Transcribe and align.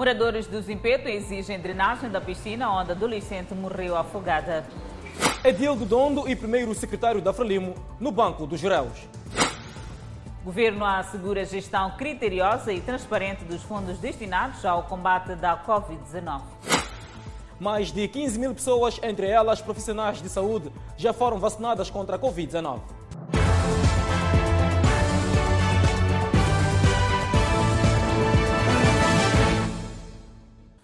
Moradores 0.00 0.46
do 0.46 0.62
Zimpeto 0.62 1.10
exigem 1.10 1.60
drenagem 1.60 2.08
da 2.08 2.22
piscina 2.22 2.70
onde 2.70 2.90
a 2.90 2.94
adolescente 2.94 3.52
morreu 3.52 3.94
afogada. 3.94 4.64
Edildo 5.44 5.84
Dondo 5.84 6.26
e 6.26 6.34
primeiro 6.34 6.74
secretário 6.74 7.20
da 7.20 7.34
Frelimo 7.34 7.74
no 8.00 8.10
Banco 8.10 8.46
dos 8.46 8.62
Réus. 8.62 9.06
Governo 10.42 10.86
assegura 10.86 11.44
gestão 11.44 11.90
criteriosa 11.98 12.72
e 12.72 12.80
transparente 12.80 13.44
dos 13.44 13.62
fundos 13.62 13.98
destinados 13.98 14.64
ao 14.64 14.84
combate 14.84 15.34
da 15.34 15.62
Covid-19. 15.66 16.40
Mais 17.58 17.92
de 17.92 18.08
15 18.08 18.38
mil 18.38 18.54
pessoas, 18.54 18.98
entre 19.02 19.26
elas 19.26 19.60
profissionais 19.60 20.22
de 20.22 20.30
saúde, 20.30 20.72
já 20.96 21.12
foram 21.12 21.38
vacinadas 21.38 21.90
contra 21.90 22.16
a 22.16 22.18
Covid-19. 22.18 22.80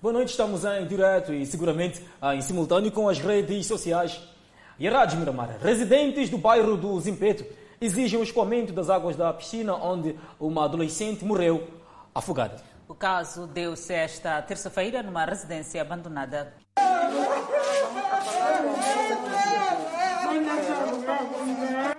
Boa 0.06 0.12
noite, 0.12 0.28
estamos 0.28 0.64
em 0.64 0.86
direto 0.86 1.34
e 1.34 1.44
seguramente 1.44 2.00
em 2.32 2.40
simultâneo 2.40 2.92
com 2.92 3.08
as 3.08 3.18
redes 3.18 3.66
sociais. 3.66 4.20
E 4.78 4.86
a 4.86 4.92
Rádio 4.92 5.18
Miramar, 5.18 5.58
residentes 5.60 6.30
do 6.30 6.38
bairro 6.38 6.76
do 6.76 7.00
Zimpeto 7.00 7.44
exigem 7.80 8.16
o 8.16 8.22
escoamento 8.22 8.72
das 8.72 8.88
águas 8.88 9.16
da 9.16 9.32
piscina 9.32 9.74
onde 9.74 10.16
uma 10.38 10.64
adolescente 10.64 11.24
morreu 11.24 11.68
afogada. 12.14 12.62
O 12.86 12.94
caso 12.94 13.48
deu-se 13.48 13.92
esta 13.92 14.40
terça-feira 14.42 15.02
numa 15.02 15.24
residência 15.24 15.82
abandonada. 15.82 16.54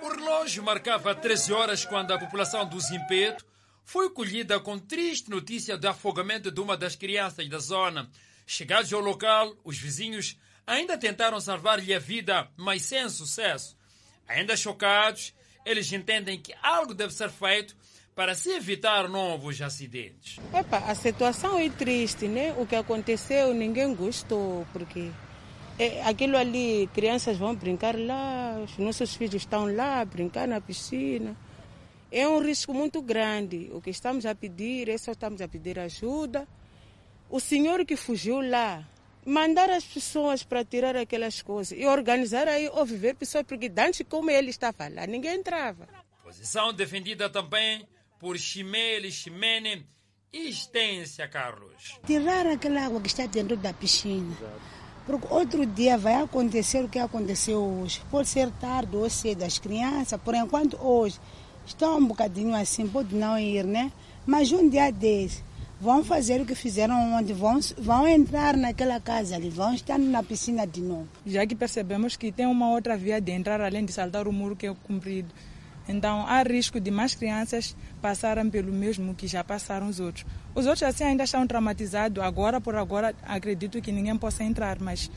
O 0.01 0.07
relógio 0.15 0.63
marcava 0.63 1.13
13 1.13 1.51
horas 1.51 1.84
quando 1.84 2.13
a 2.13 2.17
população 2.17 2.65
do 2.65 2.79
Zimpeto 2.79 3.45
foi 3.88 4.09
colhida 4.09 4.59
com 4.59 4.77
triste 4.77 5.30
notícia 5.30 5.77
do 5.77 5.88
afogamento 5.88 6.52
de 6.52 6.59
uma 6.59 6.76
das 6.76 6.94
crianças 6.94 7.48
da 7.48 7.58
zona. 7.58 8.10
Chegados 8.46 8.91
ao 8.91 9.00
local, 9.00 9.55
os 9.63 9.77
vizinhos 9.77 10.38
ainda 10.68 10.98
tentaram 10.98 11.40
salvar-lhe 11.40 11.94
a 11.94 11.98
vida, 11.98 12.49
mas 12.57 12.82
sem 12.82 13.07
sucesso. 13.07 13.77
Ainda 14.27 14.57
chocados, 14.57 15.34
eles 15.66 15.90
entendem 15.94 16.38
que 16.38 16.54
algo 16.62 16.94
deve 16.94 17.13
ser 17.13 17.29
feito 17.29 17.77
para 18.13 18.35
se 18.35 18.49
evitar 18.49 19.07
novos 19.07 19.62
acidentes. 19.62 20.38
Epa, 20.54 20.79
a 20.79 20.94
situação 20.94 21.57
é 21.57 21.70
triste, 21.70 22.27
né? 22.27 22.54
O 22.57 22.68
que 22.68 22.76
aconteceu, 22.76 23.54
ninguém 23.54 23.96
gostou, 23.96 24.68
porque 24.74 25.10
é, 25.79 26.04
aquilo 26.04 26.35
ali, 26.35 26.90
crianças 26.94 27.38
vão 27.38 27.55
brincar 27.55 27.98
lá, 27.98 28.60
os 28.62 28.77
nossos 28.77 29.16
filhos 29.16 29.35
estão 29.35 29.74
lá, 29.74 30.04
brincar 30.04 30.46
na 30.46 30.60
piscina. 30.60 31.38
É 32.12 32.27
um 32.27 32.40
risco 32.40 32.74
muito 32.74 33.02
grande. 33.02 33.70
O 33.74 33.82
que 33.82 33.90
estamos 33.90 34.26
a 34.26 34.34
pedir 34.34 34.90
é 34.90 34.98
só 34.98 35.12
estamos 35.12 35.41
a 35.41 35.48
pedir 35.48 35.77
ajuda. 35.80 36.48
O 37.30 37.40
senhor 37.40 37.86
que 37.86 37.98
fugiu 37.98 38.40
lá, 38.40 38.88
mandar 39.26 39.70
as 39.70 39.84
pessoas 39.84 40.44
para 40.44 40.63
tirar 40.63 40.96
aquelas 40.96 41.41
coisas 41.41 41.78
e 41.78 41.85
organizar 41.85 42.48
aí 42.48 42.70
ou 42.70 42.85
viver 42.85 43.16
pessoas, 43.16 43.44
porque 43.44 43.70
antes 43.78 44.05
como 44.10 44.30
ele 44.30 44.50
estava 44.50 44.88
lá, 44.88 45.05
ninguém 45.05 45.35
entrava. 45.35 45.88
Posição 46.24 46.72
defendida 46.72 47.30
também 47.30 47.85
por 48.20 48.38
Chimele 48.38 49.12
Chimene 49.12 49.85
e 50.32 50.50
Estência 50.50 51.28
Carlos. 51.28 52.00
Tirar 52.05 52.48
aquela 52.48 52.85
água 52.85 53.02
que 53.02 53.08
está 53.08 53.26
dentro 53.26 53.58
da 53.58 53.74
piscina. 53.74 54.35
Porque 55.05 55.28
outro 55.30 55.66
dia 55.66 55.98
vai 55.98 56.16
acontecer 56.16 56.84
o 56.84 56.90
que 56.90 57.00
aconteceu 57.00 57.62
hoje. 57.62 58.02
Pode 58.10 58.28
ser 58.28 58.50
tarde 58.52 58.96
ou 58.96 59.10
cedo, 59.10 59.44
as 59.44 59.58
crianças, 59.58 60.20
por 60.22 60.35
enquanto 60.35 60.78
hoje 60.82 61.20
estão 61.68 61.98
um 61.98 62.05
bocadinho 62.05 62.55
assim, 62.55 62.87
pode 62.87 63.15
não 63.15 63.37
ir, 63.37 63.65
né? 63.65 63.91
Mas 64.25 64.51
um 64.51 64.68
dia 64.68 64.91
desse, 64.91 65.44
vão 65.79 66.03
fazer 66.03 66.41
o 66.41 66.46
que 66.46 66.56
fizeram 66.56 67.13
ontem, 67.13 67.34
vão, 67.34 67.59
vão 67.78 68.07
entrar 68.07 68.57
naquela 68.57 69.00
casa 69.00 69.35
ali, 69.35 69.50
vão 69.50 69.73
estar 69.73 69.97
na 69.97 70.23
piscina 70.23 70.66
de 70.66 70.81
novo. 70.81 71.07
Já 71.25 71.45
que 71.45 71.56
percebemos 71.56 72.16
que 72.16 72.31
tem 72.31 72.45
uma 72.45 72.72
outra 72.72 72.97
via 72.97 73.22
de 73.22 73.31
entrar, 73.31 73.61
além 73.61 73.85
de 73.85 73.94
saltar 73.94 74.28
o 74.28 74.33
muro 74.33 74.55
que 74.55 74.67
é 74.67 74.75
comprido. 74.88 75.33
Então 75.88 76.25
há 76.28 76.44
risco 76.44 76.79
de 76.79 76.91
mais 76.91 77.16
crianças 77.16 77.75
passarem 78.01 78.49
pelo 78.49 78.73
mesmo 78.73 79.16
que 79.16 79.28
já 79.28 79.44
passaram 79.44 79.88
os 79.88 79.99
outros. 79.99 80.25
Os 80.53 80.66
outros 80.66 80.84
assim 80.84 81.05
ainda 81.05 81.23
estão 81.23 81.47
traumatizados, 81.47 82.22
agora 82.22 82.59
por 82.59 82.75
agora 82.75 83.16
acredito 83.23 83.81
que 83.81 83.91
ninguém 83.91 84.17
possa 84.17 84.44
entrar, 84.44 84.79
mas 84.81 85.09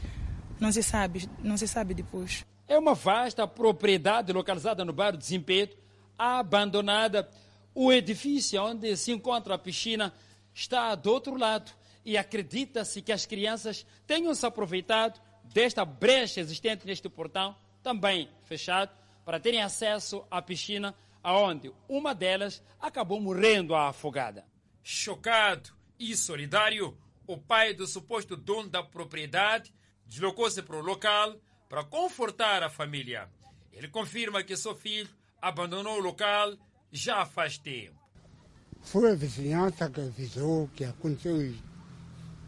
não 0.61 0.71
se 0.71 0.82
sabe, 0.82 1.28
não 1.43 1.56
se 1.56 1.67
sabe 1.67 1.94
depois. 1.94 2.44
É 2.69 2.78
uma 2.78 2.94
vasta 2.94 3.49
propriedade 3.49 4.32
localizada 4.32 4.84
no 4.84 4.93
bairro 4.93 5.17
de 5.17 5.25
Zimpeto, 5.25 5.77
abandonada. 6.20 7.31
O 7.75 7.91
edifício 7.91 8.62
onde 8.62 8.94
se 8.97 9.10
encontra 9.10 9.54
a 9.54 9.58
piscina 9.58 10.12
está 10.53 10.94
do 10.94 11.10
outro 11.10 11.36
lado 11.36 11.72
e 12.04 12.19
acredita-se 12.19 13.00
que 13.00 13.12
as 13.12 13.25
crianças 13.25 13.86
tenham 14.06 14.34
se 14.34 14.44
aproveitado 14.44 15.20
desta 15.44 15.84
brecha 15.84 16.41
existente 16.41 16.86
neste 16.86 17.08
portão, 17.08 17.56
também 17.82 18.28
fechado, 18.44 18.91
para 19.25 19.41
terem 19.41 19.62
acesso 19.62 20.25
à 20.31 20.42
piscina, 20.42 20.94
aonde 21.22 21.72
uma 21.88 22.14
delas 22.14 22.62
acabou 22.78 23.20
morrendo 23.20 23.75
afogada. 23.75 24.44
Chocado 24.82 25.70
e 25.98 26.16
solidário, 26.16 26.97
o 27.26 27.38
pai 27.38 27.72
do 27.72 27.87
suposto 27.87 28.37
dono 28.37 28.69
da 28.69 28.82
propriedade 28.82 29.72
deslocou-se 30.04 30.60
para 30.62 30.76
o 30.76 30.82
local 30.82 31.37
para 31.69 31.84
confortar 31.84 32.62
a 32.62 32.69
família. 32.69 33.31
Ele 33.72 33.88
confirma 33.88 34.42
que 34.42 34.56
seu 34.56 34.75
filho 34.75 35.08
abandonou 35.41 35.99
o 35.99 36.03
local 36.03 36.55
já 36.93 37.25
faz 37.25 37.59
tempo. 37.59 37.99
Foi 38.83 39.11
a 39.11 39.15
vizinhança 39.15 39.91
que 39.91 40.01
avisou 40.01 40.69
que 40.75 40.84
aconteceu 40.84 41.41
isso. 41.43 41.62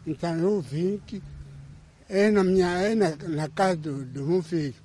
Então 0.05 0.37
eu 0.37 0.61
vim 0.61 0.97
que 1.05 1.21
é 2.09 2.29
na 2.29 2.43
minha 2.43 2.67
é 2.79 2.95
na, 2.95 3.15
na 3.15 3.49
casa 3.49 3.77
do, 3.77 4.05
do 4.05 4.25
meu 4.25 4.43
filho. 4.43 4.75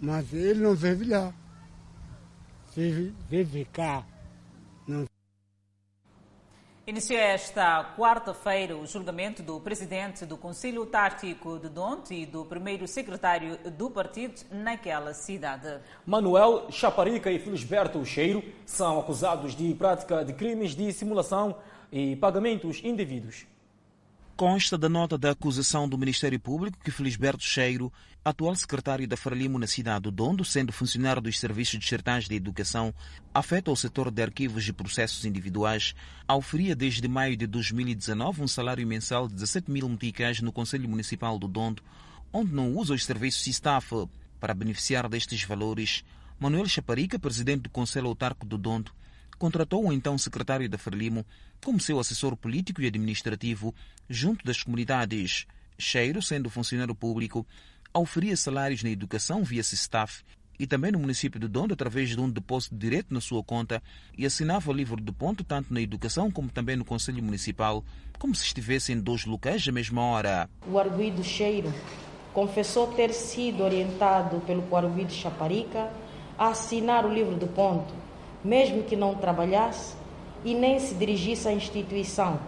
Mas 0.00 0.32
ele 0.32 0.60
não 0.60 0.74
vive 0.74 1.04
lá. 1.04 1.32
Vive, 2.74 3.14
vive 3.28 3.64
cá. 3.66 4.06
Não. 4.86 5.04
Iniciou 6.90 7.20
esta 7.20 7.94
quarta-feira 7.96 8.76
o 8.76 8.84
julgamento 8.84 9.44
do 9.44 9.60
presidente 9.60 10.26
do 10.26 10.36
Conselho 10.36 10.84
Tático 10.84 11.56
de 11.56 11.68
Donte 11.68 12.12
e 12.12 12.26
do 12.26 12.44
primeiro 12.44 12.84
secretário 12.88 13.56
do 13.70 13.88
partido 13.88 14.40
naquela 14.50 15.14
cidade. 15.14 15.78
Manuel 16.04 16.66
Chaparica 16.68 17.30
e 17.30 17.38
Felisberto 17.38 18.04
Cheiro 18.04 18.42
são 18.66 18.98
acusados 18.98 19.54
de 19.54 19.72
prática 19.72 20.24
de 20.24 20.32
crimes 20.32 20.74
de 20.74 20.92
simulação 20.92 21.54
e 21.92 22.16
pagamentos 22.16 22.80
indevidos. 22.82 23.46
Consta 24.40 24.78
da 24.78 24.88
nota 24.88 25.18
da 25.18 25.32
acusação 25.32 25.86
do 25.86 25.98
Ministério 25.98 26.40
Público 26.40 26.78
que 26.82 26.90
Felisberto 26.90 27.44
Cheiro, 27.44 27.92
atual 28.24 28.56
secretário 28.56 29.06
da 29.06 29.14
Frelimo 29.14 29.58
na 29.58 29.66
cidade 29.66 30.04
do 30.04 30.10
Dondo, 30.10 30.46
sendo 30.46 30.72
funcionário 30.72 31.20
dos 31.20 31.38
serviços 31.38 31.78
de 31.78 31.86
sertagem 31.86 32.26
de 32.26 32.36
educação, 32.36 32.94
afeta 33.34 33.70
o 33.70 33.76
setor 33.76 34.10
de 34.10 34.22
arquivos 34.22 34.66
e 34.66 34.72
processos 34.72 35.26
individuais, 35.26 35.94
oferia 36.26 36.74
desde 36.74 37.06
maio 37.06 37.36
de 37.36 37.46
2019 37.46 38.40
um 38.40 38.48
salário 38.48 38.86
mensal 38.86 39.28
de 39.28 39.34
17 39.34 39.70
mil 39.70 39.86
meticais 39.86 40.40
no 40.40 40.50
Conselho 40.50 40.88
Municipal 40.88 41.38
do 41.38 41.46
Dondo, 41.46 41.82
onde 42.32 42.50
não 42.54 42.74
usa 42.74 42.94
os 42.94 43.04
serviços 43.04 43.42
SISTAF. 43.42 44.08
Para 44.40 44.54
beneficiar 44.54 45.06
destes 45.06 45.44
valores, 45.44 46.02
Manuel 46.38 46.64
Chaparica, 46.64 47.18
presidente 47.18 47.64
do 47.64 47.68
Conselho 47.68 48.06
Autarco 48.06 48.46
do 48.46 48.56
Dondo, 48.56 48.90
contratou 49.40 49.86
o 49.86 49.92
então 49.92 50.18
secretário 50.18 50.68
da 50.68 50.76
Frelimo 50.76 51.24
como 51.64 51.80
seu 51.80 51.98
assessor 51.98 52.36
político 52.36 52.82
e 52.82 52.86
administrativo 52.86 53.74
junto 54.06 54.44
das 54.44 54.62
comunidades. 54.62 55.46
Cheiro, 55.78 56.20
sendo 56.20 56.50
funcionário 56.50 56.94
público, 56.94 57.46
oferia 57.94 58.36
salários 58.36 58.82
na 58.82 58.90
educação 58.90 59.42
via 59.42 59.62
SISTAF 59.62 60.22
e 60.58 60.66
também 60.66 60.92
no 60.92 60.98
município 60.98 61.40
de 61.40 61.48
Dondo 61.48 61.72
através 61.72 62.10
de 62.10 62.20
um 62.20 62.28
depósito 62.28 62.76
direto 62.76 63.14
na 63.14 63.20
sua 63.20 63.42
conta 63.42 63.82
e 64.16 64.26
assinava 64.26 64.70
o 64.70 64.74
livro 64.74 65.00
de 65.00 65.10
ponto 65.10 65.42
tanto 65.42 65.72
na 65.72 65.80
educação 65.80 66.30
como 66.30 66.50
também 66.50 66.76
no 66.76 66.84
Conselho 66.84 67.22
Municipal, 67.22 67.82
como 68.18 68.34
se 68.34 68.44
estivesse 68.44 68.92
em 68.92 69.00
dois 69.00 69.24
locais 69.24 69.66
à 69.66 69.72
mesma 69.72 70.02
hora. 70.02 70.50
O 70.70 70.78
arguido 70.78 71.24
Cheiro 71.24 71.72
confessou 72.34 72.88
ter 72.88 73.14
sido 73.14 73.62
orientado 73.62 74.38
pelo 74.42 74.76
arguido 74.76 75.14
Chaparica 75.14 75.90
a 76.36 76.48
assinar 76.48 77.06
o 77.06 77.12
livro 77.12 77.38
de 77.38 77.46
ponto 77.46 78.09
mesmo 78.44 78.82
que 78.82 78.96
não 78.96 79.14
trabalhasse 79.14 79.94
e 80.44 80.54
nem 80.54 80.78
se 80.78 80.94
dirigisse 80.94 81.48
à 81.48 81.52
instituição, 81.52 82.40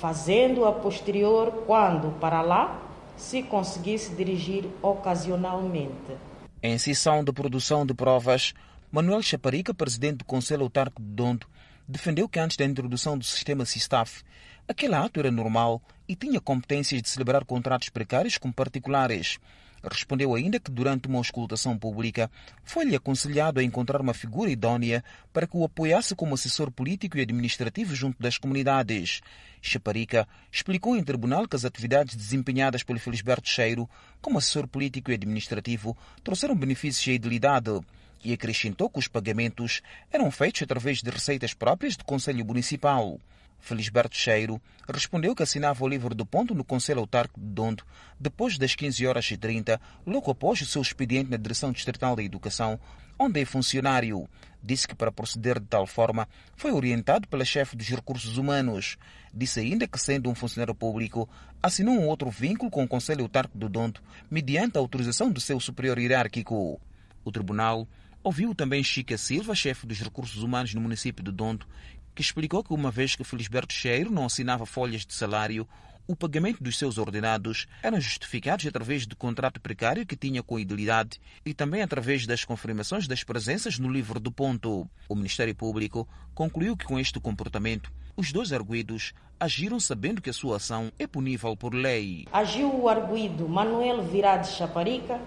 fazendo 0.00 0.64
a 0.64 0.72
posterior 0.72 1.64
quando, 1.66 2.18
para 2.18 2.40
lá, 2.40 2.80
se 3.16 3.42
conseguisse 3.42 4.14
dirigir 4.14 4.64
ocasionalmente. 4.82 6.16
Em 6.62 6.78
sessão 6.78 7.22
de 7.22 7.32
produção 7.32 7.84
de 7.84 7.92
provas, 7.92 8.54
Manuel 8.90 9.22
Chaparica, 9.22 9.74
presidente 9.74 10.18
do 10.18 10.24
Conselho 10.24 10.62
Autarco 10.62 11.00
de 11.00 11.08
Dondo, 11.08 11.46
defendeu 11.86 12.28
que 12.28 12.38
antes 12.38 12.56
da 12.56 12.64
introdução 12.64 13.16
do 13.16 13.24
sistema 13.24 13.64
SISTAF, 13.64 14.22
aquele 14.66 14.94
ato 14.94 15.20
era 15.20 15.30
normal 15.30 15.82
e 16.08 16.14
tinha 16.14 16.40
competências 16.40 17.02
de 17.02 17.08
celebrar 17.08 17.44
contratos 17.44 17.88
precários 17.88 18.38
com 18.38 18.50
particulares. 18.50 19.38
Respondeu 19.82 20.34
ainda 20.34 20.60
que 20.60 20.70
durante 20.70 21.08
uma 21.08 21.18
auscultação 21.18 21.78
pública 21.78 22.30
foi-lhe 22.62 22.94
aconselhado 22.94 23.60
a 23.60 23.64
encontrar 23.64 24.00
uma 24.00 24.12
figura 24.12 24.50
idônea 24.50 25.02
para 25.32 25.46
que 25.46 25.56
o 25.56 25.64
apoiasse 25.64 26.14
como 26.14 26.34
assessor 26.34 26.70
político 26.70 27.16
e 27.16 27.22
administrativo 27.22 27.94
junto 27.94 28.22
das 28.22 28.36
comunidades. 28.36 29.20
Chaparica 29.62 30.28
explicou 30.50 30.96
em 30.96 31.04
tribunal 31.04 31.48
que 31.48 31.56
as 31.56 31.64
atividades 31.64 32.14
desempenhadas 32.14 32.82
pelo 32.82 32.98
Felisberto 32.98 33.48
Cheiro 33.48 33.88
como 34.20 34.38
assessor 34.38 34.66
político 34.66 35.10
e 35.10 35.14
administrativo 35.14 35.96
trouxeram 36.22 36.56
benefícios 36.56 37.08
à 37.08 37.12
idilidade 37.12 37.80
e 38.22 38.32
acrescentou 38.32 38.90
que 38.90 38.98
os 38.98 39.08
pagamentos 39.08 39.80
eram 40.12 40.30
feitos 40.30 40.62
através 40.62 41.02
de 41.02 41.10
receitas 41.10 41.54
próprias 41.54 41.96
do 41.96 42.04
Conselho 42.04 42.44
Municipal. 42.44 43.18
Felisberto 43.60 44.16
Cheiro 44.16 44.60
respondeu 44.92 45.34
que 45.34 45.42
assinava 45.42 45.84
o 45.84 45.88
livro 45.88 46.14
do 46.14 46.26
ponto 46.26 46.54
no 46.54 46.64
Conselho 46.64 47.00
Autárquico 47.00 47.40
de 47.40 47.46
Dondo 47.46 47.84
depois 48.18 48.58
das 48.58 48.74
15 48.74 49.06
horas 49.06 49.30
e 49.30 49.36
30, 49.36 49.80
logo 50.06 50.30
após 50.30 50.60
o 50.60 50.66
seu 50.66 50.82
expediente 50.82 51.30
na 51.30 51.36
Direção 51.36 51.70
Distrital 51.70 52.16
da 52.16 52.22
Educação, 52.22 52.78
onde 53.18 53.40
é 53.40 53.44
funcionário. 53.44 54.28
Disse 54.62 54.88
que 54.88 54.94
para 54.94 55.12
proceder 55.12 55.58
de 55.58 55.66
tal 55.66 55.86
forma 55.86 56.28
foi 56.56 56.72
orientado 56.72 57.28
pela 57.28 57.44
chefe 57.44 57.76
dos 57.76 57.88
recursos 57.88 58.36
humanos. 58.36 58.98
Disse 59.32 59.60
ainda 59.60 59.86
que, 59.86 59.98
sendo 59.98 60.28
um 60.28 60.34
funcionário 60.34 60.74
público, 60.74 61.28
assinou 61.62 61.94
um 61.94 62.06
outro 62.06 62.30
vínculo 62.30 62.70
com 62.70 62.82
o 62.82 62.88
Conselho 62.88 63.22
Autárquico 63.22 63.58
do 63.58 63.68
Dondo 63.68 64.00
mediante 64.30 64.76
a 64.76 64.80
autorização 64.80 65.30
do 65.30 65.40
seu 65.40 65.58
superior 65.60 65.98
hierárquico. 65.98 66.80
O 67.24 67.32
tribunal 67.32 67.86
ouviu 68.22 68.54
também 68.54 68.82
Chica 68.82 69.16
Silva, 69.16 69.54
chefe 69.54 69.86
dos 69.86 70.00
recursos 70.00 70.42
humanos 70.42 70.74
no 70.74 70.80
município 70.80 71.24
de 71.24 71.32
Dondo, 71.32 71.66
que 72.14 72.22
explicou 72.22 72.62
que 72.62 72.72
uma 72.72 72.90
vez 72.90 73.14
que 73.14 73.24
Felisberto 73.24 73.72
Cheiro 73.72 74.10
não 74.10 74.26
assinava 74.26 74.66
folhas 74.66 75.06
de 75.06 75.14
salário, 75.14 75.66
o 76.10 76.16
pagamento 76.16 76.60
dos 76.60 76.76
seus 76.76 76.98
ordenados 76.98 77.68
eram 77.82 78.00
justificados 78.00 78.66
através 78.66 79.06
do 79.06 79.14
contrato 79.14 79.60
precário 79.60 80.04
que 80.04 80.16
tinha 80.16 80.42
com 80.42 80.56
a 80.56 80.60
idilidade 80.60 81.20
e 81.46 81.54
também 81.54 81.82
através 81.82 82.26
das 82.26 82.44
confirmações 82.44 83.06
das 83.06 83.22
presenças 83.22 83.78
no 83.78 83.88
livro 83.88 84.18
do 84.18 84.32
ponto. 84.32 84.90
O 85.08 85.14
Ministério 85.14 85.54
Público 85.54 86.08
concluiu 86.34 86.76
que 86.76 86.84
com 86.84 86.98
este 86.98 87.20
comportamento 87.20 87.92
os 88.16 88.32
dois 88.32 88.52
arguídos 88.52 89.14
agiram 89.38 89.78
sabendo 89.78 90.20
que 90.20 90.30
a 90.30 90.32
sua 90.32 90.56
ação 90.56 90.90
é 90.98 91.06
punível 91.06 91.56
por 91.56 91.72
lei. 91.72 92.26
Agiu 92.32 92.74
o 92.74 92.88
arguído 92.88 93.48
Manuel 93.48 94.02
Virade 94.02 94.48
Chaparica 94.48 95.20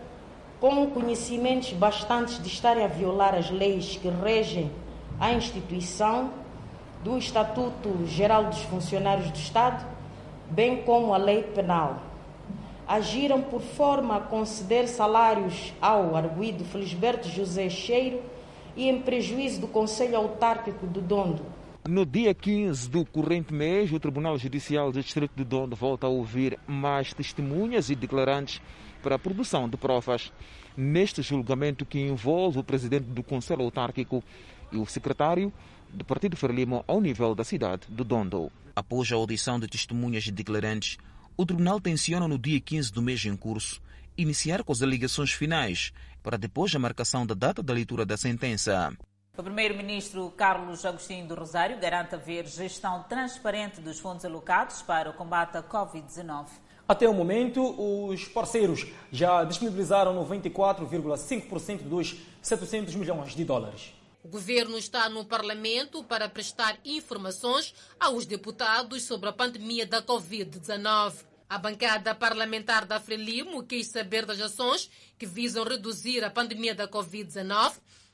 com 0.60 0.88
conhecimentos 0.88 1.72
bastantes 1.72 2.42
de 2.42 2.50
estarem 2.50 2.84
a 2.84 2.88
violar 2.88 3.36
as 3.36 3.50
leis 3.50 3.96
que 3.96 4.10
regem 4.10 4.70
a 5.18 5.32
instituição 5.32 6.43
do 7.04 7.18
Estatuto 7.18 8.06
Geral 8.06 8.46
dos 8.46 8.62
Funcionários 8.64 9.30
do 9.30 9.38
Estado, 9.38 9.86
bem 10.50 10.84
como 10.84 11.14
a 11.14 11.18
lei 11.18 11.44
penal. 11.44 12.02
Agiram 12.88 13.42
por 13.42 13.62
forma 13.62 14.18
a 14.18 14.20
conceder 14.22 14.88
salários 14.88 15.74
ao 15.82 16.16
arguído 16.16 16.64
Felisberto 16.64 17.28
José 17.28 17.70
Cheiro 17.70 18.22
e 18.76 18.90
em 18.90 19.02
prejuízo 19.02 19.62
do 19.62 19.68
Conselho 19.68 20.18
Autárquico 20.18 20.88
do 20.88 21.02
Dondo. 21.02 21.44
No 21.88 22.06
dia 22.06 22.34
15 22.34 22.90
do 22.90 23.06
corrente 23.06 23.54
mês, 23.54 23.92
o 23.92 24.00
Tribunal 24.00 24.38
Judicial 24.38 24.90
do 24.90 25.02
Distrito 25.02 25.34
de 25.36 25.44
Dondo 25.44 25.76
volta 25.76 26.08
a 26.08 26.10
ouvir 26.10 26.58
mais 26.66 27.14
testemunhas 27.14 27.90
e 27.90 27.96
declarantes 27.96 28.62
para 29.02 29.16
a 29.16 29.20
produção 29.20 29.68
de 29.68 29.76
provas 29.76 30.32
neste 30.78 31.22
julgamento 31.22 31.86
que 31.86 32.00
envolve 32.00 32.60
o 32.60 32.64
presidente 32.64 33.06
do 33.06 33.22
Conselho 33.22 33.64
Autárquico 33.64 34.24
e 34.72 34.78
o 34.78 34.86
secretário 34.86 35.52
do 35.94 36.04
Partido 36.04 36.36
Frelimo 36.36 36.84
ao 36.88 37.00
nível 37.00 37.34
da 37.36 37.44
cidade 37.44 37.84
de 37.88 38.04
Dondo. 38.04 38.52
Após 38.76 39.12
a 39.12 39.16
audição 39.16 39.60
de 39.60 39.68
testemunhas 39.68 40.26
e 40.26 40.32
declarantes, 40.32 40.98
o 41.38 41.46
tribunal 41.46 41.80
tenciona 41.80 42.28
no 42.28 42.38
dia 42.38 42.60
15 42.60 42.92
do 42.92 43.02
mês 43.02 43.24
em 43.26 43.36
curso 43.36 43.82
iniciar 44.18 44.64
com 44.64 44.72
as 44.72 44.82
alegações 44.82 45.32
finais, 45.32 45.92
para 46.22 46.38
depois 46.38 46.74
a 46.76 46.80
marcação 46.80 47.26
da 47.26 47.34
data 47.34 47.64
da 47.64 47.74
leitura 47.74 48.06
da 48.06 48.18
sentença. 48.18 48.96
O 49.36 49.42
primeiro-ministro 49.42 50.30
Carlos 50.38 50.86
Agostinho 50.86 51.28
do 51.28 51.34
Rosário 51.34 51.80
garante 51.80 52.14
haver 52.14 52.46
gestão 52.46 53.04
transparente 53.04 53.82
dos 53.82 54.00
fundos 54.00 54.24
alocados 54.24 54.84
para 54.84 55.10
o 55.10 55.14
combate 55.14 55.58
à 55.58 55.64
Covid-19. 55.64 56.50
Até 56.88 57.08
o 57.08 57.14
momento, 57.14 57.64
os 58.08 58.26
parceiros 58.26 58.86
já 59.12 59.44
disponibilizaram 59.44 60.14
94,5% 60.28 61.84
dos 61.84 62.16
700 62.42 62.94
milhões 62.96 63.34
de 63.34 63.44
dólares. 63.44 63.93
O 64.24 64.30
governo 64.30 64.78
está 64.78 65.10
no 65.10 65.26
Parlamento 65.26 66.02
para 66.02 66.30
prestar 66.30 66.80
informações 66.86 67.74
aos 68.00 68.26
deputados 68.26 69.04
sobre 69.04 69.28
a 69.28 69.34
pandemia 69.34 69.86
da 69.86 70.02
Covid-19. 70.02 71.14
A 71.50 71.58
bancada 71.58 72.16
parlamentar 72.16 72.86
da 72.86 73.02
Frelimo 73.02 73.64
quis 73.64 73.88
saber 73.88 74.26
das 74.26 74.40
ações 74.40 74.90
que 75.20 75.26
visam 75.26 75.66
reduzir 75.66 76.24
a 76.24 76.30
pandemia 76.30 76.74
da 76.74 76.88
Covid-19. 76.88 77.74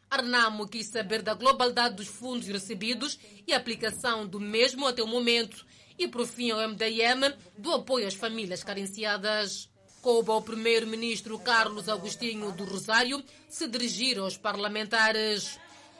Arnamo 0.10 0.68
quis 0.68 0.88
saber 0.88 1.22
da 1.22 1.36
globalidade 1.36 1.98
dos 1.98 2.08
fundos 2.08 2.48
recebidos 2.48 3.20
e 3.46 3.54
aplicação 3.54 4.26
do 4.26 4.40
mesmo 4.40 4.88
até 4.88 5.04
o 5.04 5.08
momento. 5.08 5.64
E, 5.96 6.08
por 6.08 6.26
fim, 6.26 6.52
o 6.52 6.70
MDM 6.70 7.36
do 7.56 7.72
apoio 7.72 8.08
às 8.08 8.16
famílias 8.16 8.64
carenciadas. 8.64 9.70
Coube 10.02 10.32
ao 10.32 10.42
primeiro-ministro 10.42 11.38
Carlos 11.38 11.88
Agostinho 11.88 12.52
do 12.54 12.64
Rosário 12.64 13.24
se 13.48 13.68
dirigir 13.68 14.18
aos 14.18 14.38
parlamentares 14.38 15.60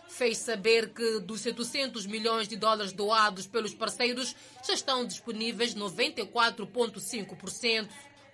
fez 0.10 0.40
saber 0.40 0.90
que 0.90 1.20
dos 1.20 1.42
700 1.42 2.06
milhões 2.06 2.48
de 2.48 2.58
dólares 2.58 2.92
doados 2.92 3.48
pelos 3.48 3.74
parceiros 3.74 4.36
já 4.68 4.74
estão 4.74 5.06
disponíveis 5.06 5.76
94,5%. 5.76 7.88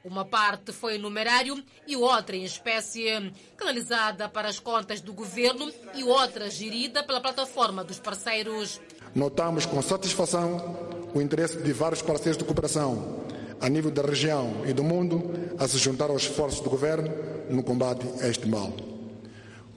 Uma 0.04 0.24
parte 0.24 0.72
foi 0.72 0.96
em 0.96 1.00
numerário 1.00 1.64
e 1.88 1.96
outra 1.96 2.36
em 2.36 2.44
espécie, 2.44 3.34
canalizada 3.58 4.30
para 4.30 4.48
as 4.48 4.60
contas 4.60 5.02
do 5.02 5.14
governo 5.14 5.72
e 5.96 6.04
outra 6.04 6.50
gerida 6.50 7.04
pela 7.04 7.20
plataforma 7.20 7.84
dos 7.84 8.00
parceiros. 8.00 8.80
Notamos 9.14 9.66
com 9.66 9.82
satisfação 9.82 11.10
o 11.14 11.22
interesse 11.22 11.58
de 11.58 11.74
vários 11.74 12.02
parceiros 12.02 12.38
de 12.38 12.44
cooperação 12.44 13.26
a 13.60 13.68
nível 13.68 13.90
da 13.90 14.04
região 14.04 14.64
e 14.66 14.74
do 14.74 14.84
mundo 14.84 15.32
a 15.58 15.68
se 15.68 15.78
juntar 15.78 16.10
aos 16.10 16.24
esforços 16.24 16.60
do 16.60 16.70
governo 16.70 17.12
no 17.50 17.64
combate 17.64 18.06
a 18.22 18.28
este 18.28 18.48
mal. 18.48 18.95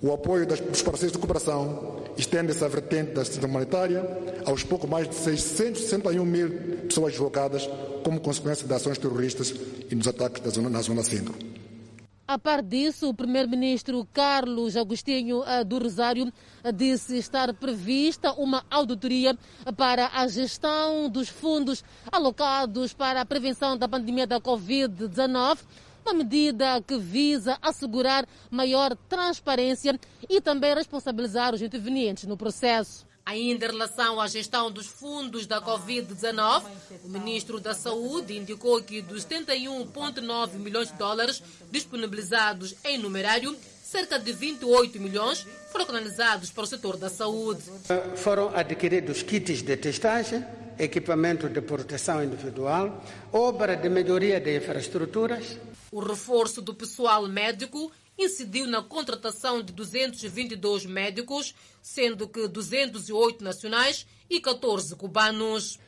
O 0.00 0.12
apoio 0.12 0.46
dos 0.46 0.82
parceiros 0.82 1.12
de 1.12 1.18
cooperação 1.18 2.04
estende-se 2.16 2.64
à 2.64 2.68
vertente 2.68 3.14
da 3.14 3.22
assistência 3.22 3.48
humanitária 3.48 4.04
aos 4.46 4.62
pouco 4.62 4.86
mais 4.86 5.08
de 5.08 5.14
661 5.16 6.24
mil 6.24 6.50
pessoas 6.86 7.12
deslocadas 7.12 7.68
como 8.04 8.20
consequência 8.20 8.66
de 8.66 8.72
ações 8.72 8.96
terroristas 8.96 9.52
e 9.90 9.94
dos 9.96 10.06
ataques 10.06 10.40
da 10.40 10.50
zona, 10.50 10.70
na 10.70 10.80
Zona 10.82 11.02
Centro. 11.02 11.34
A 12.28 12.38
par 12.38 12.62
disso, 12.62 13.08
o 13.08 13.14
primeiro-ministro 13.14 14.06
Carlos 14.12 14.76
Agostinho 14.76 15.42
eh, 15.44 15.64
do 15.64 15.78
Rosário 15.78 16.30
eh, 16.62 16.70
disse 16.70 17.16
estar 17.16 17.52
prevista 17.54 18.32
uma 18.34 18.62
auditoria 18.70 19.34
para 19.78 20.10
a 20.12 20.28
gestão 20.28 21.08
dos 21.08 21.30
fundos 21.30 21.82
alocados 22.12 22.92
para 22.92 23.22
a 23.22 23.24
prevenção 23.24 23.78
da 23.78 23.88
pandemia 23.88 24.26
da 24.26 24.38
Covid-19 24.38 25.58
uma 26.08 26.14
medida 26.14 26.80
que 26.80 26.96
visa 26.96 27.58
assegurar 27.60 28.26
maior 28.50 28.96
transparência 29.08 29.98
e 30.28 30.40
também 30.40 30.74
responsabilizar 30.74 31.54
os 31.54 31.60
intervenientes 31.60 32.24
no 32.24 32.36
processo. 32.36 33.06
Ainda 33.26 33.66
em 33.66 33.68
relação 33.68 34.18
à 34.18 34.26
gestão 34.26 34.70
dos 34.70 34.86
fundos 34.86 35.46
da 35.46 35.60
Covid-19, 35.60 36.62
o 37.04 37.08
ministro 37.10 37.60
da 37.60 37.74
Saúde 37.74 38.38
indicou 38.38 38.82
que 38.82 39.02
dos 39.02 39.26
71,9 39.26 40.54
milhões 40.54 40.88
de 40.88 40.94
dólares 40.94 41.42
disponibilizados 41.70 42.74
em 42.86 42.96
numerário, 42.96 43.54
cerca 43.82 44.18
de 44.18 44.32
28 44.32 44.98
milhões 44.98 45.46
foram 45.70 45.84
canalizados 45.84 46.50
para 46.50 46.64
o 46.64 46.66
setor 46.66 46.96
da 46.96 47.10
saúde. 47.10 47.64
Foram 48.16 48.48
adquiridos 48.56 49.22
kits 49.22 49.62
de 49.62 49.76
testagem, 49.76 50.42
equipamento 50.78 51.50
de 51.50 51.60
proteção 51.60 52.24
individual, 52.24 53.04
obra 53.30 53.76
de 53.76 53.90
melhoria 53.90 54.40
de 54.40 54.56
infraestruturas. 54.56 55.58
O 55.90 56.00
reforço 56.00 56.60
do 56.60 56.74
pessoal 56.74 57.26
médico 57.26 57.90
incidiu 58.18 58.66
na 58.66 58.82
contratação 58.82 59.62
de 59.62 59.72
222 59.72 60.84
médicos, 60.84 61.54
sendo 61.80 62.28
que 62.28 62.46
208 62.46 63.42
nacionais 63.42 64.06
e 64.28 64.40
14 64.40 64.94
cubanos. 64.96 65.78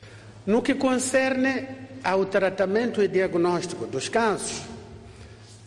No 0.45 0.61
que 0.61 0.73
concerne 0.73 1.67
ao 2.03 2.25
tratamento 2.25 3.03
e 3.03 3.07
diagnóstico 3.07 3.85
dos 3.85 4.09
casos, 4.09 4.61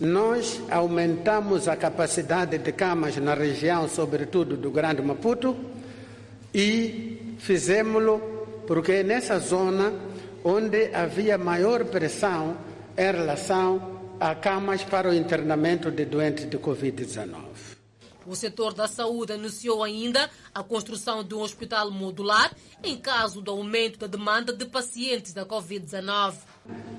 nós 0.01 0.61
aumentamos 0.69 1.69
a 1.69 1.77
capacidade 1.77 2.59
de 2.59 2.73
camas 2.73 3.17
na 3.19 3.35
região, 3.35 3.89
sobretudo 3.89 4.57
do 4.57 4.71
Grande 4.71 5.01
Maputo, 5.01 5.57
e 6.53 7.37
fizemos-lo 7.39 8.19
porque 8.67 8.93
é 8.93 9.03
nessa 9.05 9.39
zona 9.39 9.93
onde 10.43 10.93
havia 10.93 11.39
maior 11.39 11.85
pressão 11.85 12.57
em 12.97 13.13
relação 13.13 13.94
a 14.25 14.35
camas 14.35 14.83
para 14.83 15.11
o 15.11 15.15
internamento 15.15 15.91
de 15.91 16.07
doentes 16.07 16.49
de 16.49 16.57
Covid-19. 16.57 17.35
O 18.27 18.35
setor 18.35 18.73
da 18.73 18.89
saúde 18.89 19.35
anunciou 19.35 19.85
ainda 19.85 20.31
a 20.55 20.63
construção 20.63 21.23
de 21.23 21.35
um 21.35 21.41
hospital 21.41 21.91
modular 21.91 22.51
em 22.83 22.97
caso 22.97 23.43
do 23.43 23.51
aumento 23.51 23.99
da 23.99 24.07
demanda 24.07 24.51
de 24.51 24.65
pacientes 24.65 25.35
da 25.35 25.45
Covid-19. 25.45 26.37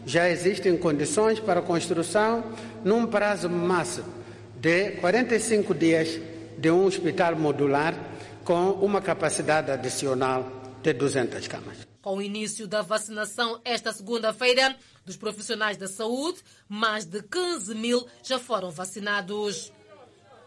Já 0.06 0.30
existem 0.30 0.78
condições 0.78 1.40
para 1.40 1.62
a 1.62 1.64
construção, 1.64 2.44
num 2.84 3.08
prazo 3.08 3.50
máximo 3.50 4.14
de 4.60 4.92
45 4.92 5.74
dias, 5.74 6.20
de 6.60 6.70
um 6.70 6.86
hospital 6.86 7.36
modular 7.36 7.96
com 8.44 8.70
uma 8.74 9.02
capacidade 9.02 9.72
adicional 9.72 10.46
de 10.84 10.94
200 10.94 11.48
camas. 11.48 11.88
Com 12.04 12.18
o 12.18 12.22
início 12.22 12.68
da 12.68 12.84
vacinação 12.84 13.60
esta 13.66 13.92
segunda-feira 13.92 14.76
dos 15.06 15.16
profissionais 15.16 15.78
da 15.78 15.88
saúde, 15.88 16.42
mais 16.68 17.06
de 17.06 17.22
15 17.22 17.76
mil 17.76 18.06
já 18.24 18.40
foram 18.40 18.72
vacinados. 18.72 19.72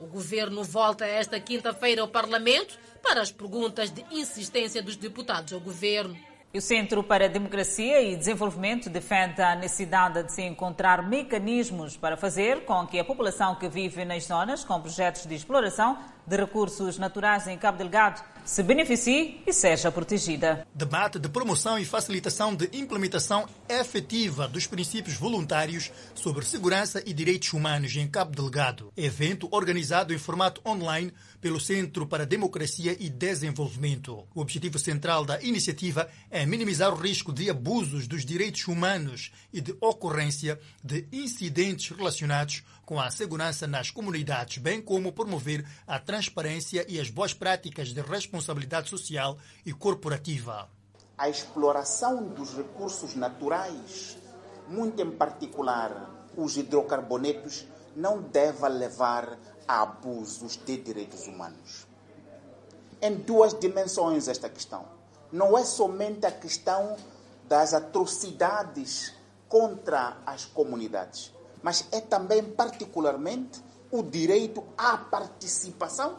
O 0.00 0.06
governo 0.06 0.62
volta 0.62 1.06
esta 1.06 1.40
quinta-feira 1.40 2.02
ao 2.02 2.08
Parlamento 2.08 2.78
para 3.02 3.20
as 3.20 3.32
perguntas 3.32 3.90
de 3.90 4.04
insistência 4.10 4.82
dos 4.82 4.96
deputados 4.96 5.52
ao 5.52 5.60
governo. 5.60 6.16
O 6.54 6.60
Centro 6.60 7.04
para 7.04 7.26
a 7.26 7.28
Democracia 7.28 8.00
e 8.00 8.16
Desenvolvimento 8.16 8.88
defende 8.88 9.42
a 9.42 9.54
necessidade 9.54 10.22
de 10.22 10.32
se 10.32 10.42
encontrar 10.42 11.06
mecanismos 11.06 11.96
para 11.96 12.16
fazer 12.16 12.64
com 12.64 12.86
que 12.86 12.98
a 12.98 13.04
população 13.04 13.54
que 13.54 13.68
vive 13.68 14.04
nas 14.04 14.24
zonas 14.24 14.64
com 14.64 14.80
projetos 14.80 15.26
de 15.26 15.34
exploração 15.34 15.98
de 16.28 16.36
recursos 16.36 16.98
naturais 16.98 17.46
em 17.46 17.56
Cabo 17.56 17.78
Delgado 17.78 18.22
se 18.44 18.62
beneficie 18.62 19.42
e 19.46 19.52
seja 19.52 19.90
protegida. 19.92 20.66
Debate 20.74 21.18
de 21.18 21.28
promoção 21.28 21.78
e 21.78 21.84
facilitação 21.84 22.54
de 22.54 22.68
implementação 22.72 23.46
efetiva 23.68 24.48
dos 24.48 24.66
princípios 24.66 25.16
voluntários 25.16 25.90
sobre 26.14 26.44
segurança 26.46 27.02
e 27.04 27.12
direitos 27.12 27.52
humanos 27.52 27.94
em 27.96 28.08
Cabo 28.08 28.34
Delgado. 28.34 28.90
Evento 28.96 29.48
organizado 29.50 30.14
em 30.14 30.18
formato 30.18 30.62
online 30.66 31.12
pelo 31.40 31.60
Centro 31.60 32.06
para 32.06 32.24
Democracia 32.24 32.96
e 32.98 33.10
Desenvolvimento. 33.10 34.26
O 34.34 34.40
objetivo 34.40 34.78
central 34.78 35.24
da 35.26 35.40
iniciativa 35.42 36.08
é 36.30 36.46
minimizar 36.46 36.92
o 36.92 36.96
risco 36.96 37.32
de 37.32 37.50
abusos 37.50 38.06
dos 38.06 38.24
direitos 38.24 38.66
humanos 38.66 39.30
e 39.52 39.60
de 39.60 39.76
ocorrência 39.80 40.58
de 40.82 41.06
incidentes 41.12 41.94
relacionados 41.94 42.62
com 42.88 42.98
a 42.98 43.10
segurança 43.10 43.66
nas 43.66 43.90
comunidades, 43.90 44.56
bem 44.56 44.80
como 44.80 45.12
promover 45.12 45.62
a 45.86 45.98
transparência 45.98 46.86
e 46.88 46.98
as 46.98 47.10
boas 47.10 47.34
práticas 47.34 47.88
de 47.88 48.00
responsabilidade 48.00 48.88
social 48.88 49.36
e 49.66 49.74
corporativa. 49.74 50.70
A 51.18 51.28
exploração 51.28 52.28
dos 52.28 52.56
recursos 52.56 53.14
naturais, 53.14 54.16
muito 54.68 55.02
em 55.02 55.10
particular 55.10 56.30
os 56.34 56.56
hidrocarbonetos, 56.56 57.66
não 57.94 58.22
deve 58.22 58.66
levar 58.70 59.38
a 59.68 59.82
abusos 59.82 60.56
de 60.56 60.78
direitos 60.78 61.26
humanos. 61.26 61.86
Em 63.02 63.16
duas 63.16 63.52
dimensões 63.52 64.28
esta 64.28 64.48
questão. 64.48 64.86
Não 65.30 65.58
é 65.58 65.62
somente 65.62 66.24
a 66.24 66.32
questão 66.32 66.96
das 67.46 67.74
atrocidades 67.74 69.12
contra 69.46 70.16
as 70.24 70.46
comunidades, 70.46 71.34
mas 71.62 71.86
é 71.92 72.00
também, 72.00 72.42
particularmente, 72.42 73.62
o 73.90 74.02
direito 74.02 74.64
à 74.76 74.96
participação 74.98 76.16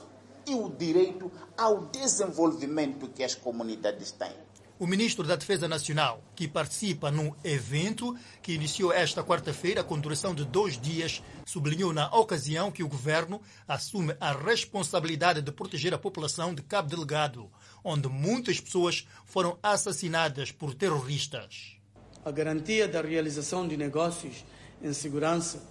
e 0.47 0.55
o 0.55 0.69
direito 0.69 1.31
ao 1.57 1.85
desenvolvimento 1.85 3.07
que 3.09 3.23
as 3.23 3.35
comunidades 3.35 4.11
têm. 4.11 4.49
O 4.79 4.87
ministro 4.87 5.27
da 5.27 5.35
Defesa 5.35 5.67
Nacional, 5.67 6.23
que 6.33 6.47
participa 6.47 7.11
num 7.11 7.35
evento 7.43 8.17
que 8.41 8.53
iniciou 8.53 8.93
esta 8.93 9.21
quarta-feira 9.21 9.83
com 9.83 9.99
duração 9.99 10.33
de 10.33 10.45
dois 10.45 10.79
dias, 10.79 11.21
sublinhou 11.45 11.91
na 11.91 12.07
ocasião 12.15 12.71
que 12.71 12.81
o 12.81 12.87
governo 12.87 13.41
assume 13.67 14.15
a 14.21 14.31
responsabilidade 14.31 15.41
de 15.41 15.51
proteger 15.51 15.93
a 15.93 15.97
população 15.97 16.55
de 16.55 16.61
Cabo 16.61 16.87
Delgado, 16.87 17.51
onde 17.83 18.07
muitas 18.07 18.61
pessoas 18.61 19.05
foram 19.25 19.59
assassinadas 19.61 20.49
por 20.49 20.73
terroristas. 20.73 21.75
A 22.23 22.31
garantia 22.31 22.87
da 22.87 23.01
realização 23.01 23.67
de 23.67 23.75
negócios 23.75 24.45
em 24.81 24.93
segurança 24.93 25.61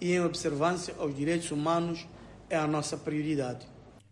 e 0.00 0.12
em 0.12 0.20
observância 0.20 0.94
aos 0.98 1.16
direitos 1.16 1.50
humanos 1.50 2.06
é 2.48 2.56
a 2.56 2.66
nossa 2.66 2.96
prioridade. 2.96 3.66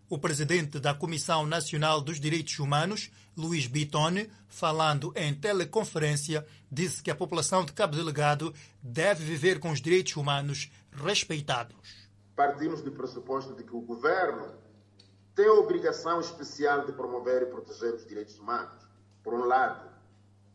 O 0.09 0.19
presidente 0.19 0.79
da 0.79 0.95
Comissão 0.95 1.47
Nacional 1.47 2.01
dos 2.01 2.21
Direitos 2.21 2.59
Humanos, 2.59 3.11
Luiz 3.37 3.67
Bitone, 3.67 4.31
falando 4.47 5.13
em 5.17 5.35
teleconferência, 5.35 6.47
disse 6.71 7.03
que 7.03 7.11
a 7.11 7.15
população 7.15 7.65
de 7.65 7.73
Cabo 7.73 7.97
Delegado 7.97 8.55
deve 8.83 9.25
viver 9.25 9.59
com 9.59 9.71
os 9.71 9.81
direitos 9.81 10.15
humanos 10.17 10.71
respeitados. 10.93 12.09
Partimos 12.37 12.83
do 12.83 12.93
pressuposto 12.93 13.55
de 13.55 13.65
que 13.65 13.75
o 13.75 13.81
governo 13.81 14.55
tem 15.35 15.47
a 15.47 15.55
obrigação 15.55 16.21
especial 16.21 16.85
de 16.85 16.93
promover 16.93 17.43
e 17.43 17.47
proteger 17.47 17.95
os 17.95 18.07
direitos 18.07 18.39
humanos, 18.39 18.87
por 19.23 19.35
um 19.35 19.45
lado. 19.45 19.94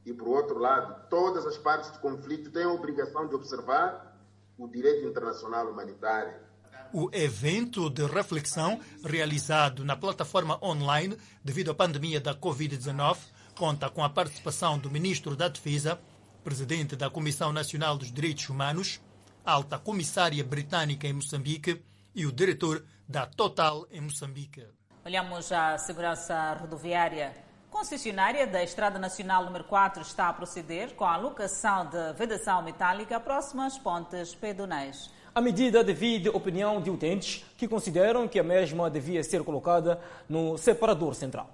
E, 0.06 0.14
por 0.14 0.28
outro 0.28 0.58
lado, 0.58 1.08
todas 1.10 1.46
as 1.46 1.58
partes 1.58 1.90
do 1.92 2.00
conflito 2.00 2.52
têm 2.52 2.64
a 2.64 2.72
obrigação 2.72 3.28
de 3.28 3.36
observar 3.36 4.18
o 4.58 4.68
direito 4.68 5.08
internacional 5.08 5.68
humanitário 5.70 6.50
o 6.92 7.10
evento 7.14 7.88
de 7.88 8.04
reflexão 8.06 8.80
realizado 9.06 9.86
na 9.86 9.96
plataforma 9.96 10.58
online 10.64 11.16
devido 11.44 11.70
à 11.70 11.76
pandemia 11.76 12.20
da 12.20 12.34
Covid-19 12.34 13.18
conta 13.60 13.90
com 13.90 14.02
a 14.02 14.10
participação 14.10 14.80
do 14.80 14.90
Ministro 14.90 15.36
da 15.36 15.50
Defesa, 15.50 16.00
Presidente 16.46 16.96
da 16.96 17.10
Comissão 17.10 17.52
Nacional 17.52 17.98
dos 17.98 18.10
Direitos 18.10 18.48
Humanos, 18.48 19.02
Alta 19.46 19.78
Comissária 19.78 20.42
Britânica 20.46 21.06
em 21.06 21.12
Moçambique 21.12 21.84
e 22.16 22.26
o 22.26 22.32
Diretor 22.32 22.86
da 23.06 23.26
Total 23.26 23.86
em 23.92 24.00
Moçambique. 24.00 24.66
Olhamos 25.06 25.52
a 25.52 25.78
segurança 25.78 26.54
rodoviária. 26.54 27.49
Concessionária 27.80 28.46
da 28.46 28.62
Estrada 28.62 29.00
Nacional 29.00 29.46
número 29.46 29.64
4 29.64 30.02
está 30.02 30.28
a 30.28 30.34
proceder 30.34 30.96
com 30.96 31.06
a 31.06 31.14
alocação 31.14 31.86
de 31.86 32.12
vedação 32.12 32.62
metálica 32.62 33.18
próxima 33.22 33.66
às 33.66 33.80
pontes 33.80 34.36
pedonais. 34.36 35.10
A 35.34 35.40
medida 35.40 35.82
divide 35.82 36.28
opinião 36.28 36.82
de 36.82 36.90
utentes 36.90 37.46
que 37.56 37.70
consideram 37.70 38.28
que 38.28 38.38
a 38.38 38.44
mesma 38.44 38.90
devia 38.90 39.24
ser 39.24 39.46
colocada 39.46 39.98
no 40.28 40.58
separador 40.58 41.16
central. 41.16 41.50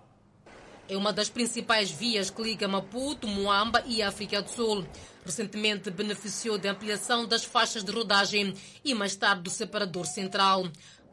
É 0.89 0.97
uma 0.97 1.13
das 1.13 1.29
principais 1.29 1.91
vias 1.91 2.31
que 2.31 2.41
liga 2.41 2.67
Maputo, 2.67 3.27
Moamba 3.27 3.83
e 3.85 4.01
África 4.01 4.41
do 4.41 4.49
Sul. 4.49 4.83
Recentemente 5.23 5.91
beneficiou 5.91 6.57
da 6.57 6.71
ampliação 6.71 7.27
das 7.27 7.45
faixas 7.45 7.83
de 7.83 7.91
rodagem 7.91 8.55
e 8.83 8.95
mais 8.95 9.15
tarde 9.15 9.43
do 9.43 9.51
separador 9.51 10.07
central. 10.07 10.63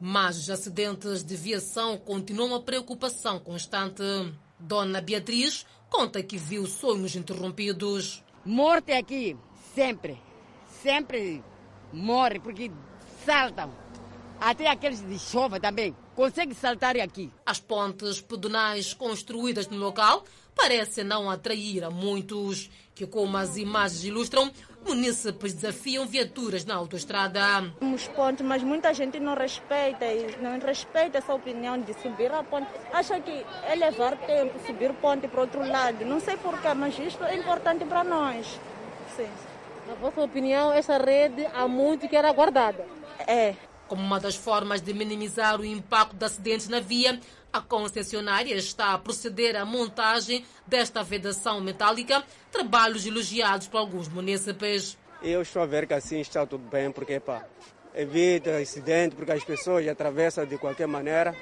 Mas 0.01 0.39
os 0.39 0.49
acidentes 0.49 1.23
de 1.23 1.37
viação 1.37 1.99
continuam 1.99 2.49
uma 2.49 2.63
preocupação 2.63 3.39
constante. 3.39 4.03
Dona 4.63 5.01
Beatriz 5.01 5.67
conta 5.91 6.23
que 6.23 6.39
viu 6.39 6.67
sonhos 6.67 7.17
interrompidos. 7.17 8.23
Morte 8.45 8.93
aqui, 8.93 9.37
sempre. 9.75 10.21
Sempre 10.83 11.43
morre 11.93 12.39
porque 12.39 12.71
saltam. 13.27 13.73
Até 14.41 14.69
aqueles 14.69 15.07
de 15.07 15.19
chuva 15.19 15.59
também. 15.59 15.95
Consegue 16.15 16.55
saltar 16.55 16.97
aqui. 16.97 17.33
As 17.45 17.59
pontes 17.59 18.21
pedonais 18.21 18.95
construídas 18.95 19.69
no 19.69 19.79
local 19.79 20.25
parecem 20.55 21.05
não 21.05 21.29
atrair 21.29 21.83
a 21.83 21.91
muitos, 21.91 22.71
que 22.95 23.07
como 23.07 23.37
as 23.37 23.57
imagens 23.57 24.05
ilustram, 24.05 24.51
munícipes 24.85 25.55
desafiam 25.55 26.07
viaturas 26.07 26.65
na 26.65 26.75
autoestrada. 26.75 27.41
Os 27.81 28.09
pontes, 28.09 28.45
mas 28.45 28.63
muita 28.63 28.93
gente 28.93 29.19
não 29.19 29.35
respeita, 29.35 30.07
não 30.41 30.59
respeita 30.59 31.19
essa 31.19 31.33
opinião 31.35 31.81
de 31.81 31.95
subir 31.95 32.33
a 32.33 32.43
ponte. 32.43 32.69
Acha 32.93 33.21
que 33.21 33.45
é 33.67 33.75
levar 33.75 34.17
tempo 34.19 34.59
subir 34.67 34.93
ponte 34.95 35.29
para 35.29 35.41
outro 35.41 35.67
lado. 35.67 36.05
Não 36.05 36.21
sei 36.21 36.37
porquê, 36.37 36.75
mas 36.75 36.99
isto 36.99 37.25
é 37.25 37.37
importante 37.37 37.85
para 37.85 38.05
nós. 38.05 38.59
Sim. 39.17 39.29
Na 39.87 39.95
vossa 39.95 40.21
opinião, 40.21 40.73
essa 40.73 40.97
rede 40.99 41.47
há 41.55 41.67
muito 41.67 42.09
que 42.09 42.17
era 42.17 42.33
guardada? 42.33 42.87
É. 43.27 43.55
Como 43.89 44.03
uma 44.03 44.19
das 44.19 44.37
formas 44.37 44.81
de 44.81 44.95
minimizar 44.95 45.61
o 45.61 45.65
impacto 45.65 46.17
de 46.17 46.25
acidentes 46.25 46.69
na 46.69 46.81
via, 46.81 47.21
a 47.53 47.61
concessionária 47.61 48.55
está 48.55 48.95
a 48.95 48.99
proceder 48.99 49.57
à 49.57 49.65
montagem 49.65 50.45
desta 50.67 51.03
vedação 51.03 51.61
metálica, 51.61 52.25
trabalhos 52.51 53.05
elogiados 53.07 53.69
por 53.69 53.79
alguns 53.79 54.09
munícipes. 54.09 54.97
Eu 55.23 55.43
estou 55.43 55.63
a 55.63 55.67
ver 55.67 55.87
que 55.87 55.95
assim 55.95 56.21
está 56.21 56.47
tudo 56.47 56.67
bem, 56.69 56.91
porque 56.91 57.21
pá, 57.21 57.45
evita 57.95 58.57
acidente, 58.57 59.15
porque 59.15 59.33
as 59.33 59.45
pessoas 59.45 59.87
atravessam 59.87 60.47
de 60.47 60.57
qualquer 60.57 60.87
maneira. 60.87 61.37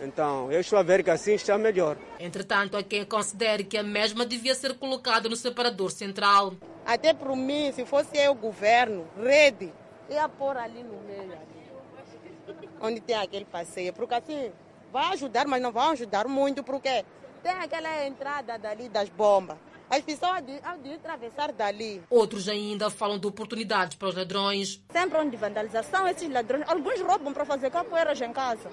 Então, 0.00 0.52
eu 0.52 0.60
estou 0.60 0.78
a 0.78 0.82
ver 0.82 1.02
que 1.02 1.10
assim 1.10 1.32
está 1.32 1.58
melhor. 1.58 1.96
Entretanto, 2.20 2.76
há 2.76 2.82
quem 2.84 3.04
considere 3.04 3.64
que 3.64 3.76
a 3.76 3.82
mesma 3.82 4.24
devia 4.24 4.54
ser 4.54 4.74
colocada 4.74 5.28
no 5.28 5.34
separador 5.34 5.90
central. 5.90 6.54
Até 6.86 7.12
para 7.12 7.34
mim, 7.34 7.72
se 7.72 7.84
fosse 7.84 8.16
eu 8.16 8.32
o 8.32 8.34
governo, 8.36 9.08
rede, 9.20 9.72
ia 10.08 10.28
pôr 10.28 10.56
ali 10.56 10.84
no 10.84 11.00
meio, 11.02 11.32
ali, 11.32 12.62
onde 12.80 13.00
tem 13.00 13.16
aquele 13.16 13.44
passeio, 13.44 13.92
porque 13.92 14.14
assim 14.14 14.52
vai 14.92 15.12
ajudar, 15.12 15.46
mas 15.46 15.62
não 15.62 15.72
vai 15.72 15.92
ajudar 15.92 16.26
muito, 16.28 16.62
porque 16.62 17.04
tem 17.42 17.52
aquela 17.52 18.06
entrada 18.06 18.58
dali 18.58 18.88
das 18.88 19.08
bombas. 19.08 19.56
As 19.90 20.02
pessoas 20.02 20.42
hão 20.64 20.78
de 20.82 20.92
atravessar 20.92 21.50
dali. 21.52 22.02
Outros 22.10 22.46
ainda 22.46 22.90
falam 22.90 23.18
de 23.18 23.26
oportunidades 23.26 23.96
para 23.96 24.08
os 24.08 24.14
ladrões. 24.14 24.82
Sempre 24.92 25.18
onde 25.18 25.36
vandalização, 25.36 26.06
esses 26.06 26.30
ladrões, 26.30 26.68
alguns 26.68 27.00
roubam 27.00 27.32
para 27.32 27.46
fazer 27.46 27.70
capoeiras 27.70 28.20
em 28.20 28.32
casa. 28.32 28.70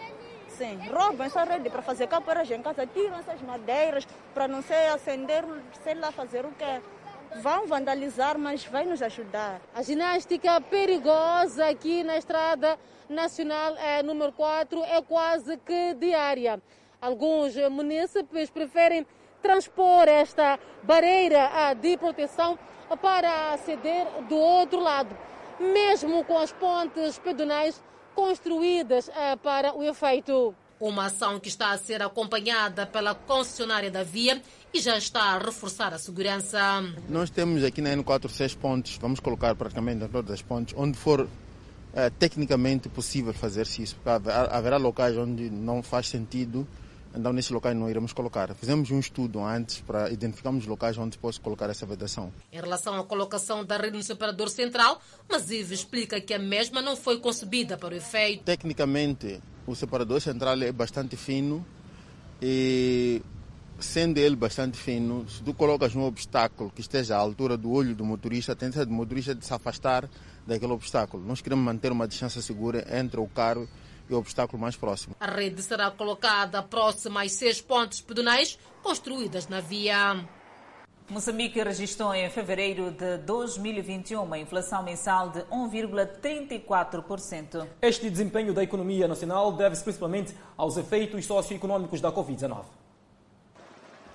Sim, 0.50 0.78
roubam 0.90 1.26
essa 1.26 1.44
rede 1.44 1.70
para 1.70 1.82
fazer 1.82 2.08
capoeiras 2.08 2.52
em 2.52 2.62
casa, 2.62 2.86
tiram 2.88 3.18
essas 3.18 3.42
madeiras 3.42 4.06
para 4.34 4.48
não 4.48 4.62
sei 4.62 4.88
acender, 4.88 5.46
sei 5.84 5.96
lá 5.96 6.12
fazer 6.12 6.46
o 6.46 6.52
quê. 6.52 6.82
Vão 7.42 7.68
vandalizar, 7.68 8.38
mas 8.38 8.64
vai 8.66 8.86
nos 8.86 9.02
ajudar. 9.02 9.62
A 9.74 9.82
ginástica 9.82 10.60
perigosa 10.62 11.68
aqui 11.68 12.04
na 12.04 12.18
Estrada 12.18 12.80
Nacional 13.10 13.76
é, 13.76 14.02
número 14.02 14.32
4 14.32 14.84
é 14.84 15.02
quase 15.02 15.58
que 15.58 15.94
diária. 15.96 16.62
Alguns 17.02 17.56
munícipes 17.70 18.50
preferem 18.50 19.06
transpor 19.42 20.08
esta 20.08 20.58
barreira 20.82 21.74
de 21.80 21.98
proteção 21.98 22.58
para 23.02 23.54
aceder 23.54 24.08
do 24.30 24.36
outro 24.36 24.80
lado, 24.80 25.16
mesmo 25.60 26.24
com 26.24 26.38
as 26.38 26.52
pontes 26.54 27.20
pedonais 27.20 27.84
construídas 28.16 29.12
para 29.44 29.76
o 29.76 29.84
efeito. 29.84 30.56
Uma 30.80 31.06
ação 31.06 31.40
que 31.40 31.48
está 31.48 31.72
a 31.72 31.78
ser 31.78 32.02
acompanhada 32.02 32.86
pela 32.86 33.16
concessionária 33.16 33.90
da 33.90 34.04
via 34.04 34.42
e 34.74 34.80
já 34.80 34.98
está 34.98 35.22
a 35.22 35.38
reforçar 35.38 35.94
a 35.94 35.98
segurança. 35.98 36.60
Nós 37.08 37.30
temos 37.30 37.64
aqui 37.64 37.82
na 37.82 37.96
N4 37.96 38.30
seis 38.30 38.54
pontos, 38.54 38.98
vamos 39.00 39.20
colocar 39.20 39.56
praticamente 39.56 40.04
em 40.04 40.08
todas 40.08 40.32
as 40.32 40.42
pontes, 40.42 40.76
onde 40.78 40.98
for 40.98 41.30
é, 41.94 42.10
tecnicamente 42.10 42.90
possível 42.90 43.34
fazer-se 43.34 43.84
isso, 43.84 43.96
porque 43.96 44.30
haverá 44.30 44.78
locais 44.78 45.18
onde 45.18 45.50
não 45.50 45.82
faz 45.82 46.10
sentido 46.10 46.68
então, 47.18 47.32
nesses 47.32 47.52
locais 47.52 47.76
não 47.76 47.90
iremos 47.90 48.12
colocar. 48.12 48.54
Fizemos 48.56 48.92
um 48.92 49.00
estudo 49.00 49.42
antes 49.42 49.80
para 49.80 50.10
identificarmos 50.12 50.66
locais 50.66 50.98
onde 50.98 51.18
posso 51.18 51.40
colocar 51.40 51.70
essa 51.70 51.86
vedação. 51.86 52.32
Em 52.52 52.60
relação 52.60 53.00
à 53.00 53.04
colocação 53.04 53.64
da 53.64 53.78
rede 53.78 53.96
no 53.96 54.04
separador 54.04 54.50
central, 54.50 55.02
Masiv 55.30 55.72
explica 55.72 56.20
que 56.20 56.34
a 56.34 56.40
mesma 56.40 56.82
não 56.82 56.96
foi 56.96 57.20
concebida 57.20 57.78
para 57.78 57.94
o 57.94 57.98
efeito. 57.98 58.44
Tecnicamente, 58.44 59.42
o 59.66 59.76
separador 59.76 60.22
central 60.22 60.62
é 60.62 60.72
bastante 60.72 61.16
fino 61.16 61.66
e, 62.42 63.22
sendo 63.80 64.18
ele 64.18 64.36
bastante 64.36 64.78
fino, 64.78 65.28
se 65.30 65.42
tu 65.42 65.54
colocas 65.54 65.96
um 65.96 66.04
obstáculo 66.04 66.72
que 66.72 66.82
esteja 66.82 67.16
à 67.16 67.20
altura 67.20 67.58
do 67.58 67.72
olho 67.72 67.96
do 67.96 68.06
motorista, 68.06 68.52
a 68.52 68.56
tendência 68.56 68.86
do 68.86 68.92
motorista 68.92 69.34
de 69.34 69.46
se 69.46 69.54
afastar 69.54 70.10
daquele 70.46 70.74
obstáculo. 70.74 71.26
Nós 71.26 71.42
queremos 71.42 71.66
manter 71.66 71.92
uma 71.92 72.08
distância 72.08 72.42
segura 72.42 72.86
entre 73.00 73.20
o 73.20 73.28
carro 73.28 73.68
e 74.10 74.14
o 74.14 74.18
obstáculo 74.18 74.62
mais 74.62 74.76
próximo. 74.76 75.16
A 75.20 75.26
rede 75.26 75.62
será 75.64 75.90
colocada 75.90 76.62
próxima 76.62 77.24
às 77.24 77.32
seis 77.32 77.62
pontes 77.62 78.02
pedonais 78.02 78.60
construídas 78.84 79.48
na 79.48 79.62
via. 79.62 80.24
Moçambique 81.08 81.62
registrou 81.62 82.16
em 82.16 82.28
fevereiro 82.32 82.90
de 82.90 83.20
2021 83.20 84.24
uma 84.24 84.40
inflação 84.40 84.82
mensal 84.82 85.30
de 85.30 85.42
1,34%. 85.44 87.68
Este 87.80 88.10
desempenho 88.10 88.56
da 88.56 88.64
economia 88.64 89.08
nacional 89.08 89.52
deve-se 89.52 89.84
principalmente 89.84 90.36
aos 90.58 90.78
efeitos 90.78 91.24
socioeconômicos 91.28 92.02
da 92.02 92.12
Covid-19. 92.12 92.85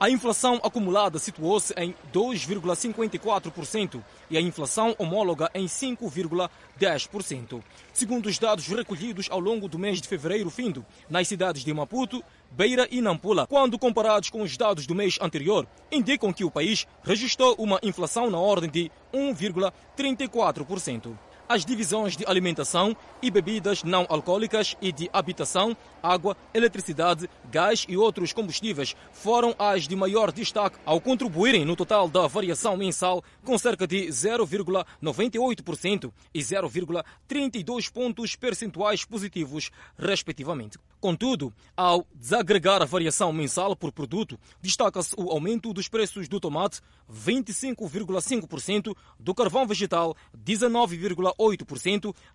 A 0.03 0.09
inflação 0.09 0.59
acumulada 0.63 1.19
situou-se 1.19 1.75
em 1.77 1.95
2,54% 2.11 4.03
e 4.31 4.39
a 4.39 4.41
inflação 4.41 4.95
homóloga 4.97 5.51
em 5.53 5.67
5,10%. 5.67 7.63
Segundo 7.93 8.25
os 8.25 8.39
dados 8.39 8.67
recolhidos 8.67 9.29
ao 9.31 9.39
longo 9.39 9.69
do 9.69 9.79
mês 9.79 10.01
de 10.01 10.09
fevereiro 10.09 10.49
findo 10.49 10.87
nas 11.07 11.29
cidades 11.29 11.63
de 11.63 11.75
Maputo, 11.75 12.25
Beira 12.51 12.89
e 12.91 13.03
Nampula, 13.03 13.47
quando 13.47 13.79
comparados 13.79 14.31
com 14.31 14.41
os 14.41 14.57
dados 14.57 14.87
do 14.87 14.95
mês 14.95 15.19
anterior, 15.21 15.67
indicam 15.93 16.33
que 16.33 16.47
o 16.47 16.51
país 16.51 16.87
registrou 17.03 17.55
uma 17.59 17.79
inflação 17.83 18.31
na 18.31 18.39
ordem 18.39 18.71
de 18.71 18.91
1,34% 19.13 21.15
as 21.51 21.65
divisões 21.65 22.17
de 22.17 22.25
alimentação 22.29 22.97
e 23.21 23.29
bebidas 23.29 23.83
não 23.83 24.07
alcoólicas 24.09 24.77
e 24.81 24.93
de 24.93 25.11
habitação, 25.13 25.77
água, 26.01 26.37
eletricidade, 26.55 27.29
gás 27.51 27.85
e 27.89 27.97
outros 27.97 28.33
combustíveis 28.33 28.95
foram 29.13 29.53
as 29.59 29.89
de 29.89 29.97
maior 29.97 30.31
destaque 30.31 30.79
ao 30.87 31.01
contribuírem 31.01 31.65
no 31.65 31.75
total 31.75 32.09
da 32.09 32.29
variação 32.29 32.77
mensal 32.77 33.25
com 33.45 33.59
cerca 33.59 33.85
de 33.85 34.07
0,98% 34.07 36.13
e 36.33 36.39
0,32 36.39 37.93
pontos 37.93 38.37
percentuais 38.37 39.05
positivos, 39.05 39.73
respectivamente. 39.99 40.79
Contudo, 41.01 41.53
ao 41.77 42.07
desagregar 42.15 42.81
a 42.81 42.85
variação 42.85 43.33
mensal 43.33 43.75
por 43.75 43.91
produto, 43.91 44.39
destaca-se 44.63 45.17
o 45.17 45.31
aumento 45.31 45.73
dos 45.73 45.89
preços 45.89 46.29
do 46.29 46.39
tomate, 46.39 46.81
25,5%, 47.13 48.95
do 49.19 49.35
carvão 49.35 49.67
vegetal, 49.67 50.15
19,8%, 50.47 51.40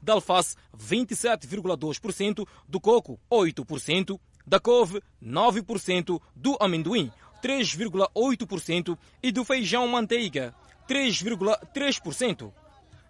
da 0.02 0.14
alface, 0.14 0.56
27,2%, 0.78 2.48
do 2.68 2.80
coco, 2.80 3.20
8%, 3.30 4.20
da 4.46 4.60
couve, 4.60 5.02
9%, 5.24 6.22
do 6.36 6.58
amendoim, 6.60 7.12
3,8% 7.44 8.98
e 9.22 9.32
do 9.32 9.44
feijão 9.44 9.88
manteiga, 9.88 10.54
3,3%. 10.88 12.52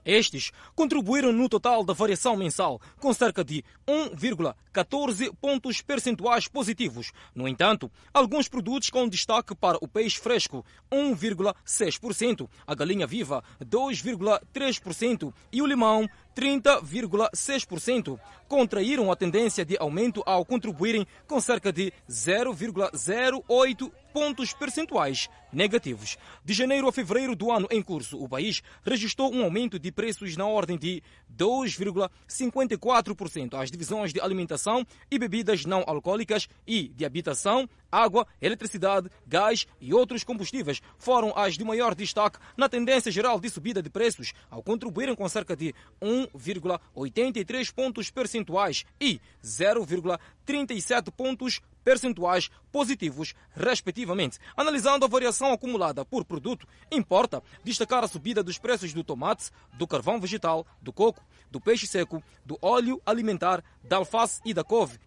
Estes 0.05 0.51
contribuíram 0.75 1.33
no 1.33 1.49
total 1.49 1.83
da 1.83 1.93
variação 1.93 2.37
mensal 2.37 2.79
com 2.99 3.11
cerca 3.11 3.43
de 3.43 3.63
1,14 3.87 5.33
pontos 5.41 5.81
percentuais 5.81 6.47
positivos. 6.47 7.11
No 7.33 7.47
entanto, 7.47 7.91
alguns 8.13 8.47
produtos 8.47 8.89
com 8.89 9.09
destaque 9.09 9.55
para 9.55 9.79
o 9.81 9.87
peixe 9.87 10.19
fresco, 10.19 10.63
1,6%, 10.91 12.47
a 12.67 12.75
galinha 12.75 13.07
viva, 13.07 13.43
2,3% 13.63 15.33
e 15.51 15.61
o 15.61 15.65
limão, 15.65 16.07
30,6%, 16.35 18.19
contraíram 18.47 19.11
a 19.11 19.15
tendência 19.15 19.65
de 19.65 19.75
aumento 19.77 20.21
ao 20.25 20.43
contribuírem 20.45 21.05
com 21.27 21.39
cerca 21.39 21.71
de 21.71 21.93
0,08 22.09 23.91
pontos 24.13 24.53
percentuais 24.53 25.29
negativos. 25.51 26.17
De 26.43 26.53
janeiro 26.53 26.87
a 26.87 26.93
fevereiro 26.93 27.35
do 27.35 27.51
ano 27.51 27.67
em 27.71 27.81
curso, 27.81 28.21
o 28.21 28.29
país 28.29 28.61
registrou 28.83 29.33
um 29.33 29.43
aumento 29.43 29.79
de 29.79 29.91
preços 29.91 30.37
na 30.37 30.45
ordem 30.45 30.77
de 30.77 31.01
2,54% 31.35 33.55
às 33.55 33.71
divisões 33.71 34.13
de 34.13 34.21
alimentação 34.21 34.85
e 35.09 35.17
bebidas 35.19 35.65
não 35.65 35.83
alcoólicas 35.87 36.47
e 36.67 36.89
de 36.89 37.05
habitação, 37.05 37.67
água, 37.95 38.27
eletricidade, 38.41 39.09
gás 39.25 39.65
e 39.79 39.93
outros 39.93 40.23
combustíveis 40.23 40.81
foram 40.97 41.33
as 41.35 41.57
de 41.57 41.63
maior 41.63 41.95
destaque 41.95 42.39
na 42.57 42.67
tendência 42.67 43.11
geral 43.11 43.39
de 43.39 43.49
subida 43.49 43.81
de 43.81 43.89
preços, 43.89 44.33
ao 44.49 44.61
contribuírem 44.61 45.15
com 45.15 45.27
cerca 45.29 45.55
de 45.55 45.73
1,83 46.01 47.73
pontos 47.73 48.11
percentuais 48.11 48.85
e 48.99 49.19
0,37 49.43 51.11
pontos 51.11 51.61
percentuais 51.83 52.49
positivos, 52.71 53.35
respectivamente. 53.53 54.39
Analisando 54.57 55.05
a 55.05 55.07
variação 55.07 55.53
acumulada 55.53 56.03
por 56.03 56.25
produto, 56.25 56.67
importa 56.91 57.43
destacar 57.63 58.03
a 58.03 58.07
subida 58.07 58.43
dos 58.43 58.57
preços 58.57 58.91
do 58.91 59.03
tomate, 59.03 59.51
do 59.73 59.87
carvão 59.87 60.19
vegetal, 60.19 60.65
do 60.81 60.91
coco, 60.91 61.23
do 61.51 61.61
peixe 61.61 61.85
seco, 61.85 62.23
do 62.43 62.57
óleo 62.61 62.99
alimentar, 63.05 63.63
da 63.83 63.97
alface 63.97 64.41
e 64.43 64.53
da 64.53 64.63
couve. 64.63 64.99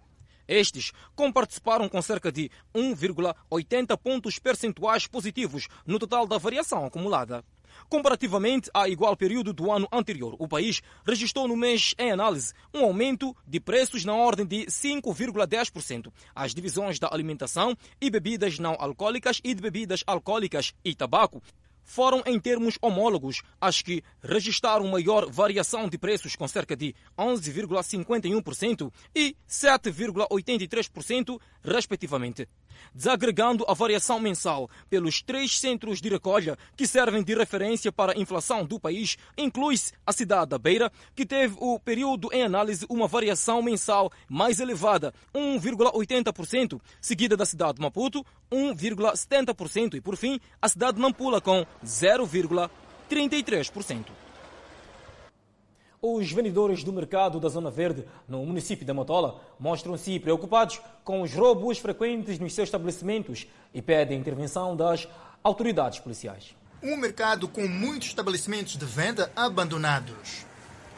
Estes 0.48 0.92
comparticiparam 1.14 1.88
com 1.88 2.00
cerca 2.00 2.32
de 2.32 2.50
1,80 2.74 3.96
pontos 3.98 4.38
percentuais 4.38 5.06
positivos 5.06 5.68
no 5.86 5.98
total 5.98 6.26
da 6.26 6.38
variação 6.38 6.86
acumulada. 6.86 7.44
Comparativamente 7.88 8.70
a 8.74 8.88
igual 8.88 9.16
período 9.16 9.52
do 9.52 9.70
ano 9.70 9.86
anterior, 9.92 10.34
o 10.38 10.48
país 10.48 10.80
registrou 11.06 11.46
no 11.46 11.56
mês 11.56 11.94
em 11.98 12.10
análise 12.10 12.52
um 12.74 12.82
aumento 12.84 13.36
de 13.46 13.60
preços 13.60 14.04
na 14.04 14.14
ordem 14.14 14.46
de 14.46 14.66
5,10%. 14.66 16.12
As 16.34 16.54
divisões 16.54 16.98
da 16.98 17.08
alimentação 17.12 17.76
e 18.00 18.10
bebidas 18.10 18.58
não 18.58 18.76
alcoólicas 18.78 19.40
e 19.44 19.54
de 19.54 19.62
bebidas 19.62 20.02
alcoólicas 20.06 20.74
e 20.84 20.94
tabaco 20.94 21.42
foram 21.88 22.22
em 22.26 22.38
termos 22.38 22.78
homólogos 22.82 23.40
as 23.58 23.80
que 23.80 24.04
registraram 24.22 24.86
maior 24.86 25.24
variação 25.30 25.88
de 25.88 25.96
preços 25.96 26.36
com 26.36 26.46
cerca 26.46 26.76
de 26.76 26.94
11,51% 27.18 28.92
e 29.16 29.34
7,83%, 29.48 31.40
respectivamente 31.64 32.46
desagregando 32.94 33.64
a 33.68 33.74
variação 33.74 34.20
mensal 34.20 34.70
pelos 34.88 35.20
três 35.22 35.58
centros 35.58 36.00
de 36.00 36.08
recolha 36.08 36.56
que 36.76 36.86
servem 36.86 37.22
de 37.22 37.34
referência 37.34 37.92
para 37.92 38.12
a 38.12 38.18
inflação 38.18 38.64
do 38.64 38.80
país, 38.80 39.18
inclui-se 39.36 39.92
a 40.06 40.12
cidade 40.12 40.50
da 40.50 40.58
Beira, 40.58 40.92
que 41.14 41.26
teve 41.26 41.56
o 41.58 41.78
período 41.78 42.28
em 42.32 42.42
análise 42.42 42.86
uma 42.88 43.06
variação 43.06 43.62
mensal 43.62 44.10
mais 44.28 44.58
elevada, 44.60 45.14
1,80%, 45.34 46.80
seguida 47.00 47.36
da 47.36 47.46
cidade 47.46 47.74
de 47.74 47.82
Maputo, 47.82 48.24
1,70% 48.50 49.94
e, 49.94 50.00
por 50.00 50.16
fim, 50.16 50.40
a 50.60 50.68
cidade 50.68 50.96
de 50.96 51.02
Nampula 51.02 51.40
com 51.40 51.64
0,33%. 51.84 54.27
Os 56.00 56.30
vendedores 56.30 56.84
do 56.84 56.92
mercado 56.92 57.40
da 57.40 57.48
Zona 57.48 57.72
Verde, 57.72 58.04
no 58.28 58.46
município 58.46 58.86
de 58.86 58.92
Motola, 58.92 59.40
mostram-se 59.58 60.20
preocupados 60.20 60.80
com 61.02 61.22
os 61.22 61.34
roubos 61.34 61.78
frequentes 61.78 62.38
nos 62.38 62.54
seus 62.54 62.68
estabelecimentos 62.68 63.48
e 63.74 63.82
pedem 63.82 64.16
a 64.16 64.20
intervenção 64.20 64.76
das 64.76 65.08
autoridades 65.42 65.98
policiais. 65.98 66.54
Um 66.80 66.96
mercado 66.96 67.48
com 67.48 67.66
muitos 67.66 68.08
estabelecimentos 68.08 68.76
de 68.76 68.84
venda 68.84 69.32
abandonados. 69.34 70.46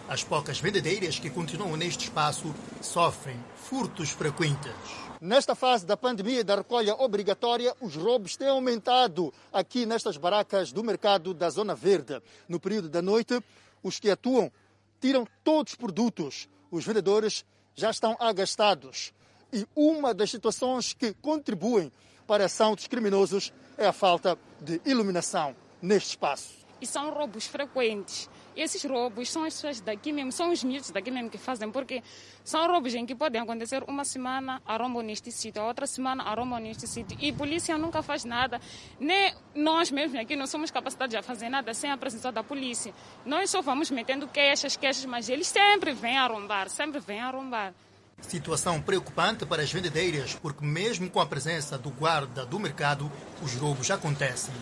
As 0.07 0.23
poucas 0.23 0.61
vendedeiras 0.61 1.19
que 1.19 1.31
continuam 1.31 1.79
neste 1.79 2.05
espaço 2.05 2.55
sofrem 2.83 3.37
furtos 3.57 4.11
frequentes. 4.11 4.75
Nesta 5.19 5.55
fase 5.55 5.87
da 5.87 5.97
pandemia 5.97 6.41
e 6.41 6.45
da 6.45 6.57
recolha 6.57 6.95
obrigatória, 6.95 7.75
os 7.81 7.97
roubos 7.97 8.37
têm 8.37 8.49
aumentado 8.49 9.33
aqui 9.51 9.87
nestas 9.87 10.19
barracas 10.19 10.73
do 10.73 10.85
mercado 10.85 11.33
da 11.33 11.49
Zona 11.49 11.75
Verde. 11.75 12.21
No 12.47 12.61
período 12.61 12.91
da 12.91 13.01
noite, 13.01 13.43
os 13.83 13.99
que 13.99 14.11
atuam 14.11 14.53
tiram 15.01 15.27
todos 15.43 15.73
os 15.73 15.77
produtos. 15.77 16.49
Os 16.71 16.85
vendedores 16.85 17.45
já 17.75 17.91
estão 17.91 18.17
agastados. 18.21 19.13
E 19.53 19.67
uma 19.75 20.15
das 20.15 20.31
situações 20.31 20.93
que 20.93 21.13
contribuem 21.15 21.91
para 22.27 22.45
a 22.45 22.47
ação 22.47 22.75
dos 22.75 22.87
criminosos 22.87 23.53
é 23.77 23.87
a 23.87 23.93
falta 23.93 24.39
de 24.61 24.81
iluminação 24.85 25.57
neste 25.83 26.11
espaço. 26.11 26.55
E 26.81 26.87
são 26.87 27.11
roubos 27.11 27.47
frequentes. 27.47 28.29
Esses 28.61 28.85
roubos 28.85 29.31
são 29.31 29.43
as 29.43 29.55
pessoas 29.55 29.81
daqui 29.81 30.13
mesmo, 30.13 30.31
são 30.31 30.53
os 30.53 30.63
miúdos 30.63 30.91
daqui 30.91 31.11
mesmo 31.11 31.31
que 31.31 31.39
fazem, 31.39 31.71
porque 31.71 32.03
são 32.45 32.71
roubos 32.71 32.95
em 32.95 33.07
que 33.07 33.15
podem 33.15 33.41
acontecer 33.41 33.83
uma 33.89 34.05
semana 34.05 34.61
arrombam 34.67 35.01
neste 35.01 35.33
sítio, 35.33 35.63
a 35.63 35.67
outra 35.67 35.87
semana 35.87 36.25
arrombam 36.25 36.59
neste 36.59 36.87
sítio. 36.87 37.17
E 37.19 37.31
a 37.31 37.33
polícia 37.33 37.79
nunca 37.79 38.03
faz 38.03 38.23
nada. 38.23 38.61
Nem 38.99 39.35
nós 39.55 39.91
mesmos 39.91 40.21
aqui 40.21 40.37
não 40.37 40.47
somos 40.47 40.71
capacitados 40.71 41.17
a 41.17 41.23
fazer 41.23 41.49
nada 41.49 41.73
sem 41.73 41.91
a 41.91 41.97
presença 41.97 42.31
da 42.31 42.43
polícia. 42.43 42.93
Nós 43.25 43.49
só 43.49 43.63
vamos 43.63 43.91
metendo 43.91 44.29
queixas, 44.29 44.77
queixas, 44.77 45.07
mas 45.07 45.31
eles 45.31 45.47
sempre 45.47 45.95
vêm 45.95 46.19
arrombar, 46.19 46.69
sempre 46.69 47.01
vêm 47.01 47.21
arrombar. 47.21 47.73
Situação 48.21 48.83
preocupante 48.83 49.47
para 49.47 49.63
as 49.63 49.73
vendedeiras, 49.73 50.35
porque 50.35 50.63
mesmo 50.63 51.09
com 51.09 51.21
a 51.21 51.25
presença 51.27 51.79
do 51.79 51.89
guarda 51.89 52.45
do 52.45 52.61
mercado, 52.61 53.11
os 53.43 53.55
roubos 53.55 53.91
acontecem. 53.91 54.53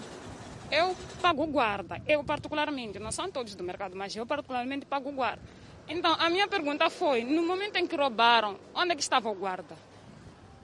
Eu 0.70 0.94
pago 1.22 1.46
guarda, 1.46 2.00
eu 2.07 2.22
particularmente, 2.22 2.98
não 2.98 3.11
são 3.11 3.31
todos 3.31 3.54
do 3.54 3.64
mercado, 3.64 3.96
mas 3.96 4.14
eu 4.14 4.26
particularmente 4.26 4.85
pago 4.85 5.11
guarda. 5.12 5.42
Então, 5.88 6.14
a 6.18 6.28
minha 6.28 6.46
pergunta 6.46 6.90
foi, 6.90 7.24
no 7.24 7.42
momento 7.46 7.76
em 7.76 7.87
que 7.87 7.96
roubaram, 7.96 8.59
onde 8.74 8.92
é 8.92 8.94
que 8.94 9.02
estava 9.02 9.31
o 9.31 9.35
guarda? 9.35 9.74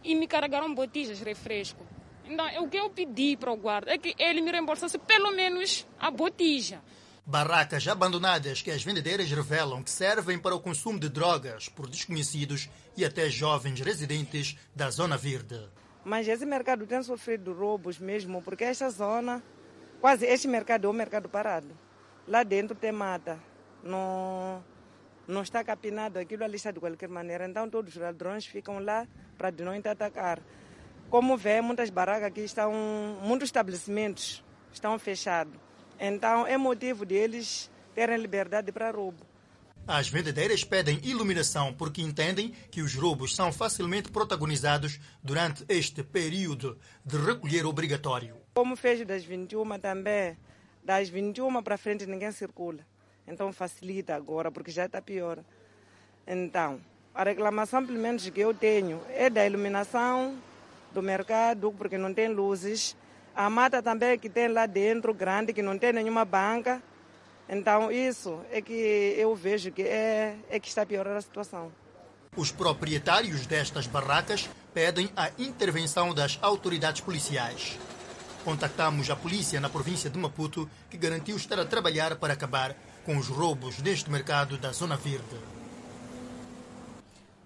E 0.02 0.14
me 0.14 0.26
carregaram 0.26 0.74
botijas 0.74 1.16
de 1.16 1.24
refresco. 1.24 1.82
Então, 2.26 2.46
o 2.62 2.68
que 2.68 2.76
eu 2.76 2.90
pedi 2.90 3.34
para 3.36 3.50
o 3.50 3.56
guarda 3.56 3.94
é 3.94 3.98
que 3.98 4.14
ele 4.18 4.42
me 4.42 4.50
reembolsasse 4.50 4.98
pelo 4.98 5.30
menos 5.30 5.86
a 5.98 6.10
botija. 6.10 6.82
Barracas 7.24 7.88
abandonadas 7.88 8.60
que 8.60 8.70
as 8.70 8.84
vendedeiras 8.84 9.30
revelam 9.30 9.82
que 9.82 9.90
servem 9.90 10.38
para 10.38 10.54
o 10.54 10.60
consumo 10.60 11.00
de 11.00 11.08
drogas 11.08 11.70
por 11.70 11.88
desconhecidos 11.88 12.68
e 12.94 13.02
até 13.02 13.30
jovens 13.30 13.80
residentes 13.80 14.58
da 14.76 14.90
Zona 14.90 15.16
Verde. 15.16 15.58
Mas 16.04 16.28
esse 16.28 16.44
mercado 16.44 16.86
tem 16.86 17.02
sofrido 17.02 17.54
roubos 17.54 17.98
mesmo, 17.98 18.42
porque 18.42 18.64
esta 18.64 18.90
zona, 18.90 19.42
quase 20.04 20.26
este 20.26 20.46
mercado 20.46 20.86
é 20.86 20.90
um 20.90 20.92
mercado 20.92 21.30
parado. 21.30 21.68
Lá 22.28 22.42
dentro 22.42 22.76
tem 22.76 22.92
mata, 22.92 23.38
não, 23.82 24.62
não 25.26 25.40
está 25.40 25.64
capinado, 25.64 26.18
aquilo 26.18 26.44
ali 26.44 26.56
está 26.56 26.70
de 26.70 26.78
qualquer 26.78 27.08
maneira. 27.08 27.48
Então 27.48 27.70
todos 27.70 27.96
os 27.96 28.02
ladrões 28.02 28.44
ficam 28.44 28.80
lá 28.80 29.08
para 29.38 29.48
de 29.48 29.64
noite 29.64 29.88
atacar. 29.88 30.42
Como 31.08 31.38
vê, 31.38 31.62
muitas 31.62 31.88
barracas 31.88 32.24
aqui 32.24 32.42
estão, 32.42 32.70
muitos 33.22 33.48
estabelecimentos 33.48 34.44
estão 34.70 34.98
fechados. 34.98 35.54
Então 35.98 36.46
é 36.46 36.58
motivo 36.58 37.06
deles 37.06 37.70
terem 37.94 38.18
liberdade 38.18 38.70
para 38.72 38.90
roubo. 38.90 39.24
As 39.86 40.06
vendedeiras 40.06 40.62
pedem 40.62 41.00
iluminação 41.02 41.72
porque 41.72 42.02
entendem 42.02 42.50
que 42.70 42.82
os 42.82 42.94
roubos 42.94 43.34
são 43.34 43.50
facilmente 43.50 44.10
protagonizados 44.10 45.00
durante 45.22 45.64
este 45.66 46.02
período 46.02 46.78
de 47.02 47.16
recolher 47.16 47.64
obrigatório. 47.64 48.43
Como 48.54 48.76
fez 48.76 49.04
das 49.04 49.24
21 49.24 49.78
também, 49.78 50.36
das 50.82 51.08
21 51.08 51.62
para 51.62 51.76
frente 51.76 52.06
ninguém 52.06 52.30
circula. 52.32 52.80
Então 53.26 53.52
facilita 53.52 54.14
agora 54.14 54.50
porque 54.50 54.70
já 54.70 54.86
está 54.86 55.02
pior. 55.02 55.38
Então, 56.26 56.80
a 57.14 57.24
reclamação, 57.24 57.84
pelo 57.84 57.98
menos 57.98 58.28
que 58.28 58.40
eu 58.40 58.54
tenho, 58.54 59.00
é 59.10 59.28
da 59.28 59.44
iluminação 59.44 60.38
do 60.92 61.02
mercado, 61.02 61.74
porque 61.76 61.98
não 61.98 62.14
tem 62.14 62.28
luzes 62.28 62.96
a 63.34 63.50
mata 63.50 63.82
também 63.82 64.16
que 64.18 64.28
tem 64.28 64.46
lá 64.48 64.64
dentro, 64.64 65.12
grande, 65.12 65.52
que 65.52 65.60
não 65.60 65.76
tem 65.76 65.92
nenhuma 65.92 66.24
banca. 66.24 66.80
Então, 67.48 67.90
isso 67.90 68.40
é 68.50 68.62
que 68.62 68.72
eu 69.18 69.34
vejo 69.34 69.72
que 69.72 69.82
é, 69.82 70.36
é 70.48 70.60
que 70.60 70.68
está 70.68 70.82
a 70.82 70.86
piorar 70.86 71.16
a 71.16 71.20
situação. 71.20 71.72
Os 72.36 72.52
proprietários 72.52 73.46
destas 73.46 73.86
barracas 73.86 74.48
pedem 74.72 75.10
a 75.16 75.30
intervenção 75.38 76.14
das 76.14 76.38
autoridades 76.40 77.00
policiais. 77.00 77.78
Contactamos 78.44 79.08
a 79.08 79.16
polícia 79.16 79.58
na 79.58 79.70
província 79.70 80.10
de 80.10 80.18
Maputo, 80.18 80.68
que 80.90 80.98
garantiu 80.98 81.34
estar 81.34 81.58
a 81.58 81.64
trabalhar 81.64 82.16
para 82.16 82.34
acabar 82.34 82.76
com 83.06 83.16
os 83.16 83.26
roubos 83.26 83.78
neste 83.78 84.10
mercado 84.10 84.58
da 84.58 84.70
Zona 84.70 84.96
Verde. 84.96 85.38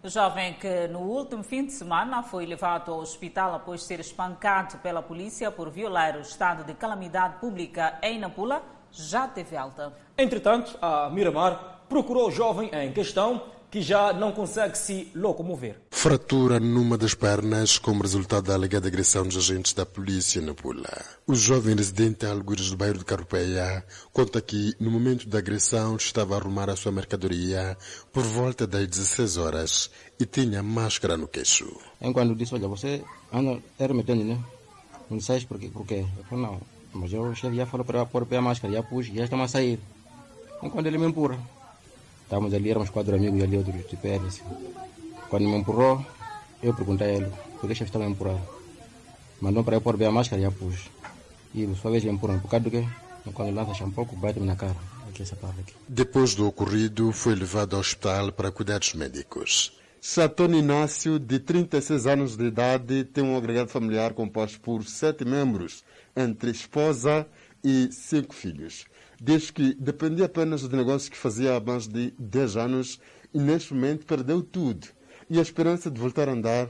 O 0.03 0.09
jovem 0.09 0.55
que 0.55 0.89
no 0.89 1.01
último 1.01 1.45
fim 1.45 1.65
de 1.67 1.73
semana 1.73 2.25
foi 2.25 2.45
levado 2.47 2.93
ao 2.93 2.99
hospital 2.99 3.55
após 3.55 3.85
ser 3.85 4.01
espancado 4.01 4.79
pela 4.79 5.01
polícia 5.01 5.53
por 5.53 5.71
violar 5.71 6.17
o 6.17 6.21
estado 6.21 6.65
de 6.65 6.75
calamidade 6.75 7.37
pública 7.37 7.99
em 8.03 8.19
Nampula 8.19 8.61
já 8.91 9.29
teve 9.29 9.57
alta. 9.57 9.93
Entretanto, 10.17 10.77
a 10.83 11.09
Miramar 11.11 11.83
procurou 11.89 12.27
o 12.27 12.31
jovem 12.33 12.71
em 12.73 12.93
questão 12.93 13.43
que 13.71 13.83
já 13.83 14.13
não 14.13 14.33
consegue 14.33 14.77
se 14.79 15.11
locomover. 15.15 15.77
Fratura 15.91 16.59
numa 16.59 16.97
das 16.97 17.15
pernas 17.15 17.79
como 17.79 18.03
resultado 18.03 18.47
da 18.47 18.55
alegada 18.55 18.89
agressão 18.89 19.25
dos 19.25 19.37
agentes 19.37 19.75
da 19.75 19.85
polícia 19.85 20.41
na 20.41 20.55
Pula. 20.55 21.05
O 21.27 21.35
jovem 21.35 21.77
residente 21.77 22.25
em 22.25 22.31
Algures 22.31 22.71
do 22.71 22.77
bairro 22.77 22.99
de 22.99 23.05
Carupeia 23.05 23.85
conta 24.13 24.41
que 24.41 24.75
no 24.81 24.91
momento 24.91 25.29
da 25.29 25.39
agressão 25.39 25.97
estava 25.97 26.35
a 26.35 26.39
arrumar 26.39 26.71
a 26.71 26.77
sua 26.77 26.93
mercadoria 26.93 27.77
por 28.13 28.23
volta 28.23 28.67
das 28.67 28.87
16 28.87 29.37
horas 29.37 29.91
e 30.19 30.25
tinha 30.25 30.63
máscara 30.63 31.17
no 31.17 31.29
queixo. 31.29 31.71
Enquanto 32.01 32.35
disse, 32.35 32.55
olha, 32.55 32.69
você 32.69 33.03
anda 33.33 33.61
remetendo, 33.79 34.25
né? 34.25 34.43
Não 35.11 35.21
sei 35.21 35.45
por 35.45 35.59
quê. 35.59 35.69
Por 35.73 35.87
quê? 35.87 36.07
Eu 36.17 36.25
falei, 36.25 36.45
não, 36.45 36.61
mas 36.93 37.13
eu 37.13 37.35
já 37.35 37.67
falou 37.67 37.85
para 37.85 38.07
pôr 38.07 38.27
a 38.31 38.41
máscara, 38.41 38.73
já 38.73 38.83
pus, 38.83 39.07
já 39.07 39.25
estamos 39.25 39.45
a 39.45 39.49
sair. 39.49 39.79
Enquanto 40.63 40.87
ele 40.87 40.99
me 40.99 41.07
empurra. 41.07 41.39
Estávamos 42.29 42.53
ali, 42.53 42.69
éramos 42.69 42.91
quatro 42.91 43.17
amigos 43.17 43.43
ali 43.43 43.57
outros 43.57 43.75
de. 43.75 44.27
Assim. 44.27 44.43
Quando 45.31 45.49
me 45.49 45.57
empurrou, 45.57 46.05
eu 46.63 46.75
perguntei 46.75 47.07
a 47.07 47.13
ele, 47.15 47.33
por 47.59 47.67
que 47.67 47.83
empurrar? 48.07 48.39
Mandou 49.41 49.65
para 49.65 49.77
eu 49.77 49.81
pôr 49.81 49.97
bem 49.97 50.09
a 50.09 50.13
máscara 50.13 50.43
e 50.43 50.51
pus. 50.51 50.91
E 51.55 51.67
sua 51.75 51.91
vez 51.91 52.05
por 52.05 52.51
causa 52.51 52.61
do 52.61 52.71
quê? 52.71 52.87
Quando 53.33 53.55
lança 53.55 53.73
bate-me 54.17 54.45
na 54.45 54.57
cara. 54.57 54.77
Aqui, 55.09 55.23
essa 55.23 55.37
parte 55.37 55.61
aqui. 55.61 55.73
Depois 55.89 56.35
do 56.35 56.47
ocorrido, 56.47 57.13
foi 57.13 57.35
levado 57.35 57.77
ao 57.77 57.81
hospital 57.81 58.31
para 58.31 58.53
cuidados 58.53 58.93
médicos. 58.93 59.73
Satone 59.99 60.59
Inácio, 60.59 61.19
de 61.19 61.39
36 61.39 62.07
anos 62.07 62.37
de 62.37 62.45
idade, 62.45 63.05
tem 63.05 63.25
um 63.25 63.39
agregado 63.39 63.71
familiar 63.71 64.13
composto 64.13 64.61
por 64.61 64.85
sete 64.85 65.25
membros, 65.25 65.83
entre 66.15 66.51
esposa 66.51 67.27
e 67.65 67.89
cinco 67.91 68.35
filhos. 68.35 68.85
Diz 69.21 69.51
que 69.51 69.75
dependia 69.75 70.27
apenas 70.27 70.63
do 70.63 70.77
negócio 70.77 71.11
que 71.11 71.17
fazia 71.17 71.57
há 71.57 71.61
mais 71.61 71.89
de 71.89 72.13
10 72.19 72.57
anos 72.57 73.01
e 73.35 73.39
neste 73.39 73.75
momento 73.75 74.07
perdeu 74.07 74.43
tudo. 74.43 74.87
E 75.29 75.39
a 75.39 75.43
esperança 75.43 75.91
de 75.91 76.01
voltar 76.01 76.29
a 76.29 76.33
andar 76.33 76.69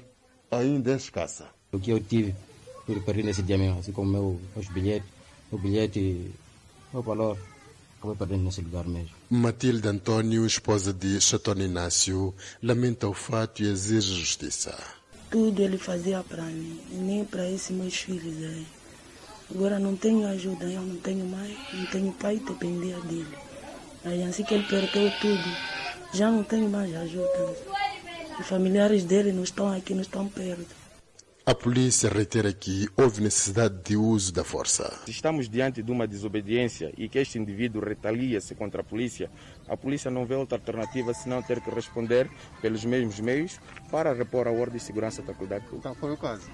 ainda 0.50 0.92
é 0.92 0.96
escassa. 0.96 1.46
O 1.70 1.78
que 1.78 1.90
eu 1.90 2.00
tive, 2.00 2.34
eu 2.88 3.02
perdi 3.02 3.22
nesse 3.22 3.42
dia 3.42 3.58
mesmo, 3.58 3.78
assim 3.78 3.92
como 3.92 4.11
meu, 4.11 4.40
meus 4.56 4.68
bilhetes, 4.68 5.08
o 5.52 5.58
bilhete, 5.58 6.30
o 6.92 7.02
valor, 7.02 7.38
acabei 7.98 8.16
perdendo 8.16 8.44
nesse 8.44 8.62
lugar 8.62 8.87
mesmo. 8.87 9.11
Matilde 9.28 9.87
Antônio, 9.87 10.46
esposa 10.46 10.92
de 10.92 11.20
Chatone 11.20 11.64
Inácio, 11.64 12.34
lamenta 12.62 13.06
o 13.06 13.12
fato 13.12 13.62
e 13.62 13.68
exige 13.68 14.14
justiça. 14.14 14.74
Tudo 15.30 15.61
ele 15.61 15.76
fazia 15.76 16.24
para 16.24 16.44
mim, 16.44 16.80
nem 16.90 17.24
para 17.26 17.48
esses 17.50 17.76
meus 17.76 17.94
filhos 17.94 18.42
aí. 18.42 18.66
Agora 19.50 19.78
não 19.78 19.96
tenho 19.96 20.26
ajuda, 20.28 20.66
eu 20.66 20.82
não 20.82 20.96
tenho 20.96 21.24
mãe, 21.24 21.56
não 21.72 21.87
tenho 21.87 22.12
pai, 22.12 22.37
dependia 22.37 23.00
dele. 23.00 23.38
Aí 24.04 24.22
assim 24.22 24.44
que 24.44 24.54
ele 24.54 24.64
perdeu 24.64 25.11
tudo, 25.20 25.56
já 26.12 26.30
não 26.30 26.42
tenho 26.44 26.68
mais 26.68 26.94
ajuda. 26.94 27.56
Os 28.38 28.46
familiares 28.46 29.04
dele 29.04 29.32
não 29.32 29.42
estão 29.42 29.72
aqui, 29.72 29.94
não 29.94 30.02
estão 30.02 30.28
perto. 30.28 30.88
A 31.48 31.54
polícia 31.54 32.11
reitera 32.11 32.52
que 32.52 32.87
houve 32.94 33.22
necessidade 33.22 33.82
de 33.82 33.96
uso 33.96 34.30
da 34.30 34.44
força. 34.44 35.00
Se 35.06 35.11
estamos 35.11 35.48
diante 35.48 35.82
de 35.82 35.90
uma 35.90 36.06
desobediência 36.06 36.92
e 36.94 37.08
que 37.08 37.18
este 37.18 37.38
indivíduo 37.38 37.82
retalia-se 37.82 38.54
contra 38.54 38.82
a 38.82 38.84
polícia, 38.84 39.30
a 39.66 39.74
polícia 39.74 40.11
não 40.11 40.26
vê 40.26 40.34
outra 40.34 40.58
alternativa 40.58 41.14
senão 41.14 41.42
ter 41.42 41.62
que 41.62 41.70
responder 41.70 42.30
pelos 42.61 42.84
mesmos 42.84 43.18
meios 43.18 43.58
para 43.90 44.12
repor 44.12 44.46
a 44.46 44.50
ordem 44.50 44.76
e 44.76 44.80
segurança 44.80 45.22
da 45.22 45.32
pública. 45.32 45.64
Qual 45.80 45.94
foi 45.94 46.12
o 46.12 46.18
caso? 46.18 46.50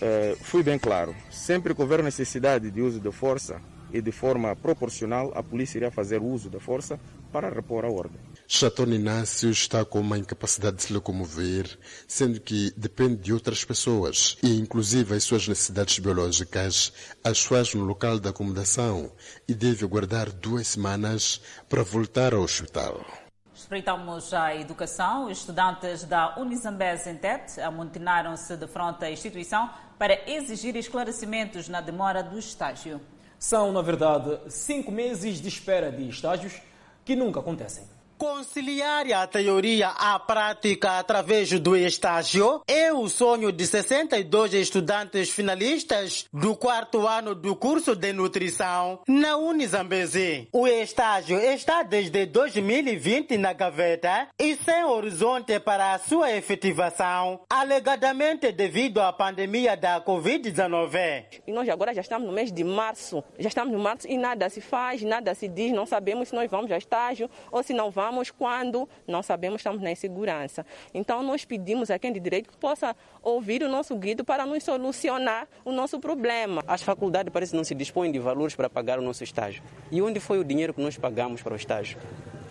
Uh, 0.00 0.36
fui 0.42 0.62
bem 0.62 0.78
claro. 0.78 1.14
Sempre 1.30 1.74
que 1.74 1.82
houver 1.82 2.02
necessidade 2.02 2.70
de 2.70 2.80
uso 2.80 3.00
de 3.00 3.10
força, 3.10 3.60
e 3.92 4.00
de 4.00 4.12
forma 4.12 4.54
proporcional 4.54 5.32
a 5.34 5.42
polícia 5.42 5.78
irá 5.78 5.90
fazer 5.90 6.20
uso 6.20 6.50
da 6.50 6.60
força 6.60 6.98
para 7.32 7.50
repor 7.50 7.84
a 7.84 7.90
ordem. 7.90 8.20
Chatón 8.46 8.92
Inácio 8.92 9.50
está 9.50 9.84
com 9.84 10.00
uma 10.00 10.18
incapacidade 10.18 10.78
de 10.78 10.82
se 10.84 10.92
locomover, 10.92 11.78
sendo 12.06 12.40
que 12.40 12.72
depende 12.76 13.16
de 13.16 13.32
outras 13.32 13.64
pessoas 13.64 14.38
e, 14.42 14.58
inclusive, 14.58 15.14
as 15.14 15.24
suas 15.24 15.46
necessidades 15.46 15.98
biológicas 15.98 16.92
as 17.22 17.44
faz 17.44 17.74
no 17.74 17.84
local 17.84 18.18
da 18.18 18.30
acomodação 18.30 19.12
e 19.46 19.54
deve 19.54 19.84
aguardar 19.84 20.32
duas 20.32 20.68
semanas 20.68 21.40
para 21.68 21.82
voltar 21.82 22.32
ao 22.32 22.42
hospital. 22.42 23.27
Espreitamos 23.58 24.32
a 24.32 24.54
educação. 24.54 25.28
Estudantes 25.28 26.04
da 26.04 26.38
Unizambese 26.38 27.10
em 27.10 27.16
Tete 27.16 27.60
amontinaram-se 27.60 28.56
de 28.56 28.68
frente 28.68 29.04
à 29.04 29.10
instituição 29.10 29.68
para 29.98 30.30
exigir 30.30 30.76
esclarecimentos 30.76 31.68
na 31.68 31.80
demora 31.80 32.22
do 32.22 32.38
estágio. 32.38 33.00
São, 33.36 33.72
na 33.72 33.82
verdade, 33.82 34.38
cinco 34.48 34.92
meses 34.92 35.40
de 35.40 35.48
espera 35.48 35.90
de 35.90 36.08
estágios 36.08 36.62
que 37.04 37.16
nunca 37.16 37.40
acontecem. 37.40 37.84
Conciliar 38.18 39.06
a 39.12 39.28
teoria 39.28 39.90
à 39.90 40.18
prática 40.18 40.98
através 40.98 41.52
do 41.60 41.76
estágio 41.76 42.62
é 42.66 42.92
o 42.92 43.08
sonho 43.08 43.52
de 43.52 43.64
62 43.64 44.54
estudantes 44.54 45.30
finalistas 45.30 46.26
do 46.32 46.56
quarto 46.56 47.06
ano 47.06 47.32
do 47.32 47.54
curso 47.54 47.94
de 47.94 48.12
nutrição 48.12 48.98
na 49.06 49.36
Unizambezi. 49.36 50.48
O 50.52 50.66
estágio 50.66 51.38
está 51.38 51.84
desde 51.84 52.26
2020 52.26 53.38
na 53.38 53.52
gaveta 53.52 54.26
e 54.36 54.56
sem 54.56 54.82
horizonte 54.82 55.60
para 55.60 55.94
a 55.94 55.98
sua 56.00 56.32
efetivação, 56.32 57.42
alegadamente 57.48 58.50
devido 58.50 59.00
à 59.00 59.12
pandemia 59.12 59.76
da 59.76 60.04
Covid-19. 60.04 61.24
E 61.46 61.52
nós 61.52 61.68
agora 61.68 61.94
já 61.94 62.00
estamos 62.00 62.26
no 62.26 62.34
mês 62.34 62.50
de 62.50 62.64
março. 62.64 63.22
Já 63.38 63.48
estamos 63.48 63.72
no 63.72 63.78
março 63.78 64.08
e 64.08 64.18
nada 64.18 64.48
se 64.48 64.60
faz, 64.60 65.02
nada 65.02 65.36
se 65.36 65.46
diz, 65.46 65.70
não 65.70 65.86
sabemos 65.86 66.30
se 66.30 66.34
nós 66.34 66.50
vamos 66.50 66.72
a 66.72 66.76
estágio 66.76 67.30
ou 67.52 67.62
se 67.62 67.72
não 67.72 67.92
vamos 67.92 68.07
vamos 68.08 68.30
quando 68.30 68.88
não 69.06 69.22
sabemos, 69.22 69.60
estamos 69.60 69.82
na 69.82 69.90
insegurança. 69.90 70.64
Então, 70.92 71.22
nós 71.22 71.44
pedimos 71.44 71.90
a 71.90 71.98
quem 71.98 72.12
de 72.12 72.18
direito 72.18 72.50
que 72.50 72.56
possa 72.56 72.96
ouvir 73.22 73.62
o 73.62 73.68
nosso 73.68 73.94
guido 73.96 74.24
para 74.24 74.46
nos 74.46 74.64
solucionar 74.64 75.46
o 75.64 75.72
nosso 75.72 76.00
problema. 76.00 76.62
As 76.66 76.82
faculdades 76.82 77.32
parece 77.32 77.54
não 77.54 77.64
se 77.64 77.74
dispõem 77.74 78.10
de 78.10 78.18
valores 78.18 78.54
para 78.54 78.68
pagar 78.70 78.98
o 78.98 79.02
nosso 79.02 79.22
estágio. 79.22 79.62
E 79.92 80.00
onde 80.00 80.20
foi 80.20 80.38
o 80.38 80.44
dinheiro 80.44 80.72
que 80.72 80.80
nós 80.80 80.96
pagamos 80.96 81.42
para 81.42 81.52
o 81.52 81.56
estágio? 81.56 81.98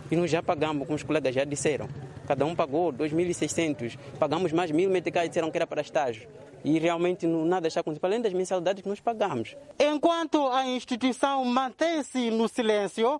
E 0.09 0.15
nós 0.15 0.29
já 0.31 0.41
pagamos, 0.41 0.85
como 0.85 0.95
os 0.95 1.03
colegas 1.03 1.33
já 1.33 1.43
disseram. 1.43 1.89
Cada 2.27 2.45
um 2.45 2.55
pagou 2.55 2.93
2.600. 2.93 3.97
Pagamos 4.19 4.53
mais 4.53 4.71
mil 4.71 4.89
meticais, 4.89 5.27
disseram 5.29 5.49
que 5.51 5.57
era 5.57 5.67
para 5.67 5.81
estágio. 5.81 6.29
E 6.63 6.79
realmente 6.79 7.25
nada 7.25 7.67
está 7.67 7.81
acontecendo, 7.81 8.05
além 8.05 8.21
das 8.21 8.33
mensalidades 8.33 8.83
que 8.83 8.89
nós 8.89 8.99
pagamos. 8.99 9.55
Enquanto 9.79 10.47
a 10.47 10.65
instituição 10.65 11.43
mantém-se 11.45 12.29
no 12.31 12.47
silêncio, 12.47 13.19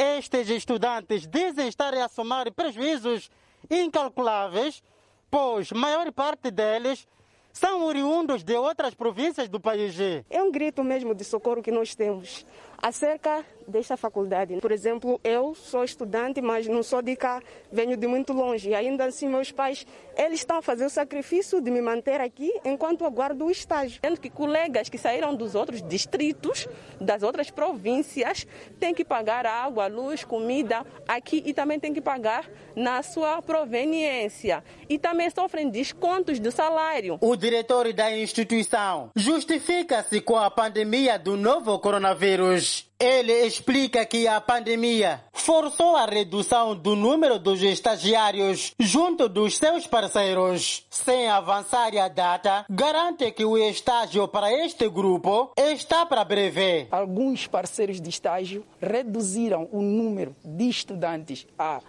estes 0.00 0.48
estudantes 0.48 1.26
dizem 1.26 1.68
estar 1.68 1.92
a 1.92 2.08
somar 2.08 2.50
prejuízos 2.52 3.30
incalculáveis, 3.70 4.82
pois 5.30 5.70
maior 5.72 6.10
parte 6.10 6.50
deles 6.50 7.06
são 7.52 7.84
oriundos 7.84 8.42
de 8.42 8.56
outras 8.56 8.94
províncias 8.94 9.46
do 9.50 9.60
país. 9.60 9.94
É 10.30 10.42
um 10.42 10.50
grito 10.50 10.82
mesmo 10.82 11.14
de 11.14 11.22
socorro 11.22 11.62
que 11.62 11.70
nós 11.70 11.94
temos 11.94 12.46
acerca 12.82 13.44
desta 13.70 13.96
faculdade. 13.96 14.58
Por 14.60 14.72
exemplo, 14.72 15.20
eu 15.24 15.54
sou 15.54 15.84
estudante, 15.84 16.40
mas 16.40 16.66
não 16.66 16.82
sou 16.82 17.00
de 17.00 17.16
cá, 17.16 17.40
venho 17.70 17.96
de 17.96 18.06
muito 18.06 18.32
longe. 18.32 18.70
E 18.70 18.74
ainda 18.74 19.04
assim, 19.04 19.28
meus 19.28 19.50
pais, 19.52 19.86
eles 20.16 20.40
estão 20.40 20.58
a 20.58 20.62
fazer 20.62 20.84
o 20.84 20.90
sacrifício 20.90 21.60
de 21.60 21.70
me 21.70 21.80
manter 21.80 22.20
aqui 22.20 22.52
enquanto 22.64 23.04
aguardo 23.04 23.46
o 23.46 23.50
estágio. 23.50 24.00
Sendo 24.04 24.20
que 24.20 24.28
colegas 24.28 24.88
que 24.88 24.98
saíram 24.98 25.34
dos 25.34 25.54
outros 25.54 25.82
distritos, 25.82 26.68
das 27.00 27.22
outras 27.22 27.50
províncias, 27.50 28.46
têm 28.78 28.92
que 28.92 29.04
pagar 29.04 29.46
água, 29.46 29.86
luz, 29.86 30.24
comida 30.24 30.84
aqui 31.06 31.42
e 31.46 31.54
também 31.54 31.78
têm 31.78 31.94
que 31.94 32.00
pagar 32.00 32.50
na 32.74 33.02
sua 33.02 33.40
proveniência. 33.40 34.62
E 34.88 34.98
também 34.98 35.30
sofrem 35.30 35.70
descontos 35.70 36.38
do 36.38 36.50
salário. 36.50 37.18
O 37.20 37.36
diretor 37.36 37.92
da 37.92 38.16
instituição 38.16 39.10
justifica-se 39.14 40.20
com 40.20 40.36
a 40.36 40.50
pandemia 40.50 41.18
do 41.18 41.36
novo 41.36 41.78
coronavírus. 41.78 42.89
Ele 43.00 43.32
explica 43.46 44.04
que 44.04 44.28
a 44.28 44.38
pandemia 44.42 45.24
forçou 45.32 45.96
a 45.96 46.04
redução 46.04 46.76
do 46.76 46.94
número 46.94 47.38
dos 47.38 47.62
estagiários 47.62 48.74
junto 48.78 49.26
dos 49.26 49.56
seus 49.56 49.86
parceiros. 49.86 50.86
Sem 50.90 51.26
avançar 51.28 51.96
a 51.96 52.08
data, 52.08 52.66
garante 52.68 53.30
que 53.32 53.42
o 53.42 53.56
estágio 53.56 54.28
para 54.28 54.52
este 54.52 54.86
grupo 54.86 55.50
está 55.56 56.04
para 56.04 56.22
breve. 56.24 56.88
Alguns 56.90 57.46
parceiros 57.46 58.02
de 58.02 58.10
estágio 58.10 58.66
reduziram 58.78 59.66
o 59.72 59.80
número 59.80 60.36
de 60.44 60.68
estudantes 60.68 61.46
a 61.58 61.80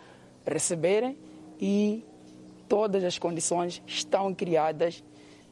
receberem 0.46 1.18
e 1.60 2.06
todas 2.70 3.04
as 3.04 3.20
condições 3.20 3.84
estão 3.86 4.34
criadas 4.34 5.04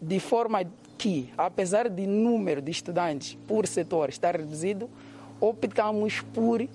de 0.01 0.21
forma 0.21 0.63
que, 0.97 1.29
apesar 1.37 1.89
de 1.89 2.07
número 2.07 2.61
de 2.61 2.71
estudantes 2.71 3.37
por 3.45 3.67
setor 3.67 4.07
estar 4.07 4.37
reduzido, 4.37 4.89
optamos 5.39 6.21
por 6.33 6.67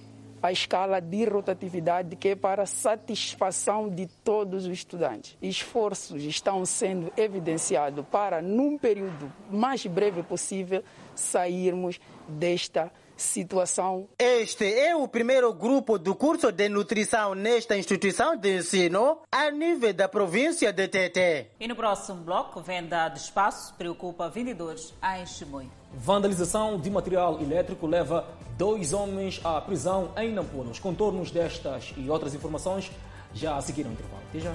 a 0.42 0.52
escala 0.52 1.00
de 1.00 1.24
rotatividade 1.24 2.16
que 2.16 2.28
é 2.28 2.36
para 2.36 2.66
satisfação 2.66 3.88
de 3.88 4.06
todos 4.22 4.66
os 4.66 4.72
estudantes. 4.72 5.38
Esforços 5.40 6.22
estão 6.22 6.66
sendo 6.66 7.10
evidenciados 7.16 8.04
para, 8.10 8.42
num 8.42 8.76
período 8.76 9.32
mais 9.50 9.86
breve 9.86 10.22
possível, 10.22 10.84
sairmos 11.14 11.98
desta 12.28 12.92
situação. 13.16 14.06
Este 14.18 14.70
é 14.78 14.94
o 14.94 15.08
primeiro 15.08 15.52
grupo 15.54 15.98
do 15.98 16.14
curso 16.14 16.52
de 16.52 16.68
nutrição 16.68 17.34
nesta 17.34 17.76
instituição 17.76 18.36
de 18.36 18.58
ensino 18.58 19.20
a 19.32 19.50
nível 19.50 19.94
da 19.94 20.08
província 20.08 20.72
de 20.72 20.88
Tete. 20.88 21.46
E 21.58 21.66
no 21.66 21.76
próximo 21.76 22.22
bloco, 22.22 22.60
venda 22.60 23.08
de 23.08 23.18
espaço 23.18 23.72
preocupa 23.74 24.28
vendedores 24.28 24.92
em 25.16 25.24
Chimoio. 25.24 25.83
Vandalização 25.96 26.78
de 26.78 26.90
material 26.90 27.40
elétrico 27.40 27.86
leva 27.86 28.26
dois 28.58 28.92
homens 28.92 29.40
à 29.44 29.60
prisão 29.60 30.10
em 30.16 30.32
Nampula. 30.32 30.70
Os 30.70 30.78
contornos 30.78 31.30
destas 31.30 31.94
e 31.96 32.10
outras 32.10 32.34
informações 32.34 32.90
já 33.32 33.60
seguiram 33.60 33.90
o 33.90 33.92
intervalo. 33.92 34.22
Até 34.28 34.40
já. 34.40 34.54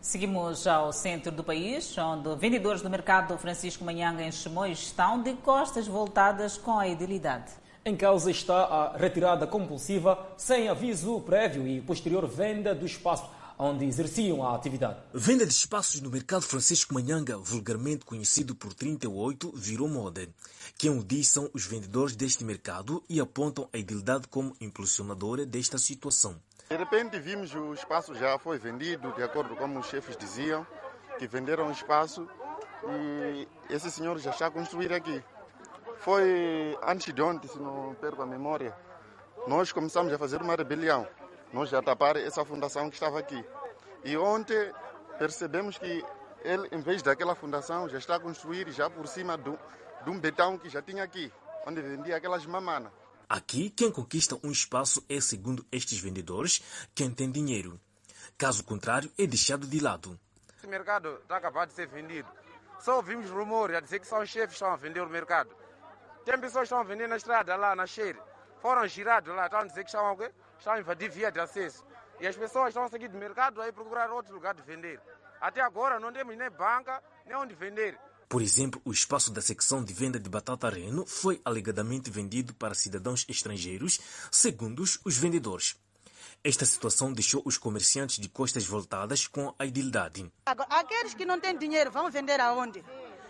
Seguimos 0.00 0.66
ao 0.66 0.92
centro 0.92 1.32
do 1.32 1.42
país, 1.42 1.96
onde 1.96 2.36
vendedores 2.36 2.82
do 2.82 2.90
mercado 2.90 3.38
Francisco 3.38 3.84
Manhanga 3.84 4.22
em 4.22 4.30
Chimoio 4.30 4.72
estão 4.72 5.22
de 5.22 5.32
costas 5.34 5.86
voltadas 5.86 6.58
com 6.58 6.78
a 6.78 6.86
idilidade. 6.86 7.52
Em 7.84 7.96
causa 7.96 8.30
está 8.30 8.64
a 8.64 8.96
retirada 8.96 9.46
compulsiva, 9.46 10.18
sem 10.36 10.68
aviso 10.68 11.20
prévio 11.20 11.66
e 11.66 11.80
posterior 11.80 12.26
venda 12.26 12.74
do 12.74 12.86
espaço 12.86 13.24
onde 13.58 13.84
exerciam 13.84 14.42
a 14.42 14.54
atividade. 14.54 14.98
Venda 15.12 15.46
de 15.46 15.52
espaços 15.52 16.00
no 16.00 16.10
mercado 16.10 16.42
Francisco 16.42 16.94
Manhanga, 16.94 17.36
vulgarmente 17.36 18.04
conhecido 18.04 18.54
por 18.54 18.74
38, 18.74 19.52
virou 19.54 19.88
moda. 19.88 20.28
Quem 20.76 20.90
o 20.90 21.04
diz 21.04 21.28
são 21.28 21.48
os 21.52 21.66
vendedores 21.66 22.16
deste 22.16 22.44
mercado 22.44 23.02
e 23.08 23.20
apontam 23.20 23.68
a 23.72 23.78
idilidade 23.78 24.28
como 24.28 24.56
impulsionadora 24.60 25.46
desta 25.46 25.78
situação. 25.78 26.36
De 26.68 26.76
repente 26.76 27.18
vimos 27.20 27.54
o 27.54 27.74
espaço 27.74 28.14
já 28.14 28.38
foi 28.38 28.58
vendido, 28.58 29.12
de 29.12 29.22
acordo 29.22 29.54
com 29.54 29.78
os 29.78 29.86
chefes 29.86 30.16
diziam, 30.16 30.66
que 31.18 31.26
venderam 31.26 31.68
o 31.68 31.72
espaço 31.72 32.26
e 32.88 33.48
esse 33.72 33.90
senhor 33.90 34.18
já 34.18 34.30
está 34.30 34.46
a 34.46 34.50
construir 34.50 34.92
aqui. 34.92 35.22
Foi 35.98 36.76
antes 36.82 37.14
de 37.14 37.22
ontem, 37.22 37.48
se 37.48 37.58
não 37.58 37.94
perco 38.00 38.22
a 38.22 38.26
memória, 38.26 38.74
nós 39.46 39.72
começamos 39.72 40.12
a 40.12 40.18
fazer 40.18 40.42
uma 40.42 40.54
rebelião. 40.54 41.06
Nós 41.54 41.70
já 41.70 41.80
tapar 41.80 42.16
essa 42.16 42.44
fundação 42.44 42.90
que 42.90 42.96
estava 42.96 43.16
aqui. 43.16 43.42
E 44.02 44.16
ontem 44.16 44.72
percebemos 45.20 45.78
que 45.78 46.04
ele, 46.42 46.68
em 46.72 46.80
vez 46.80 47.00
daquela 47.00 47.36
fundação, 47.36 47.88
já 47.88 47.96
está 47.96 48.16
a 48.16 48.20
construir 48.20 48.72
já 48.72 48.90
por 48.90 49.06
cima 49.06 49.36
do, 49.36 49.56
de 50.02 50.10
um 50.10 50.18
betão 50.18 50.58
que 50.58 50.68
já 50.68 50.82
tinha 50.82 51.04
aqui, 51.04 51.32
onde 51.64 51.80
vendia 51.80 52.16
aquelas 52.16 52.44
mamanas. 52.44 52.90
Aqui, 53.28 53.70
quem 53.70 53.92
conquista 53.92 54.36
um 54.42 54.50
espaço 54.50 55.04
é, 55.08 55.20
segundo 55.20 55.64
estes 55.70 56.00
vendedores, 56.00 56.60
quem 56.92 57.08
tem 57.08 57.30
dinheiro. 57.30 57.80
Caso 58.36 58.64
contrário, 58.64 59.08
é 59.16 59.24
deixado 59.24 59.64
de 59.64 59.78
lado. 59.78 60.18
Esse 60.58 60.66
mercado 60.66 61.20
está 61.22 61.36
acabado 61.36 61.68
de 61.68 61.74
ser 61.74 61.86
vendido. 61.86 62.28
Só 62.80 62.96
ouvimos 62.96 63.30
rumores 63.30 63.76
a 63.76 63.80
dizer 63.80 64.00
que 64.00 64.08
são 64.08 64.20
os 64.20 64.28
chefes 64.28 64.48
que 64.48 64.54
estão 64.54 64.72
a 64.72 64.76
vender 64.76 65.02
o 65.02 65.08
mercado. 65.08 65.54
Tem 66.24 66.36
pessoas 66.36 66.62
que 66.62 66.74
estão 66.74 66.80
a 66.80 66.82
vender 66.82 67.06
na 67.06 67.16
estrada, 67.16 67.54
lá 67.54 67.76
na 67.76 67.86
cheira. 67.86 68.20
Foram 68.60 68.88
girados 68.88 69.32
lá, 69.32 69.44
estão 69.44 69.60
a 69.60 69.66
dizer 69.66 69.84
que 69.84 69.90
estão, 69.90 70.18
estão 70.58 70.72
a 70.72 70.80
invadir 70.80 71.10
via 71.10 71.30
de 71.30 71.40
acesso. 71.40 71.84
E 72.20 72.26
as 72.26 72.36
pessoas 72.36 72.68
estão 72.68 72.84
a 72.84 72.88
seguir 72.88 73.08
do 73.08 73.18
mercado 73.18 73.60
aí 73.60 73.72
procurar 73.72 74.10
outro 74.10 74.32
lugar 74.32 74.54
de 74.54 74.62
vender. 74.62 75.00
Até 75.40 75.60
agora 75.60 76.00
não 76.00 76.12
temos 76.12 76.36
nem 76.36 76.50
banca, 76.50 77.02
nem 77.26 77.36
onde 77.36 77.54
vender. 77.54 77.98
Por 78.28 78.40
exemplo, 78.40 78.80
o 78.84 78.92
espaço 78.92 79.30
da 79.30 79.42
secção 79.42 79.84
de 79.84 79.92
venda 79.92 80.18
de 80.18 80.28
batata 80.28 80.68
reno 80.68 81.06
foi 81.06 81.40
alegadamente 81.44 82.10
vendido 82.10 82.54
para 82.54 82.74
cidadãos 82.74 83.24
estrangeiros, 83.28 84.00
segundo 84.30 84.82
os 84.82 85.16
vendedores. 85.16 85.76
Esta 86.42 86.64
situação 86.64 87.12
deixou 87.12 87.42
os 87.44 87.56
comerciantes 87.56 88.18
de 88.18 88.28
costas 88.28 88.66
voltadas 88.66 89.26
com 89.26 89.54
a 89.58 89.64
idilidade. 89.64 90.30
Aqueles 90.44 91.14
que 91.14 91.24
não 91.24 91.40
têm 91.40 91.56
dinheiro 91.56 91.90
vão 91.90 92.10
vender 92.10 92.40
aonde? 92.40 92.84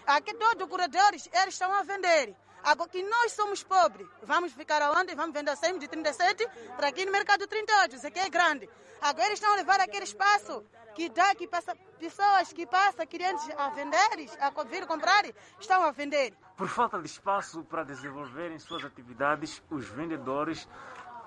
Aqui 0.07 0.35
todos 0.35 0.63
os 0.63 0.69
corredores, 0.69 1.29
eles 1.33 1.55
estão 1.55 1.73
a 1.73 1.83
vender. 1.83 2.35
Agora 2.65 2.89
que 2.89 3.03
nós 3.03 3.33
somos 3.33 3.63
pobres, 3.63 4.09
vamos 4.23 4.53
ficar 4.55 4.81
aonde? 4.81 5.15
Vamos 5.15 5.35
vender 5.35 5.55
100 5.55 5.79
de 5.81 5.87
37 5.87 6.49
para 6.77 6.89
aqui 6.89 7.05
no 7.05 7.13
mercado 7.13 7.47
38, 7.47 7.97
isso 7.97 8.07
aqui 8.07 8.19
é 8.19 8.31
grande. 8.31 8.69
Agora 9.03 9.27
eles 9.27 9.39
estão 9.39 9.53
a 9.53 9.57
levar 9.57 9.81
aquele 9.81 10.05
espaço 10.05 10.65
que 10.95 11.11
dá, 11.11 11.35
que 11.35 11.47
passa, 11.47 11.77
pessoas 11.99 12.55
que 12.55 12.65
passam, 12.65 13.07
clientes 13.07 13.47
a 13.59 13.69
vender, 13.69 14.31
a 14.41 14.65
vir 14.65 14.87
comprar, 14.87 15.27
estão 15.61 15.83
a 15.83 15.91
vender. 15.91 16.33
Por 16.57 16.67
falta 16.69 16.99
de 16.99 17.07
espaço 17.07 17.63
para 17.65 17.85
desenvolverem 17.85 18.59
suas 18.59 18.83
atividades, 18.83 19.63
os 19.69 19.87
vendedores 19.87 20.67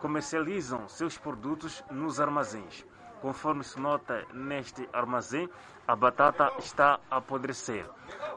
comercializam 0.02 0.90
seus 0.90 1.20
produtos 1.20 1.84
nos 1.92 2.20
armazéns. 2.20 2.84
Conforme 3.22 3.64
se 3.64 3.80
nota 3.80 4.26
neste 4.34 4.90
armazém, 4.92 5.48
a 5.88 5.96
batata 5.96 6.52
está 6.58 7.00
a 7.12 7.18
apodrecer, 7.18 7.88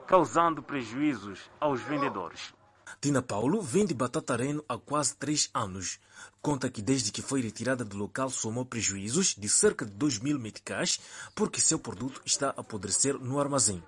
causando 0.07 0.63
prejuízos 0.63 1.51
aos 1.59 1.81
vendedores. 1.81 2.60
Tina 2.99 3.23
Paulo 3.23 3.61
vende 3.61 3.95
batata 3.95 4.37
reno 4.37 4.65
há 4.69 4.77
quase 4.79 5.15
três 5.17 5.51
anos. 5.55 5.99
Conta 6.43 6.71
que 6.71 6.83
desde 6.83 7.13
que 7.13 7.23
foi 7.23 7.41
retirada 7.43 7.85
do 7.85 7.97
local 7.97 8.31
somou 8.31 8.65
prejuízos 8.65 9.35
de 9.35 9.49
cerca 9.49 9.85
de 9.85 9.93
2 9.93 10.19
mil 10.19 10.39
meticais 10.39 10.99
porque 11.35 11.61
seu 11.61 11.79
produto 11.79 12.21
está 12.25 12.49
a 12.49 12.61
apodrecer 12.61 13.15
no 13.19 13.39
armazém. 13.39 13.83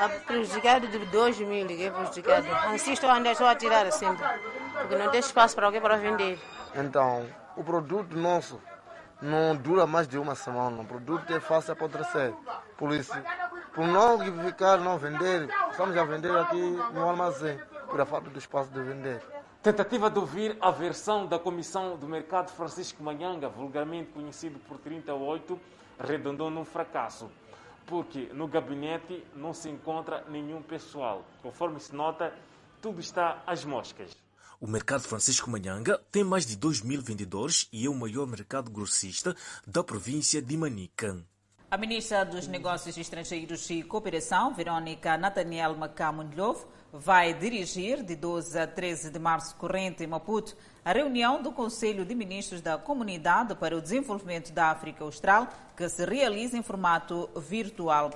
A 0.00 0.08
prejudicado 0.08 0.88
de 0.88 0.98
2 0.98 1.38
mil, 1.40 1.66
é 1.66 1.90
prejudicado. 1.90 2.46
Assim 2.72 2.92
estou 2.92 3.10
a 3.10 3.18
andar 3.18 3.34
só 3.36 3.48
a 3.48 3.54
tirar 3.54 3.90
sempre, 3.92 4.24
porque 4.80 4.96
não 4.96 5.10
tem 5.10 5.20
espaço 5.20 5.54
para 5.54 5.66
alguém 5.66 5.80
para 5.80 5.96
vender. 5.96 6.38
Então, 6.74 7.28
o 7.56 7.64
produto 7.64 8.16
nosso 8.16 8.60
não 9.20 9.56
dura 9.56 9.86
mais 9.86 10.06
de 10.06 10.16
uma 10.16 10.34
semana. 10.34 10.82
O 10.82 10.86
produto 10.86 11.32
é 11.32 11.40
fácil 11.40 11.72
apodrecer. 11.72 12.32
Por 12.76 12.92
isso, 12.92 13.12
por 13.74 13.86
não 13.86 14.18
ficar, 14.44 14.78
não 14.78 14.98
vender, 14.98 15.48
estamos 15.70 15.96
a 15.96 16.04
vender 16.04 16.36
aqui 16.36 16.60
no 16.92 17.08
armazém 17.08 17.58
por 17.88 18.00
a 18.00 18.06
falta 18.06 18.30
do 18.30 18.38
espaço 18.38 18.70
de 18.70 18.80
vender. 18.80 19.22
Tentativa 19.62 20.08
de 20.08 20.18
ouvir 20.18 20.56
a 20.60 20.70
versão 20.70 21.26
da 21.26 21.38
Comissão 21.38 21.96
do 21.96 22.06
Mercado 22.06 22.50
Francisco 22.52 23.02
Manhanga, 23.02 23.48
vulgarmente 23.48 24.12
conhecido 24.12 24.58
por 24.60 24.78
38, 24.78 25.58
redondou 25.98 26.48
num 26.48 26.64
fracasso, 26.64 27.28
porque 27.86 28.30
no 28.32 28.46
gabinete 28.46 29.24
não 29.34 29.52
se 29.52 29.68
encontra 29.68 30.24
nenhum 30.28 30.62
pessoal. 30.62 31.24
Conforme 31.42 31.80
se 31.80 31.94
nota, 31.94 32.32
tudo 32.80 33.00
está 33.00 33.42
às 33.46 33.64
moscas. 33.64 34.16
O 34.60 34.66
mercado 34.66 35.02
Francisco 35.02 35.50
Manhanga 35.50 36.00
tem 36.10 36.24
mais 36.24 36.44
de 36.44 36.56
2 36.56 36.82
mil 36.82 37.00
vendedores 37.00 37.68
e 37.72 37.86
é 37.86 37.88
o 37.88 37.94
maior 37.94 38.26
mercado 38.26 38.70
grossista 38.70 39.34
da 39.66 39.84
província 39.84 40.42
de 40.42 40.56
Manica. 40.56 41.24
A 41.70 41.76
ministra 41.76 42.24
dos 42.24 42.46
Negócios 42.46 42.96
Estrangeiros 42.96 43.68
e 43.70 43.82
Cooperação, 43.82 44.54
Verônica 44.54 45.18
Nathaniel 45.18 45.76
Macamundlovo, 45.76 46.66
vai 46.92 47.34
dirigir, 47.34 48.02
de 48.02 48.16
12 48.16 48.58
a 48.58 48.66
13 48.66 49.10
de 49.10 49.18
março 49.18 49.54
corrente, 49.56 50.02
em 50.02 50.06
Maputo, 50.06 50.56
a 50.84 50.92
reunião 50.92 51.42
do 51.42 51.52
Conselho 51.52 52.04
de 52.04 52.14
Ministros 52.14 52.60
da 52.60 52.78
Comunidade 52.78 53.54
para 53.54 53.76
o 53.76 53.80
Desenvolvimento 53.80 54.52
da 54.52 54.70
África 54.70 55.04
Austral, 55.04 55.48
que 55.76 55.88
se 55.88 56.04
realiza 56.04 56.56
em 56.56 56.62
formato 56.62 57.28
virtual. 57.36 58.10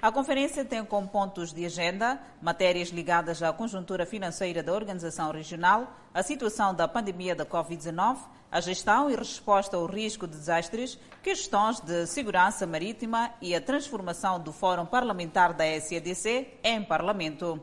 A 0.00 0.12
conferência 0.12 0.64
tem 0.64 0.84
como 0.84 1.08
pontos 1.08 1.52
de 1.52 1.64
agenda 1.64 2.20
matérias 2.40 2.90
ligadas 2.90 3.42
à 3.42 3.52
conjuntura 3.52 4.06
financeira 4.06 4.62
da 4.62 4.72
organização 4.72 5.32
regional, 5.32 5.92
a 6.14 6.22
situação 6.22 6.72
da 6.74 6.86
pandemia 6.86 7.34
da 7.34 7.44
Covid-19, 7.44 8.18
a 8.50 8.60
gestão 8.60 9.10
e 9.10 9.16
resposta 9.16 9.76
ao 9.76 9.86
risco 9.86 10.26
de 10.26 10.36
desastres, 10.36 10.98
questões 11.22 11.80
de 11.80 12.06
segurança 12.06 12.66
marítima 12.66 13.30
e 13.40 13.54
a 13.54 13.60
transformação 13.60 14.38
do 14.38 14.52
Fórum 14.52 14.86
Parlamentar 14.86 15.52
da 15.52 15.64
SADC 15.80 16.58
em 16.62 16.84
Parlamento. 16.84 17.60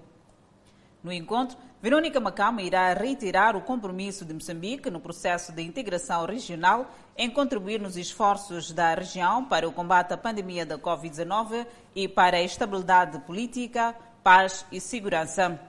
No 1.06 1.14
encontro, 1.14 1.56
Verônica 1.84 2.20
Macama 2.20 2.64
irá 2.64 2.92
reiterar 2.92 3.56
o 3.56 3.62
compromisso 3.62 4.26
de 4.26 4.34
Moçambique 4.34 4.90
no 4.90 5.00
processo 5.00 5.52
de 5.52 5.62
integração 5.62 6.26
regional 6.26 6.92
em 7.16 7.30
contribuir 7.30 7.80
nos 7.80 7.96
esforços 7.96 8.72
da 8.72 8.96
região 8.96 9.46
para 9.46 9.70
o 9.70 9.72
combate 9.72 10.16
à 10.16 10.18
pandemia 10.18 10.66
da 10.66 10.80
Covid-19 10.80 11.68
e 11.94 12.08
para 12.08 12.38
a 12.38 12.42
estabilidade 12.42 13.20
política, 13.20 13.96
paz 14.24 14.66
e 14.72 14.82
segurança. 14.82 15.60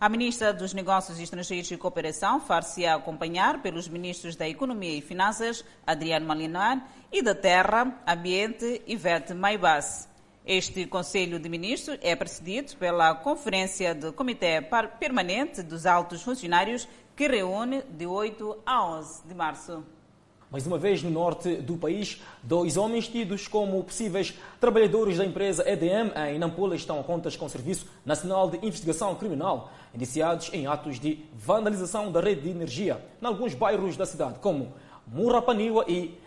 A 0.00 0.08
ministra 0.08 0.54
dos 0.54 0.72
Negócios 0.72 1.20
Estrangeiros 1.20 1.70
e 1.70 1.76
Cooperação 1.76 2.40
far-se 2.40 2.86
acompanhar 2.86 3.60
pelos 3.60 3.86
ministros 3.86 4.36
da 4.36 4.48
Economia 4.48 4.96
e 4.96 5.02
Finanças, 5.02 5.62
Adriano 5.86 6.24
Malinar, 6.24 6.88
e 7.12 7.20
da 7.20 7.34
Terra, 7.34 7.94
Ambiente, 8.06 8.80
Ivete 8.86 9.34
Maibas. 9.34 10.10
Este 10.44 10.86
Conselho 10.86 11.38
de 11.38 11.48
Ministros 11.48 11.98
é 12.02 12.16
presidido 12.16 12.76
pela 12.76 13.14
Conferência 13.14 13.94
do 13.94 14.12
Comitê 14.12 14.60
Permanente 14.98 15.62
dos 15.62 15.86
Altos 15.86 16.20
Funcionários, 16.22 16.88
que 17.14 17.28
reúne 17.28 17.82
de 17.82 18.06
8 18.06 18.58
a 18.66 18.84
11 18.84 19.28
de 19.28 19.34
março. 19.36 19.84
Mais 20.50 20.66
uma 20.66 20.78
vez, 20.78 21.00
no 21.00 21.10
norte 21.10 21.54
do 21.58 21.76
país, 21.76 22.20
dois 22.42 22.76
homens 22.76 23.06
tidos 23.06 23.46
como 23.46 23.84
possíveis 23.84 24.36
trabalhadores 24.60 25.16
da 25.16 25.24
empresa 25.24 25.62
EDM 25.66 26.10
em 26.32 26.40
Nampula 26.40 26.74
estão 26.74 26.98
a 26.98 27.04
contas 27.04 27.36
com 27.36 27.46
o 27.46 27.48
Serviço 27.48 27.86
Nacional 28.04 28.50
de 28.50 28.58
Investigação 28.66 29.14
Criminal, 29.14 29.70
indiciados 29.94 30.50
em 30.52 30.66
atos 30.66 30.98
de 30.98 31.24
vandalização 31.32 32.10
da 32.10 32.20
rede 32.20 32.42
de 32.42 32.50
energia 32.50 33.00
em 33.22 33.26
alguns 33.26 33.54
bairros 33.54 33.96
da 33.96 34.04
cidade, 34.04 34.40
como 34.40 34.74
Murapaniwa 35.06 35.84
e. 35.88 36.20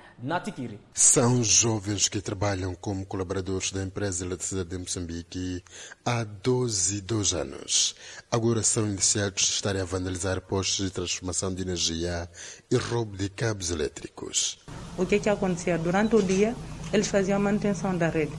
São 0.93 1.43
jovens 1.43 2.07
que 2.07 2.21
trabalham 2.21 2.73
como 2.73 3.05
colaboradores 3.05 3.71
da 3.71 3.83
empresa 3.83 4.19
de 4.19 4.25
eletricidade 4.25 4.69
de 4.69 4.77
Moçambique 4.77 5.63
há 6.05 6.23
12 6.23 7.01
2 7.01 7.33
anos. 7.33 7.95
Agora 8.31 8.63
são 8.63 8.87
indiciados 8.87 9.43
de 9.43 9.51
estarem 9.51 9.81
a 9.81 9.85
vandalizar 9.85 10.39
postos 10.41 10.85
de 10.85 10.91
transformação 10.91 11.53
de 11.53 11.63
energia 11.63 12.29
e 12.71 12.77
roubo 12.77 13.17
de 13.17 13.29
cabos 13.29 13.71
elétricos. 13.71 14.57
O 14.97 15.05
que, 15.05 15.19
que 15.19 15.29
acontecia? 15.29 15.77
Durante 15.77 16.15
o 16.15 16.23
dia, 16.23 16.55
eles 16.93 17.07
faziam 17.07 17.35
a 17.35 17.39
manutenção 17.39 17.95
da 17.97 18.07
rede. 18.07 18.33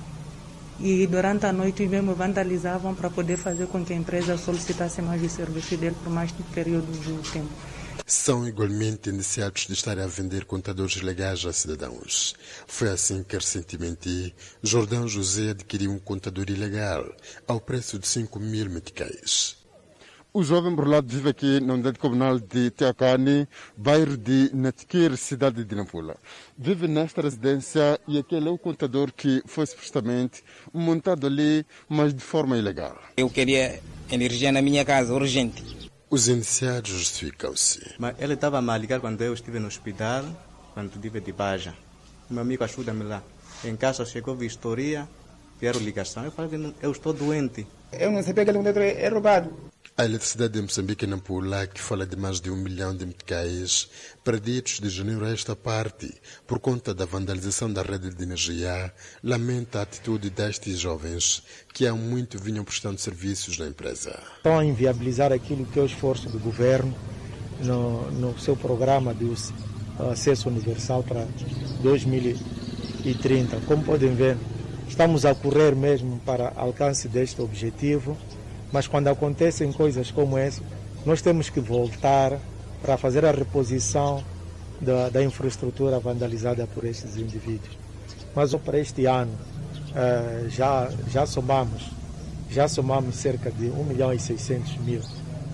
E 0.81 1.07
durante 1.07 1.45
a 1.45 1.53
noite 1.53 1.87
mesmo 1.87 2.15
vandalizavam 2.15 2.95
para 2.95 3.11
poder 3.11 3.37
fazer 3.37 3.67
com 3.67 3.85
que 3.85 3.93
a 3.93 3.97
empresa 3.97 4.39
solicitasse 4.39 5.03
mais 5.03 5.23
o 5.23 5.29
serviço 5.29 5.77
dele 5.77 5.97
por 6.03 6.11
mais 6.11 6.33
período 6.55 6.91
de 6.91 7.31
tempo 7.31 7.53
são 8.05 8.47
igualmente 8.47 9.11
indiciados 9.11 9.67
de 9.67 9.73
estarem 9.73 10.05
a 10.05 10.07
vender 10.07 10.45
contadores 10.45 11.01
legais 11.01 11.45
a 11.45 11.53
cidadãos. 11.53 12.35
Foi 12.67 12.89
assim 12.89 13.23
que 13.23 13.37
recentemente 13.37 14.35
Jordão 14.63 15.07
José 15.09 15.51
adquiriu 15.51 15.93
um 15.93 15.99
contador 15.99 16.51
ilegal 16.51 17.05
ao 17.47 17.61
preço 17.61 17.99
de 17.99 18.07
5 18.07 18.39
mil 18.41 18.69
meticais. 18.69 19.57
O 20.37 20.43
jovem 20.43 20.75
burlado 20.75 21.09
vive 21.09 21.31
aqui 21.31 21.61
na 21.61 21.73
unidade 21.73 21.99
comunal 21.99 22.39
de 22.39 22.71
Teacani, 22.71 23.49
bairro 23.75 24.19
de 24.19 24.51
Natiquir, 24.53 25.17
cidade 25.17 25.65
de 25.65 25.75
Nampula. 25.75 26.15
Vive 26.59 26.87
nesta 26.87 27.23
residência 27.23 27.99
e 28.07 28.19
aquele 28.19 28.47
é 28.47 28.51
o 28.51 28.59
contador 28.59 29.11
que 29.15 29.43
foi 29.47 29.65
supostamente 29.65 30.45
montado 30.75 31.27
ali, 31.27 31.65
mas 31.89 32.13
de 32.13 32.21
forma 32.21 32.59
ilegal. 32.59 32.99
Eu 33.17 33.31
queria 33.31 33.81
energia 34.11 34.53
na 34.53 34.61
minha 34.61 34.85
casa, 34.85 35.15
urgente. 35.15 35.86
Os 36.09 36.29
iniciados 36.29 36.91
justificam-se. 36.91 37.97
Mas 37.99 38.15
ele 38.21 38.35
estava 38.35 38.59
a 38.59 38.63
me 38.63 38.79
ligar 38.79 39.01
quando 39.01 39.23
eu 39.23 39.35
estive 39.35 39.59
no 39.59 39.67
hospital, 39.67 40.25
quando 40.73 40.95
estive 40.95 41.21
de 41.21 41.33
Baja. 41.33 41.75
Meu 42.31 42.43
amigo 42.43 42.63
ajuda-me 42.63 43.03
lá. 43.03 43.25
Em 43.65 43.75
casa 43.75 44.05
chegou 44.05 44.37
vistoria, 44.37 45.09
vieram 45.61 45.81
ligação. 45.81 46.25
Eu 46.25 46.31
falei 46.31 46.51
que 46.51 46.75
eu 46.81 46.93
estou 46.93 47.13
doente. 47.13 47.67
Eu 47.91 48.13
não 48.13 48.23
sabia 48.23 48.45
que 48.45 48.51
ele 48.53 48.85
é 48.85 49.09
roubado. 49.09 49.51
A 49.99 50.05
eletricidade 50.05 50.53
de 50.53 50.61
Moçambique 50.61 51.07
Nampula, 51.07 51.67
que 51.67 51.81
fala 51.81 52.05
de 52.05 52.17
mais 52.17 52.39
de 52.39 52.51
um 52.51 52.57
milhão 52.57 52.95
de 52.95 53.07
meticais, 53.07 53.89
perdidos 54.23 54.79
de 54.79 54.91
janeiro 54.91 55.25
a 55.25 55.31
esta 55.33 55.57
parte, 55.57 56.13
por 56.47 56.59
conta 56.59 56.93
da 56.93 57.07
vandalização 57.07 57.73
da 57.73 57.81
rede 57.81 58.11
de 58.11 58.23
energia, 58.23 58.93
lamenta 59.25 59.79
a 59.79 59.83
atitude 59.85 60.29
destes 60.29 60.79
jovens, 60.79 61.43
que 61.73 61.87
há 61.87 61.95
muito 61.95 62.39
vinham 62.39 62.63
prestando 62.63 63.01
serviços 63.01 63.57
na 63.57 63.69
empresa. 63.69 64.23
Estão 64.37 64.59
a 64.59 64.65
inviabilizar 64.67 65.33
aquilo 65.33 65.65
que 65.65 65.79
é 65.79 65.83
o 65.83 65.87
esforço 65.87 66.29
do 66.29 66.39
governo 66.39 66.95
no, 67.65 68.11
no 68.11 68.39
seu 68.39 68.55
programa 68.55 69.15
de 69.15 69.33
acesso 70.13 70.51
universal 70.51 71.03
para 71.05 71.27
2030. 71.81 73.61
Como 73.65 73.83
podem 73.83 74.15
ver, 74.15 74.37
estamos 74.87 75.25
a 75.25 75.35
correr 75.35 75.75
mesmo 75.75 76.21
para 76.21 76.53
alcance 76.55 77.09
deste 77.09 77.41
objetivo 77.41 78.15
mas 78.77 78.87
quando 78.87 79.09
acontecem 79.09 79.73
coisas 79.73 80.11
como 80.11 80.37
essa, 80.37 80.61
nós 81.07 81.23
temos 81.23 81.49
que 81.49 81.61
voltar 81.61 82.39
para 82.83 82.99
fazer 82.99 83.25
a 83.25 83.31
reposição 83.31 84.23
da, 84.79 85.09
da 85.09 85.25
infraestrutura 85.25 85.99
vandalizada 85.99 86.67
por 86.67 86.85
estes 86.85 87.17
indivíduos. 87.17 87.71
Mas 88.35 88.55
para 88.57 88.79
este 88.79 89.07
ano 89.07 89.33
uh, 89.33 90.51
já, 90.51 90.91
já 91.11 91.25
somamos 91.25 91.91
já 92.51 92.69
somamos 92.69 93.17
cerca 93.17 93.51
de 93.51 93.65
1 93.65 93.85
milhão 93.85 94.13
e 94.13 94.21
600 94.21 94.77
mil 94.81 95.01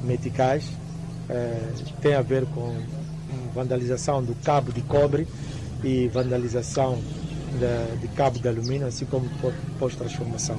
meticais. 0.02 0.64
Uh, 0.64 1.92
tem 2.00 2.14
a 2.14 2.22
ver 2.22 2.44
com 2.46 2.74
vandalização 3.54 4.20
do 4.20 4.34
cabo 4.42 4.72
de 4.72 4.80
cobre 4.80 5.28
e 5.84 6.08
vandalização 6.08 6.98
de, 7.52 8.00
de 8.00 8.08
cabo 8.16 8.40
de 8.40 8.48
alumínio, 8.48 8.88
assim 8.88 9.04
como 9.04 9.30
pós-transformação. 9.78 10.58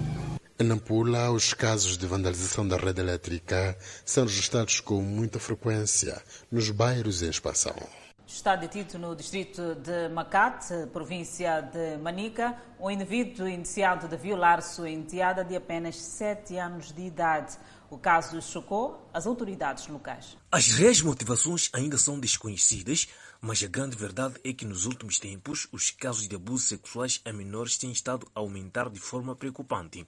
Em 0.64 0.66
Nampula, 0.66 1.30
os 1.30 1.54
casos 1.54 1.98
de 1.98 2.08
vandalização 2.08 2.66
da 2.66 2.78
rede 2.78 3.02
elétrica 3.02 3.78
são 4.06 4.24
registrados 4.24 4.80
com 4.80 5.02
muita 5.02 5.38
frequência 5.38 6.24
nos 6.50 6.70
bairros 6.70 7.22
em 7.22 7.28
expansão. 7.28 7.76
Está 8.26 8.56
detido 8.56 8.98
no 8.98 9.14
distrito 9.14 9.76
de 9.76 10.08
Macate, 10.08 10.88
província 10.94 11.60
de 11.60 11.98
Manica, 11.98 12.58
um 12.80 12.90
indivíduo 12.90 13.46
iniciado 13.46 14.08
de 14.08 14.16
violar 14.16 14.62
sua 14.62 14.90
enteada 14.90 15.44
de 15.44 15.54
apenas 15.54 15.98
7 15.98 16.56
anos 16.58 16.94
de 16.94 17.02
idade. 17.02 17.58
O 17.90 17.98
caso 17.98 18.42
chocou 18.42 19.06
as 19.14 19.28
autoridades 19.28 19.86
locais. 19.88 20.38
As 20.50 20.70
reais 20.70 21.02
motivações 21.02 21.70
ainda 21.74 21.98
são 21.98 22.18
desconhecidas, 22.18 23.10
mas 23.42 23.62
a 23.62 23.68
grande 23.68 23.98
verdade 23.98 24.36
é 24.46 24.54
que 24.54 24.64
nos 24.64 24.86
últimos 24.86 25.20
tempos 25.20 25.68
os 25.74 25.92
casos 25.92 26.26
de 26.26 26.38
abusos 26.38 26.70
sexuais 26.70 27.20
a 27.26 27.34
menores 27.34 27.78
têm 27.78 27.92
estado 27.92 28.26
a 28.34 28.40
aumentar 28.40 28.90
de 28.90 29.02
forma 29.02 29.36
preocupante. 29.36 30.08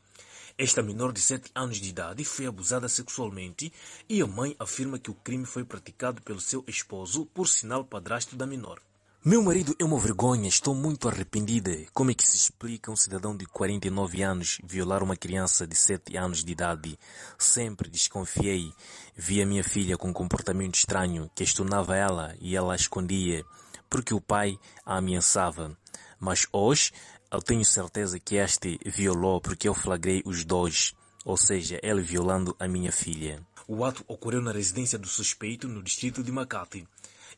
Esta 0.58 0.82
menor 0.82 1.12
de 1.12 1.20
7 1.20 1.52
anos 1.54 1.82
de 1.82 1.90
idade 1.90 2.24
foi 2.24 2.46
abusada 2.46 2.88
sexualmente 2.88 3.74
e 4.08 4.22
a 4.22 4.26
mãe 4.26 4.56
afirma 4.58 4.98
que 4.98 5.12
o 5.12 5.14
crime 5.14 5.46
foi 5.46 5.66
praticado 5.66 6.22
pelo 6.22 6.40
seu 6.40 6.64
esposo, 6.66 7.26
por 7.26 7.50
sinal 7.50 7.84
padrasto 7.84 8.38
da 8.38 8.48
menor. 8.48 8.80
Meu 9.22 9.44
marido 9.44 9.76
é 9.78 9.84
uma 9.84 10.00
vergonha, 10.00 10.48
estou 10.48 10.74
muito 10.74 11.10
arrependida. 11.10 11.76
Como 11.94 12.10
é 12.10 12.14
que 12.14 12.26
se 12.26 12.38
explica 12.38 12.90
um 12.90 12.96
cidadão 12.96 13.36
de 13.36 13.46
49 13.48 14.22
anos 14.22 14.62
violar 14.64 15.04
uma 15.04 15.18
criança 15.18 15.68
de 15.68 15.76
7 15.76 16.16
anos 16.16 16.42
de 16.42 16.54
idade? 16.54 16.98
Sempre 17.38 17.90
desconfiei. 17.90 18.72
Vi 19.14 19.42
a 19.42 19.46
minha 19.46 19.64
filha 19.64 19.98
com 19.98 20.08
um 20.08 20.14
comportamento 20.14 20.76
estranho, 20.76 21.30
questionava 21.36 21.98
ela 21.98 22.34
e 22.40 22.56
ela 22.56 22.72
a 22.72 22.78
escondia, 22.78 23.44
porque 23.90 24.14
o 24.14 24.22
pai 24.22 24.58
a 24.86 25.00
ameaçava. 25.00 25.76
Mas 26.20 26.48
hoje 26.52 26.92
eu 27.36 27.42
tenho 27.42 27.66
certeza 27.66 28.18
que 28.18 28.38
este 28.38 28.80
violou 28.86 29.42
porque 29.42 29.68
eu 29.68 29.74
flagrei 29.74 30.22
os 30.26 30.46
dois, 30.46 30.96
ou 31.26 31.36
seja, 31.36 31.78
ele 31.84 32.02
violando 32.02 32.56
a 32.58 32.68
minha 32.68 32.92
filha. 32.92 33.42
O 33.68 33.84
ato 33.84 34.06
ocorreu 34.08 34.42
na 34.42 34.54
residência 34.54 34.98
do 34.98 35.08
suspeito 35.08 35.68
no 35.68 35.84
distrito 35.84 36.24
de 36.24 36.32
Makati. 36.32 36.88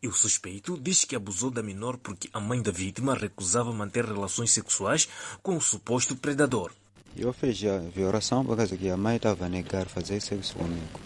E 0.02 0.08
o 0.08 0.14
suspeito 0.14 0.78
diz 0.78 1.04
que 1.04 1.16
abusou 1.16 1.50
da 1.50 1.64
menor 1.64 1.98
porque 1.98 2.30
a 2.32 2.40
mãe 2.40 2.62
da 2.62 2.70
vítima 2.70 3.16
recusava 3.16 3.74
manter 3.74 4.06
relações 4.06 4.52
sexuais 4.52 5.10
com 5.42 5.58
o 5.58 5.62
suposto 5.62 6.16
predador. 6.16 6.72
Eu 7.16 7.34
fiz 7.34 7.64
a 7.64 7.80
violação 7.80 8.46
por 8.46 8.56
causa 8.56 8.78
que 8.78 8.90
a 8.90 8.98
mãe 8.98 9.16
estava 9.16 9.46
a 9.46 9.50
negar 9.50 9.88
fazer 9.88 10.22
sexo 10.22 10.56
comigo. 10.58 11.00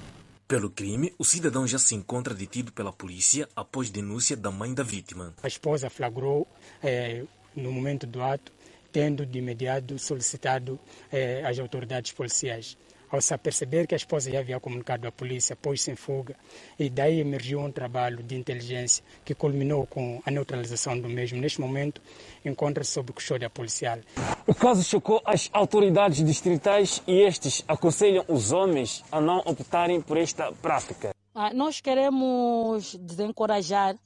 Pelo 0.49 0.69
crime, 0.69 1.13
o 1.17 1.23
cidadão 1.23 1.65
já 1.65 1.79
se 1.79 1.95
encontra 1.95 2.33
detido 2.33 2.73
pela 2.73 2.91
polícia 2.91 3.47
após 3.55 3.89
denúncia 3.89 4.35
da 4.35 4.51
mãe 4.51 4.73
da 4.73 4.83
vítima. 4.83 5.33
A 5.41 5.47
esposa 5.47 5.89
flagrou 5.89 6.45
eh, 6.83 7.23
no 7.55 7.71
momento 7.71 8.05
do 8.05 8.21
ato 8.21 8.51
tendo 8.91 9.25
de 9.25 9.39
imediato 9.39 9.97
solicitado 9.97 10.79
eh, 11.11 11.41
as 11.45 11.59
autoridades 11.59 12.11
policiais. 12.11 12.77
Ao 13.11 13.19
se 13.19 13.33
aperceber 13.33 13.85
que 13.85 13.93
a 13.93 13.97
esposa 13.97 14.31
já 14.31 14.39
havia 14.39 14.57
comunicado 14.57 15.05
à 15.05 15.11
polícia, 15.11 15.53
pôs-se 15.53 15.91
em 15.91 15.97
fuga 15.97 16.33
e 16.79 16.89
daí 16.89 17.19
emergiu 17.19 17.59
um 17.59 17.69
trabalho 17.69 18.23
de 18.23 18.37
inteligência 18.37 19.03
que 19.25 19.35
culminou 19.35 19.85
com 19.85 20.21
a 20.25 20.31
neutralização 20.31 20.97
do 20.97 21.09
mesmo. 21.09 21.37
Neste 21.37 21.59
momento, 21.59 22.01
encontra-se 22.45 22.91
sob 22.91 23.11
custódia 23.11 23.49
policial. 23.49 23.99
O 24.47 24.55
caso 24.55 24.81
chocou 24.81 25.21
as 25.25 25.49
autoridades 25.51 26.23
distritais 26.23 27.03
e 27.05 27.21
estes 27.21 27.65
aconselham 27.67 28.23
os 28.29 28.53
homens 28.53 29.03
a 29.11 29.19
não 29.19 29.39
optarem 29.39 30.01
por 30.01 30.15
esta 30.15 30.49
prática. 30.53 31.13
Ah, 31.35 31.53
nós 31.53 31.81
queremos 31.81 32.95
desencorajar 32.95 33.97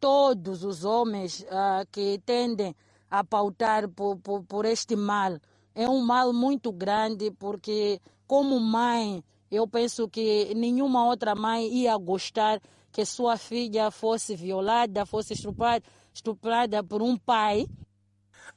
todos 0.00 0.64
os 0.64 0.86
homens 0.86 1.44
ah, 1.50 1.84
que 1.92 2.18
tendem 2.24 2.74
a 3.18 3.22
pautar 3.22 3.88
por, 3.88 4.16
por, 4.16 4.42
por 4.42 4.64
este 4.64 4.96
mal. 4.96 5.38
É 5.74 5.88
um 5.88 6.04
mal 6.04 6.32
muito 6.32 6.72
grande 6.72 7.30
porque, 7.30 8.00
como 8.26 8.58
mãe, 8.58 9.22
eu 9.50 9.68
penso 9.68 10.08
que 10.08 10.52
nenhuma 10.54 11.06
outra 11.06 11.34
mãe 11.34 11.72
ia 11.72 11.96
gostar 11.96 12.60
que 12.90 13.04
sua 13.04 13.36
filha 13.36 13.90
fosse 13.90 14.34
violada, 14.34 15.06
fosse 15.06 15.34
estuprada, 15.34 15.84
estuprada 16.12 16.82
por 16.82 17.02
um 17.02 17.16
pai. 17.16 17.66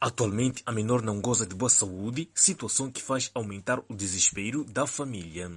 Atualmente, 0.01 0.63
a 0.65 0.71
menor 0.71 1.01
não 1.01 1.21
goza 1.21 1.45
de 1.45 1.55
boa 1.55 1.69
saúde, 1.69 2.29
situação 2.33 2.91
que 2.91 3.01
faz 3.01 3.31
aumentar 3.33 3.79
o 3.87 3.95
desespero 3.95 4.63
da 4.63 4.85
família. 4.87 5.51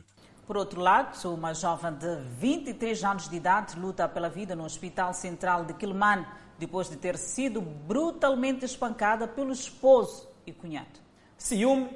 Por 0.46 0.56
outro 0.56 0.80
lado, 0.80 1.16
uma 1.28 1.54
jovem 1.54 1.94
de 1.94 2.16
23 2.38 3.04
anos 3.04 3.28
de 3.28 3.36
idade 3.36 3.78
luta 3.78 4.08
pela 4.08 4.28
vida 4.28 4.56
no 4.56 4.64
Hospital 4.64 5.14
Central 5.14 5.64
de 5.64 5.74
Quilman 5.74 6.26
depois 6.60 6.90
de 6.90 6.96
ter 6.96 7.16
sido 7.16 7.62
brutalmente 7.62 8.66
espancada 8.66 9.26
pelo 9.26 9.50
esposo 9.50 10.28
e 10.46 10.52
cunhado. 10.52 11.00
Ciúme, 11.38 11.88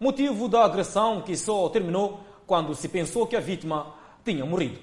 motivo 0.00 0.48
da 0.48 0.64
agressão 0.64 1.22
que 1.22 1.36
só 1.36 1.68
terminou 1.68 2.20
quando 2.44 2.74
se 2.74 2.88
pensou 2.88 3.28
que 3.28 3.36
a 3.36 3.40
vítima 3.40 3.94
tinha 4.24 4.44
morrido. 4.44 4.80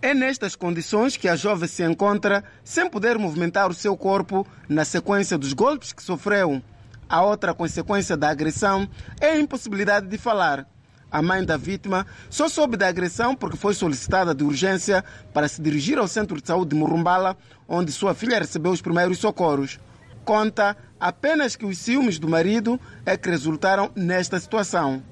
É 0.00 0.14
nestas 0.14 0.56
condições 0.56 1.14
que 1.14 1.28
a 1.28 1.36
jovem 1.36 1.68
se 1.68 1.82
encontra 1.84 2.42
sem 2.64 2.88
poder 2.88 3.18
movimentar 3.18 3.70
o 3.70 3.74
seu 3.74 3.94
corpo 3.98 4.46
na 4.66 4.84
sequência 4.84 5.36
dos 5.36 5.52
golpes 5.52 5.92
que 5.92 6.02
sofreu. 6.02 6.62
A 7.06 7.22
outra 7.22 7.52
consequência 7.52 8.16
da 8.16 8.30
agressão 8.30 8.88
é 9.20 9.32
a 9.32 9.38
impossibilidade 9.38 10.08
de 10.08 10.16
falar. 10.16 10.66
A 11.14 11.22
mãe 11.22 11.44
da 11.44 11.56
vítima 11.56 12.04
só 12.28 12.48
soube 12.48 12.76
da 12.76 12.88
agressão 12.88 13.36
porque 13.36 13.56
foi 13.56 13.72
solicitada 13.72 14.34
de 14.34 14.42
urgência 14.42 15.04
para 15.32 15.46
se 15.46 15.62
dirigir 15.62 15.96
ao 15.96 16.08
centro 16.08 16.40
de 16.40 16.48
saúde 16.48 16.70
de 16.70 16.76
Murumbala, 16.76 17.36
onde 17.68 17.92
sua 17.92 18.14
filha 18.14 18.38
recebeu 18.38 18.72
os 18.72 18.82
primeiros 18.82 19.18
socorros. 19.18 19.78
Conta 20.24 20.76
apenas 20.98 21.56
que 21.56 21.66
os 21.66 21.78
ciúmes 21.78 22.18
do 22.18 22.28
marido 22.28 22.80
é 23.04 23.16
que 23.16 23.28
resultaram 23.28 23.90
nesta 23.94 24.38
situação. 24.38 25.02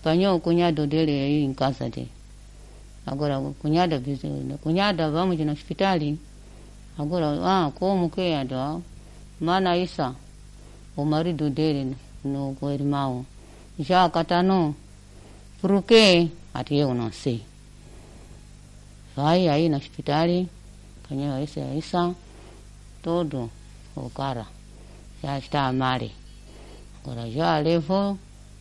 Apanhou 0.00 0.36
o 0.36 0.40
cunhado 0.40 0.86
dele 0.86 1.12
aí 1.12 1.44
em 1.44 1.54
casa 1.54 1.88
dele. 1.88 2.10
Agora, 3.06 3.40
cunhada, 3.60 4.02
cunhada, 4.62 5.10
vamos 5.10 5.38
no 5.38 5.52
hospital. 5.52 5.98
Agora, 6.98 7.38
ah, 7.42 7.72
como 7.74 8.10
que 8.10 8.20
é? 8.20 8.46
Mana 9.40 9.76
Isa, 9.76 10.14
o 10.94 11.04
marido 11.04 11.48
dele, 11.48 11.96
no, 12.22 12.54
irmão, 12.70 13.24
já 13.78 14.08
catanou. 14.10 14.74
Por 15.60 15.82
quê? 15.82 16.30
Até 16.52 16.74
eu 16.74 16.92
não 16.92 17.10
sei. 17.10 17.42
Vai 19.16 19.48
aí 19.48 19.68
no 19.68 19.78
hospital, 19.78 20.28
apanhou 21.10 21.42
essa, 21.42 21.60
essa, 21.60 22.14
todo 23.02 23.50
o 23.96 24.10
cara 24.10 24.46
já 25.20 25.36
está 25.38 25.72
a. 25.72 26.12
Agora 27.02 27.28
já 27.28 27.58
levou 27.58 28.16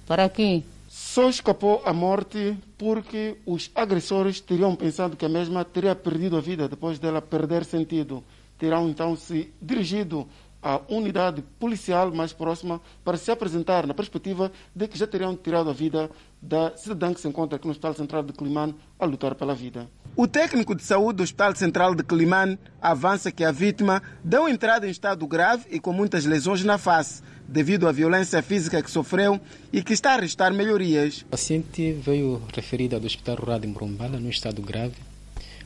para 0.08 0.26
aqui. 0.26 0.66
Só 0.88 1.30
escapou 1.30 1.84
à 1.86 1.94
morte 1.94 2.58
porque 2.76 3.38
os 3.46 3.70
agressores 3.76 4.42
teriam 4.42 4.76
pensado 4.76 5.16
que 5.16 5.26
a 5.26 5.30
mesma 5.30 5.64
teria 5.64 5.94
perdido 5.94 6.36
a 6.38 6.42
vida 6.42 6.68
depois 6.68 6.98
dela 6.98 7.22
perder 7.22 7.64
sentido. 7.64 8.24
Terão 8.58 8.90
então 8.90 9.16
se 9.16 9.54
dirigido 9.62 10.28
à 10.62 10.82
unidade 10.90 11.42
policial 11.60 12.12
mais 12.14 12.34
próxima 12.34 12.82
para 13.04 13.18
se 13.18 13.32
apresentar 13.32 13.88
na 13.88 13.94
perspectiva 13.94 14.52
de 14.76 14.88
que 14.88 14.98
já 14.98 15.08
teriam 15.08 15.36
tirado 15.36 15.70
a 15.70 15.74
vida 15.74 16.10
da 16.42 16.76
cidadã 16.76 17.14
que 17.14 17.22
se 17.22 17.28
encontra 17.28 17.56
aqui 17.56 17.66
no 17.66 17.72
Hospital 17.72 17.94
Central 17.94 18.24
de 18.24 18.34
Climane 18.34 18.76
a 19.00 19.06
lutar 19.06 19.36
pela 19.36 19.56
vida. 19.56 19.90
O 20.16 20.28
técnico 20.28 20.76
de 20.76 20.84
saúde 20.84 21.18
do 21.18 21.24
Hospital 21.24 21.56
Central 21.56 21.96
de 21.96 22.04
Climane 22.04 22.60
avança 22.82 23.32
que 23.32 23.44
a 23.44 23.52
vítima 23.52 24.04
deu 24.24 24.50
entrada 24.50 24.86
em 24.86 24.90
estado 24.90 25.26
grave 25.26 25.66
e 25.72 25.80
com 25.80 25.94
muitas 25.94 26.26
lesões 26.26 26.64
na 26.64 26.78
face, 26.78 27.24
devido 27.48 27.88
à 27.88 27.92
violência 27.92 28.42
física 28.42 28.82
que 28.82 28.92
sofreu 28.92 29.40
e 29.72 29.82
que 29.82 29.94
está 29.94 30.16
a 30.16 30.20
restar 30.20 30.54
melhorias. 30.54 31.22
O 31.22 31.26
paciente 31.28 31.94
veio 31.94 32.42
referida 32.54 33.00
do 33.00 33.08
Hospital 33.08 33.38
Rural 33.38 33.60
de 33.60 33.68
Morumbala 33.68 34.20
no 34.20 34.30
estado 34.30 34.62
grave. 34.62 34.96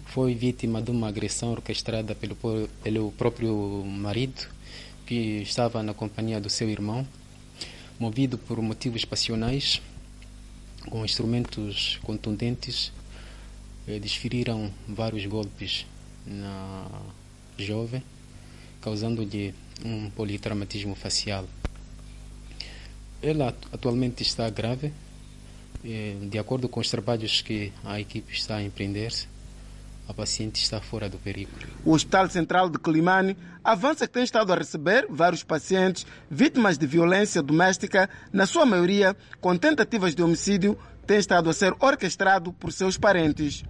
Foi 0.06 0.36
vítima 0.36 0.80
de 0.80 0.91
uma 0.91 1.08
agressão 1.08 1.52
orquestrada 1.52 2.14
pelo, 2.14 2.38
pelo 2.84 3.12
próprio 3.14 3.84
marido, 3.86 4.48
que 5.06 5.41
estava 5.41 5.84
na 5.84 5.93
companhia 5.93 6.39
do 6.39 6.49
seu 6.49 6.70
irmão, 6.70 7.08
movido 7.99 8.38
por 8.38 8.62
motivos 8.62 9.06
passionais, 9.06 9.82
com 10.89 11.04
instrumentos 11.06 11.99
contundentes, 12.04 12.91
eh, 13.88 13.99
desferiram 13.99 14.72
vários 14.88 15.26
golpes 15.26 15.86
na 16.26 16.88
jovem, 17.58 18.04
causando-lhe 18.82 19.54
um 19.84 20.10
politraumatismo 20.10 20.95
facial. 20.95 21.47
Ela 23.22 23.56
atualmente 23.72 24.24
está 24.24 24.49
grave, 24.49 24.91
eh, 25.84 26.16
de 26.30 26.38
acordo 26.38 26.68
com 26.68 26.80
os 26.80 26.89
trabalhos 26.89 27.41
que 27.41 27.72
a 27.84 27.99
equipe 27.99 28.34
está 28.34 28.58
a 28.58 28.64
empreender-se, 28.64 29.28
a 30.14 30.16
paciente 30.16 30.61
está 30.61 30.80
fora 30.80 31.09
do 31.09 31.18
perigo. 31.18 31.51
O 31.84 31.91
Hospital 31.91 32.30
Central 32.30 32.70
de 32.70 32.78
Climane 32.78 33.36
avança 33.64 34.07
que 34.07 34.14
tem 34.14 34.24
estado 34.24 34.53
a 34.53 34.55
receber 34.55 35.07
vários 35.09 35.43
pacientes 35.43 36.05
vítimas 36.30 36.78
de 36.78 36.86
violência 36.86 37.41
doméstica, 37.41 38.09
na 38.32 38.45
sua 38.45 38.66
maioria 38.66 39.18
com 39.41 39.57
tentativas 39.57 40.14
de 40.14 40.22
homicídio, 40.22 40.78
tem 41.05 41.18
estado 41.18 41.49
a 41.49 41.53
ser 41.53 41.74
orquestrado 41.80 42.53
por 42.53 42.72
seus 42.72 42.97
parentes. 42.97 43.64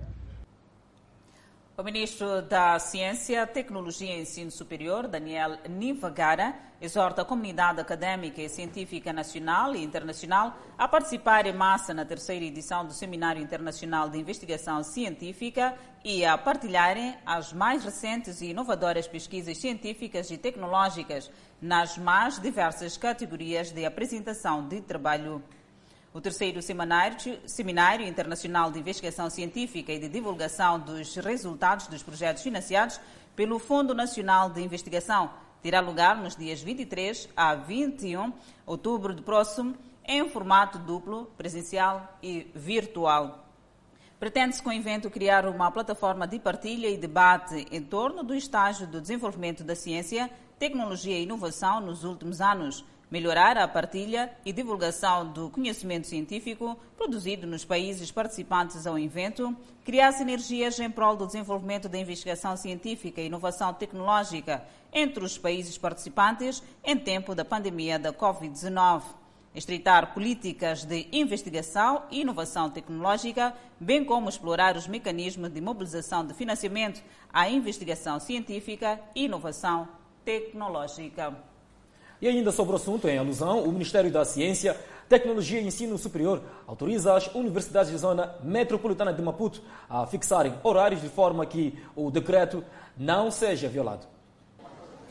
O 1.75 1.81
ministro 1.81 2.43
da 2.43 2.77
Ciência, 2.77 3.47
Tecnologia 3.47 4.15
e 4.15 4.21
Ensino 4.21 4.51
Superior, 4.51 5.07
Daniel 5.07 5.57
Nivagara, 5.67 6.53
exorta 6.79 7.23
a 7.23 7.25
comunidade 7.25 7.81
académica 7.81 8.39
e 8.39 8.47
científica 8.47 9.11
nacional 9.11 9.73
e 9.73 9.83
internacional 9.83 10.55
a 10.77 10.87
participar 10.87 11.47
em 11.47 11.53
massa 11.53 11.91
na 11.91 12.05
terceira 12.05 12.45
edição 12.45 12.85
do 12.85 12.93
Seminário 12.93 13.41
Internacional 13.41 14.07
de 14.07 14.19
Investigação 14.19 14.83
Científica 14.83 15.75
e 16.05 16.23
a 16.23 16.37
partilharem 16.37 17.17
as 17.25 17.51
mais 17.51 17.83
recentes 17.83 18.39
e 18.41 18.51
inovadoras 18.51 19.07
pesquisas 19.07 19.57
científicas 19.57 20.29
e 20.29 20.37
tecnológicas 20.37 21.31
nas 21.59 21.97
mais 21.97 22.39
diversas 22.39 22.97
categorias 22.97 23.71
de 23.71 23.83
apresentação 23.83 24.67
de 24.67 24.79
trabalho. 24.79 25.41
O 26.13 26.21
terceiro 26.21 26.59
seminário, 26.61 28.07
Internacional 28.07 28.69
de 28.69 28.77
Investigação 28.77 29.31
Científica 29.31 29.91
e 29.91 29.97
de 29.97 30.07
Divulgação 30.07 30.79
dos 30.79 31.15
Resultados 31.15 31.87
dos 31.87 32.03
Projetos 32.03 32.43
Financiados 32.43 33.01
pelo 33.35 33.57
Fundo 33.57 33.95
Nacional 33.95 34.47
de 34.47 34.61
Investigação 34.61 35.31
terá 35.59 35.79
lugar 35.79 36.15
nos 36.15 36.35
dias 36.35 36.61
23 36.61 37.29
a 37.35 37.55
21 37.55 38.29
de 38.29 38.35
outubro 38.63 39.15
do 39.15 39.23
próximo, 39.23 39.75
em 40.05 40.29
formato 40.29 40.77
duplo, 40.77 41.31
presencial 41.35 42.15
e 42.21 42.45
virtual. 42.53 43.47
Pretende-se 44.19 44.61
com 44.61 44.69
o 44.69 44.73
evento 44.73 45.09
criar 45.09 45.47
uma 45.47 45.71
plataforma 45.71 46.27
de 46.27 46.37
partilha 46.37 46.89
e 46.89 46.95
debate 46.95 47.65
em 47.71 47.81
torno 47.81 48.23
do 48.23 48.35
estágio 48.35 48.85
do 48.85 49.01
desenvolvimento 49.01 49.63
da 49.63 49.75
ciência, 49.75 50.29
tecnologia 50.59 51.17
e 51.17 51.23
inovação 51.23 51.81
nos 51.81 52.03
últimos 52.03 52.39
anos 52.39 52.85
melhorar 53.13 53.59
a 53.59 53.67
partilha 53.67 54.35
e 54.43 54.51
divulgação 54.51 55.31
do 55.31 55.47
conhecimento 55.47 56.07
científico 56.07 56.75
produzido 56.97 57.45
nos 57.45 57.63
países 57.63 58.11
participantes 58.11 58.87
ao 58.87 58.97
evento, 58.97 59.55
criar 59.85 60.11
sinergias 60.13 60.79
em 60.79 60.89
prol 60.89 61.15
do 61.15 61.27
desenvolvimento 61.27 61.87
da 61.87 61.99
investigação 61.99 62.57
científica 62.57 63.21
e 63.21 63.27
inovação 63.27 63.71
tecnológica 63.71 64.65
entre 64.91 65.23
os 65.23 65.37
países 65.37 65.77
participantes 65.77 66.63
em 66.83 66.97
tempo 66.97 67.35
da 67.35 67.45
pandemia 67.45 67.99
da 67.99 68.11
Covid-19 68.11 69.03
estreitar 69.53 70.15
políticas 70.15 70.83
de 70.83 71.07
investigação 71.11 72.01
e 72.09 72.21
inovação 72.21 72.71
tecnológica, 72.71 73.53
bem 73.79 74.03
como 74.03 74.27
explorar 74.27 74.75
os 74.75 74.87
mecanismos 74.87 75.53
de 75.53 75.61
mobilização 75.61 76.25
de 76.25 76.33
financiamento 76.33 77.03
à 77.31 77.47
investigação 77.47 78.19
científica 78.19 78.99
e 79.13 79.25
inovação 79.25 79.87
tecnológica. 80.25 81.52
E 82.23 82.27
ainda 82.29 82.53
sobre 82.53 82.71
o 82.71 82.77
assunto, 82.77 83.05
em 83.09 83.17
alusão, 83.17 83.65
o 83.65 83.71
Ministério 83.73 84.09
da 84.09 84.23
Ciência, 84.23 84.79
Tecnologia 85.09 85.59
e 85.59 85.67
Ensino 85.67 85.97
Superior 85.97 86.41
autoriza 86.65 87.13
as 87.13 87.27
universidades 87.35 87.91
da 87.91 87.97
zona 87.97 88.35
metropolitana 88.41 89.11
de 89.11 89.21
Maputo 89.21 89.61
a 89.89 90.07
fixarem 90.07 90.53
horários 90.63 91.01
de 91.01 91.09
forma 91.09 91.45
que 91.45 91.77
o 91.93 92.09
decreto 92.09 92.63
não 92.97 93.29
seja 93.29 93.67
violado. 93.67 94.07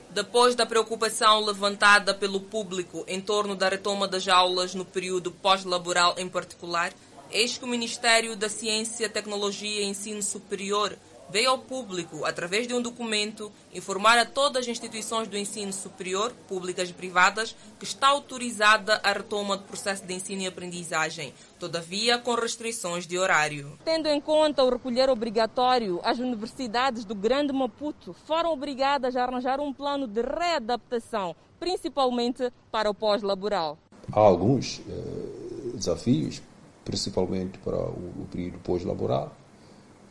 Depois 0.09 0.55
da 0.55 0.65
preocupação 0.65 1.45
levantada 1.45 2.15
pelo 2.15 2.41
público 2.41 3.05
em 3.07 3.21
torno 3.21 3.55
da 3.55 3.69
retoma 3.69 4.09
das 4.09 4.27
aulas 4.27 4.75
no 4.75 4.87
período 4.87 5.31
pós-laboral 5.31 6.15
em 6.17 6.31
particular, 6.31 6.95
eis 7.31 7.59
que 7.59 7.65
o 7.67 7.69
Ministério 7.69 8.35
da 8.35 8.49
Ciência, 8.49 9.07
Tecnologia 9.07 9.83
e 9.83 9.87
Ensino 9.87 10.23
Superior 10.23 10.97
veio 11.33 11.49
ao 11.49 11.59
público, 11.59 12.27
através 12.27 12.69
de 12.69 12.75
um 12.75 12.83
documento, 12.83 13.51
informar 13.73 14.19
a 14.19 14.27
todas 14.27 14.65
as 14.65 14.69
instituições 14.69 15.27
do 15.27 15.39
ensino 15.39 15.73
superior, 15.73 16.31
públicas 16.47 16.91
e 16.91 16.93
privadas, 16.93 17.57
que 17.79 17.87
está 17.87 18.09
autorizada 18.09 19.01
a 19.03 19.13
retoma 19.15 19.57
do 19.57 19.65
processo 19.65 20.05
de 20.05 20.13
ensino 20.13 20.43
e 20.43 20.47
aprendizagem, 20.47 21.33
todavia 21.59 22.19
com 22.19 22.35
restrições 22.35 23.07
de 23.07 23.19
horário. 23.19 23.79
Tendo 23.83 24.09
em 24.09 24.21
conta 24.21 24.63
o 24.63 24.69
recolher 24.69 25.09
obrigatório, 25.09 26.01
as 26.05 26.19
universidades 26.19 27.03
do 27.03 27.15
Grande 27.15 27.51
Maputo 27.51 28.15
foram 28.27 28.53
obrigadas 28.53 29.17
a 29.17 29.25
arranjar 29.25 29.59
um 29.59 29.73
plano 29.73 30.07
de 30.07 30.21
readaptação, 30.21 31.35
principalmente 31.59 32.53
para 32.71 32.91
o 32.91 32.95
pós-laboral. 32.95 33.79
Há 34.13 34.21
alguns 34.21 34.83
eh, 34.87 35.77
desafios, 35.77 36.43
principalmente 36.85 37.57
para 37.59 37.79
o, 37.79 38.23
o 38.23 38.29
período 38.31 38.59
pós-laboral 38.59 39.35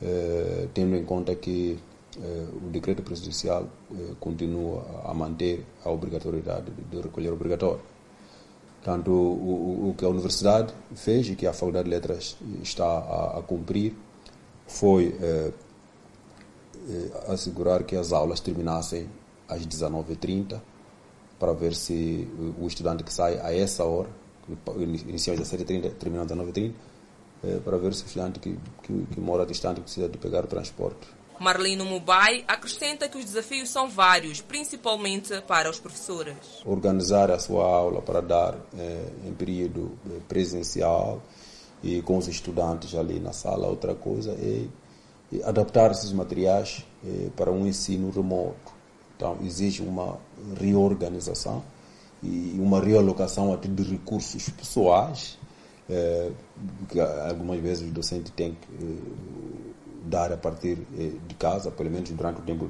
eh, 0.01 0.67
tendo 0.73 0.95
em 0.95 1.05
conta 1.05 1.35
que 1.35 1.77
eh, 2.17 2.47
o 2.55 2.69
decreto 2.71 3.03
presidencial 3.03 3.67
eh, 3.91 4.13
continua 4.19 4.83
a 5.05 5.13
manter 5.13 5.63
a 5.85 5.91
obrigatoriedade 5.91 6.71
de 6.89 7.01
recolher 7.01 7.31
obrigatório. 7.31 7.81
Portanto, 8.77 9.11
o, 9.11 9.89
o, 9.89 9.95
que 9.95 10.03
a 10.03 10.09
universidade 10.09 10.73
fez 10.95 11.29
e 11.29 11.35
que 11.35 11.45
a 11.45 11.53
Faculdade 11.53 11.83
de 11.83 11.91
Letras 11.91 12.35
está 12.63 12.83
a, 12.85 13.37
a 13.37 13.43
cumprir 13.43 13.93
foi 14.65 15.13
assegurar 17.27 17.83
que 17.83 17.95
as 17.95 18.11
aulas 18.11 18.39
terminassem 18.39 19.07
às 19.47 19.67
19h30 19.67 20.59
para 21.37 21.53
ver 21.53 21.75
se 21.75 22.27
o 22.59 22.65
estudante 22.65 23.03
que 23.03 23.13
sai 23.13 23.39
a 23.39 23.53
essa 23.55 23.83
hora, 23.83 24.09
iniciam 24.77 25.35
às 25.35 25.41
17h30, 25.41 25.93
terminam 25.93 26.23
às 26.23 26.31
19h30, 26.31 26.73
é, 27.43 27.57
para 27.59 27.77
ver 27.77 27.93
se 27.93 28.03
o 28.03 28.07
estudante 28.07 28.39
que, 28.39 28.57
que, 28.83 29.05
que 29.13 29.19
mora 29.19 29.45
distante 29.45 29.81
precisa 29.81 30.07
de 30.07 30.17
pegar 30.17 30.43
o 30.43 30.47
transporte. 30.47 31.07
Marlino 31.41 31.83
Mubai 31.83 32.43
acrescenta 32.47 33.09
que 33.09 33.17
os 33.17 33.25
desafios 33.25 33.67
são 33.67 33.89
vários, 33.89 34.41
principalmente 34.41 35.41
para 35.41 35.71
os 35.71 35.79
professores. 35.79 36.35
Organizar 36.63 37.31
a 37.31 37.39
sua 37.39 37.65
aula 37.65 37.99
para 37.99 38.21
dar 38.21 38.55
é, 38.77 39.05
em 39.25 39.33
período 39.33 39.91
é, 40.05 40.19
presencial 40.27 41.19
e 41.81 41.99
com 42.03 42.17
os 42.17 42.27
estudantes 42.27 42.93
ali 42.93 43.19
na 43.19 43.33
sala, 43.33 43.67
outra 43.67 43.95
coisa 43.95 44.33
é, 44.33 44.65
é 45.35 45.43
adaptar 45.43 45.89
esses 45.89 46.13
materiais 46.13 46.85
é, 47.03 47.29
para 47.35 47.51
um 47.51 47.65
ensino 47.65 48.11
remoto. 48.11 48.71
Então, 49.17 49.39
exige 49.41 49.81
uma 49.81 50.19
reorganização 50.59 51.63
e 52.21 52.55
uma 52.59 52.79
realocação 52.79 53.51
até 53.51 53.67
de 53.67 53.81
recursos 53.81 54.47
pessoais 54.49 55.39
é, 55.91 56.31
que 56.89 56.99
algumas 56.99 57.59
vezes 57.59 57.89
o 57.89 57.91
docente 57.91 58.31
tem 58.31 58.55
que 58.55 58.85
é, 58.85 60.09
dar 60.09 60.31
a 60.31 60.37
partir 60.37 60.77
é, 60.97 61.11
de 61.27 61.35
casa, 61.35 61.69
pelo 61.69 61.91
menos 61.91 62.09
durante 62.09 62.39
o 62.39 62.43
tempo 62.43 62.69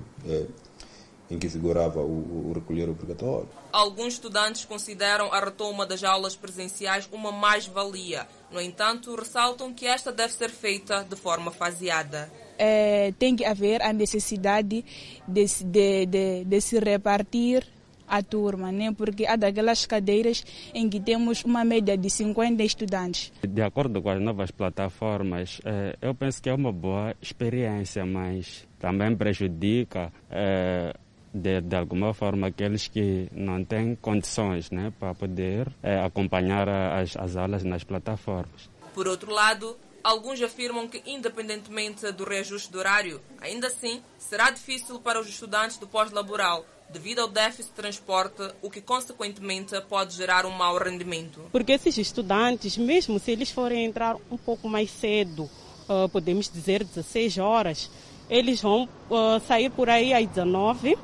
em 1.32 1.40
que 1.40 1.48
figurava 1.48 2.02
o, 2.02 2.50
o, 2.50 2.52
recolher 2.54 2.90
obrigatório. 2.90 3.48
Alguns 3.72 4.16
estudantes 4.16 4.66
consideram 4.66 5.32
a 5.32 5.40
retoma 5.40 5.86
das 5.86 6.04
aulas 6.04 6.36
presenciais 6.36 7.08
uma 7.10 7.32
mais-valia. 7.32 8.28
No 8.52 8.60
entanto, 8.60 9.16
ressaltam 9.16 9.74
que 9.74 9.88
esta 9.88 10.12
deve 10.12 10.34
ser 10.34 10.50
feita 10.50 11.06
de 11.10 11.16
forma 11.16 11.50
faseada. 11.50 12.30
É, 12.58 13.14
tem 13.18 13.36
que 13.36 13.46
haver 13.46 13.82
a 13.82 13.94
necessidade 13.94 14.84
de, 15.26 15.46
de, 15.46 16.06
de, 16.06 16.44
de 16.44 16.62
se 16.62 16.78
repartir 16.80 17.66
a 18.12 18.22
turma, 18.22 18.72
né? 18.74 18.92
porque 18.92 19.26
há 19.26 19.38
daquelas 19.38 19.86
cadeiras 19.86 20.44
em 20.74 20.90
que 20.90 21.00
temos 21.00 21.46
uma 21.46 21.64
média 21.64 21.98
de 21.98 22.10
50 22.10 22.62
estudantes. 22.62 23.32
De 23.42 23.62
acordo 23.62 24.02
com 24.02 24.10
as 24.10 24.22
novas 24.22 24.52
plataformas, 24.52 25.62
eh, 25.64 25.96
eu 26.02 26.14
penso 26.14 26.42
que 26.42 26.50
é 26.50 26.54
uma 26.54 26.74
boa 26.74 27.16
experiência, 27.22 28.06
mas 28.06 28.68
também 28.78 29.16
prejudica. 29.16 30.12
Eh, 30.30 30.94
de, 31.34 31.62
de, 31.62 31.76
alguma 31.78 32.14
forma 32.14 32.48
aqueles 32.48 32.90
que 32.90 33.30
não 33.32 33.64
têm 33.64 33.96
condições 33.96 34.70
né, 34.70 34.92
para 35.00 35.16
poder 35.16 35.72
eh, 35.82 35.98
acompanhar 36.04 36.68
as, 36.68 37.16
as 37.16 37.38
aulas 37.38 37.64
nas 37.64 37.86
plataformas. 37.86 38.70
Por 38.94 39.08
outro 39.08 39.32
lado, 39.32 39.78
alguns 40.04 40.42
afirmam 40.42 40.90
que, 40.90 41.02
independentemente 41.06 42.12
do 42.12 42.26
reajuste 42.26 42.70
do 42.70 42.80
horário, 42.80 43.22
ainda 43.40 43.68
assim 43.68 44.02
será 44.18 44.52
difícil 44.52 45.00
para 45.00 45.22
os 45.22 45.30
estudantes 45.30 45.78
do 45.78 45.88
pós-laboral 45.88 46.66
devido 46.92 47.20
ao 47.20 47.28
déficit 47.28 47.70
de 47.70 47.76
transporte, 47.76 48.42
o 48.62 48.70
que 48.70 48.82
consequentemente 48.82 49.80
pode 49.90 50.16
gerar 50.16 50.46
um 50.46 50.52
mau 50.52 50.78
rendimento. 50.78 51.42
Porque 51.52 51.72
esses 51.72 51.98
estudantes, 51.98 52.78
mesmo 52.78 53.20
se 53.20 53.32
eles 53.32 53.50
forem 53.50 53.86
entrar 53.86 54.16
um 54.30 54.38
pouco 54.38 54.68
mais 54.68 54.92
cedo, 54.92 55.50
uh, 55.88 56.10
podemos 56.10 56.50
dizer 56.50 56.84
16 56.84 57.38
horas, 57.38 57.90
eles 58.30 58.62
vão 58.62 58.88
uh, 59.10 59.40
sair 59.48 59.70
por 59.70 59.90
aí 59.90 60.14
às 60.14 60.28
19 60.28 60.98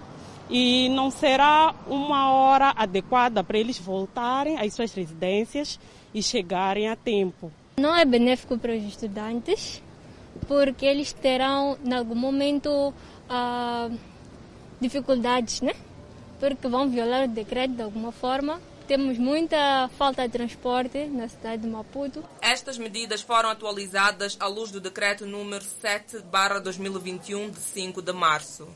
e 0.50 0.90
não 0.90 1.12
será 1.12 1.76
uma 1.88 2.32
hora 2.32 2.74
adequada 2.76 3.44
para 3.44 3.58
eles 3.58 3.78
voltarem 3.78 4.58
às 4.58 4.74
suas 4.74 4.94
residências 4.94 5.80
e 6.14 6.24
chegarem 6.24 6.88
a 6.88 6.96
tempo. 6.96 7.52
Não 7.78 7.96
é 7.96 8.06
benéfico 8.06 8.58
para 8.58 8.74
os 8.74 8.84
estudantes, 8.84 9.84
porque 10.48 10.86
eles 10.86 11.14
terão, 11.14 11.78
em 11.84 11.94
algum 11.94 12.16
momento, 12.16 12.70
uh, 13.30 13.98
dificuldades, 14.80 15.62
né? 15.62 15.74
Porque 16.40 16.68
vão 16.68 16.90
violar 16.90 17.26
o 17.26 17.28
decreto 17.28 17.74
de 17.74 17.82
alguma 17.82 18.12
forma. 18.12 18.60
Temos 18.88 19.18
muita 19.18 19.90
falta 19.98 20.26
de 20.26 20.32
transporte 20.32 21.06
na 21.08 21.28
cidade 21.28 21.64
de 21.64 21.68
Maputo. 21.68 22.24
Estas 22.42 22.78
medidas 22.78 23.22
foram 23.22 23.50
atualizadas 23.50 24.38
à 24.40 24.48
luz 24.48 24.72
do 24.72 24.80
decreto 24.80 25.26
número 25.26 25.64
7/2021 25.64 27.50
de 27.50 27.60
5 27.60 28.02
de 28.02 28.14
março. 28.14 28.68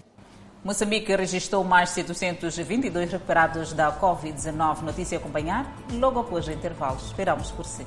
Moçambique 0.64 1.16
registrou 1.16 1.64
mais 1.64 1.90
722 1.92 3.12
recuperados 3.12 3.74
da 3.74 3.92
Covid-19. 3.98 4.82
Notícia 4.82 5.18
a 5.18 5.22
acompanhar 5.22 5.74
logo 5.94 6.20
após 6.20 6.46
o 6.48 6.52
intervalo. 6.52 6.98
Esperamos 6.98 7.50
por 7.52 7.66
si. 7.66 7.86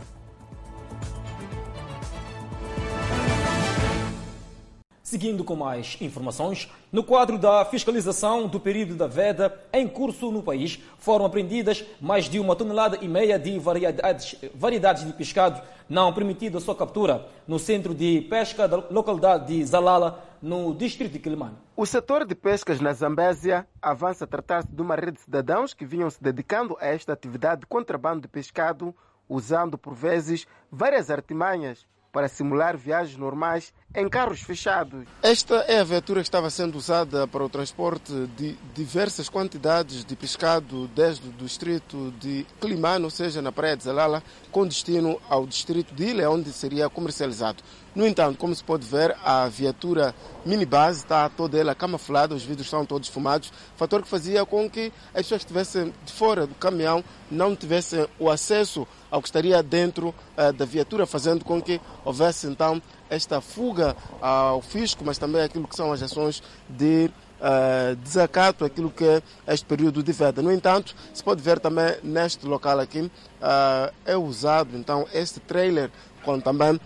Seguindo 5.04 5.44
com 5.44 5.54
mais 5.54 5.98
informações, 6.00 6.72
no 6.90 7.04
quadro 7.04 7.36
da 7.36 7.62
fiscalização 7.66 8.48
do 8.48 8.58
período 8.58 8.94
da 8.94 9.06
veda 9.06 9.54
em 9.70 9.86
curso 9.86 10.32
no 10.32 10.42
país, 10.42 10.82
foram 10.98 11.26
apreendidas 11.26 11.84
mais 12.00 12.24
de 12.24 12.40
uma 12.40 12.56
tonelada 12.56 12.96
e 13.02 13.06
meia 13.06 13.38
de 13.38 13.58
variedades, 13.58 14.34
variedades 14.54 15.04
de 15.06 15.12
pescado 15.12 15.60
não 15.90 16.10
permitida 16.10 16.58
sua 16.58 16.74
captura 16.74 17.28
no 17.46 17.58
centro 17.58 17.94
de 17.94 18.22
pesca 18.30 18.66
da 18.66 18.78
localidade 18.78 19.48
de 19.48 19.62
Zalala, 19.66 20.24
no 20.40 20.74
distrito 20.74 21.12
de 21.12 21.18
Quilimane. 21.18 21.58
O 21.76 21.84
setor 21.84 22.24
de 22.24 22.34
pescas 22.34 22.80
na 22.80 22.94
Zambésia 22.94 23.68
avança 23.82 24.24
a 24.24 24.26
tratar-se 24.26 24.72
de 24.72 24.80
uma 24.80 24.96
rede 24.96 25.12
de 25.12 25.20
cidadãos 25.20 25.74
que 25.74 25.84
vinham 25.84 26.08
se 26.08 26.22
dedicando 26.22 26.78
a 26.80 26.86
esta 26.86 27.12
atividade 27.12 27.60
de 27.60 27.66
contrabando 27.66 28.22
de 28.22 28.28
pescado, 28.28 28.94
usando 29.28 29.76
por 29.76 29.92
vezes 29.94 30.46
várias 30.72 31.10
artimanhas 31.10 31.86
para 32.10 32.28
simular 32.28 32.76
viagens 32.76 33.18
normais 33.18 33.74
em 33.94 34.08
carros 34.08 34.40
fechados. 34.40 35.04
Esta 35.22 35.56
é 35.68 35.78
a 35.78 35.84
viatura 35.84 36.20
que 36.20 36.26
estava 36.26 36.50
sendo 36.50 36.76
usada 36.76 37.26
para 37.26 37.44
o 37.44 37.48
transporte 37.48 38.12
de 38.36 38.56
diversas 38.74 39.28
quantidades 39.28 40.04
de 40.04 40.16
pescado 40.16 40.88
desde 40.88 41.28
o 41.28 41.32
distrito 41.32 42.12
de 42.18 42.44
Climano, 42.60 43.04
ou 43.04 43.10
seja, 43.10 43.40
na 43.40 43.52
praia 43.52 43.76
de 43.76 43.84
Zalala, 43.84 44.22
com 44.50 44.66
destino 44.66 45.20
ao 45.28 45.46
distrito 45.46 45.94
de 45.94 46.04
Ilha, 46.04 46.30
onde 46.30 46.52
seria 46.52 46.88
comercializado. 46.88 47.62
No 47.94 48.04
entanto, 48.04 48.38
como 48.38 48.52
se 48.52 48.64
pode 48.64 48.84
ver, 48.84 49.16
a 49.24 49.46
viatura 49.48 50.14
minibase 50.44 50.98
está 50.98 51.28
toda 51.28 51.56
ela 51.56 51.76
camuflada, 51.76 52.34
os 52.34 52.42
vidros 52.42 52.66
estão 52.66 52.84
todos 52.84 53.08
fumados, 53.08 53.52
fator 53.76 54.02
que 54.02 54.08
fazia 54.08 54.44
com 54.44 54.68
que 54.68 54.92
as 55.14 55.22
pessoas 55.22 55.44
que 55.44 55.52
estivessem 55.52 55.94
de 56.04 56.12
fora 56.12 56.44
do 56.44 56.54
caminhão 56.56 57.04
não 57.30 57.54
tivessem 57.54 58.06
o 58.18 58.28
acesso 58.28 58.86
ao 59.10 59.22
que 59.22 59.28
estaria 59.28 59.62
dentro 59.62 60.08
uh, 60.08 60.52
da 60.52 60.64
viatura, 60.64 61.06
fazendo 61.06 61.44
com 61.44 61.62
que 61.62 61.80
houvesse 62.04 62.48
então 62.48 62.82
esta 63.08 63.40
fuga 63.40 63.96
ao 64.20 64.60
fisco, 64.60 65.04
mas 65.04 65.16
também 65.16 65.42
aquilo 65.42 65.68
que 65.68 65.76
são 65.76 65.92
as 65.92 66.02
ações 66.02 66.42
de 66.68 67.08
uh, 67.40 67.94
desacato, 67.96 68.64
aquilo 68.64 68.90
que 68.90 69.04
é 69.04 69.22
este 69.46 69.64
período 69.66 70.02
de 70.02 70.12
veda. 70.12 70.42
No 70.42 70.52
entanto, 70.52 70.96
se 71.12 71.22
pode 71.22 71.42
ver 71.42 71.60
também 71.60 71.96
neste 72.02 72.46
local 72.46 72.80
aqui, 72.80 73.00
uh, 73.00 73.92
é 74.04 74.16
usado 74.16 74.76
então 74.76 75.06
este 75.12 75.38
trailer 75.38 75.90
com 76.24 76.40
também 76.40 76.80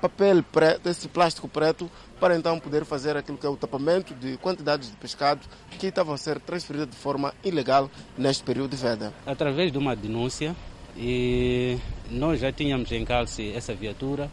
papel 0.00 0.42
preto, 0.42 0.88
esse 0.88 1.08
plástico 1.08 1.46
preto, 1.48 1.90
para 2.18 2.36
então 2.36 2.58
poder 2.58 2.84
fazer 2.84 3.16
aquilo 3.16 3.36
que 3.36 3.46
é 3.46 3.48
o 3.48 3.56
tapamento 3.56 4.14
de 4.14 4.36
quantidades 4.38 4.90
de 4.90 4.96
pescado 4.96 5.40
que 5.78 5.86
estavam 5.86 6.14
a 6.14 6.18
ser 6.18 6.40
transferidas 6.40 6.88
de 6.88 6.96
forma 6.96 7.34
ilegal 7.44 7.90
neste 8.16 8.42
período 8.42 8.70
de 8.70 8.76
veda. 8.76 9.12
Através 9.26 9.70
de 9.72 9.78
uma 9.78 9.94
denúncia, 9.96 10.54
e 10.96 11.78
nós 12.10 12.40
já 12.40 12.52
tínhamos 12.52 12.90
em 12.92 13.04
calce 13.04 13.52
essa 13.54 13.74
viatura, 13.74 14.30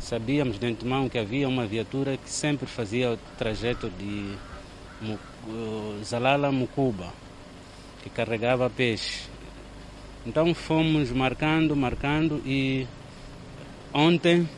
sabíamos 0.00 0.58
de 0.58 0.66
antemão 0.66 1.08
que 1.08 1.18
havia 1.18 1.48
uma 1.48 1.66
viatura 1.66 2.16
que 2.16 2.30
sempre 2.30 2.66
fazia 2.66 3.12
o 3.12 3.18
trajeto 3.36 3.90
de 3.90 4.34
Zalala-Mucuba, 6.04 7.12
que 8.02 8.10
carregava 8.10 8.70
peixe. 8.70 9.28
Então 10.24 10.54
fomos 10.54 11.10
marcando, 11.10 11.74
marcando 11.74 12.42
e 12.44 12.86
ontem 13.92 14.48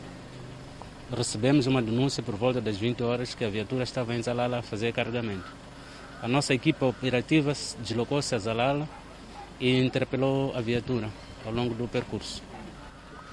recebemos 1.15 1.67
uma 1.67 1.81
denúncia 1.81 2.23
por 2.23 2.35
volta 2.35 2.61
das 2.61 2.77
20 2.77 3.03
horas 3.03 3.35
que 3.35 3.43
a 3.43 3.49
viatura 3.49 3.83
estava 3.83 4.15
em 4.15 4.23
Zalala 4.23 4.59
a 4.59 4.61
fazer 4.61 4.93
carregamento. 4.93 5.45
A 6.21 6.27
nossa 6.27 6.53
equipa 6.53 6.85
operativa 6.85 7.53
deslocou-se 7.79 8.33
a 8.35 8.39
Zalala 8.39 8.87
e 9.59 9.79
interpelou 9.79 10.55
a 10.55 10.61
viatura 10.61 11.09
ao 11.45 11.51
longo 11.51 11.73
do 11.73 11.87
percurso. 11.87 12.41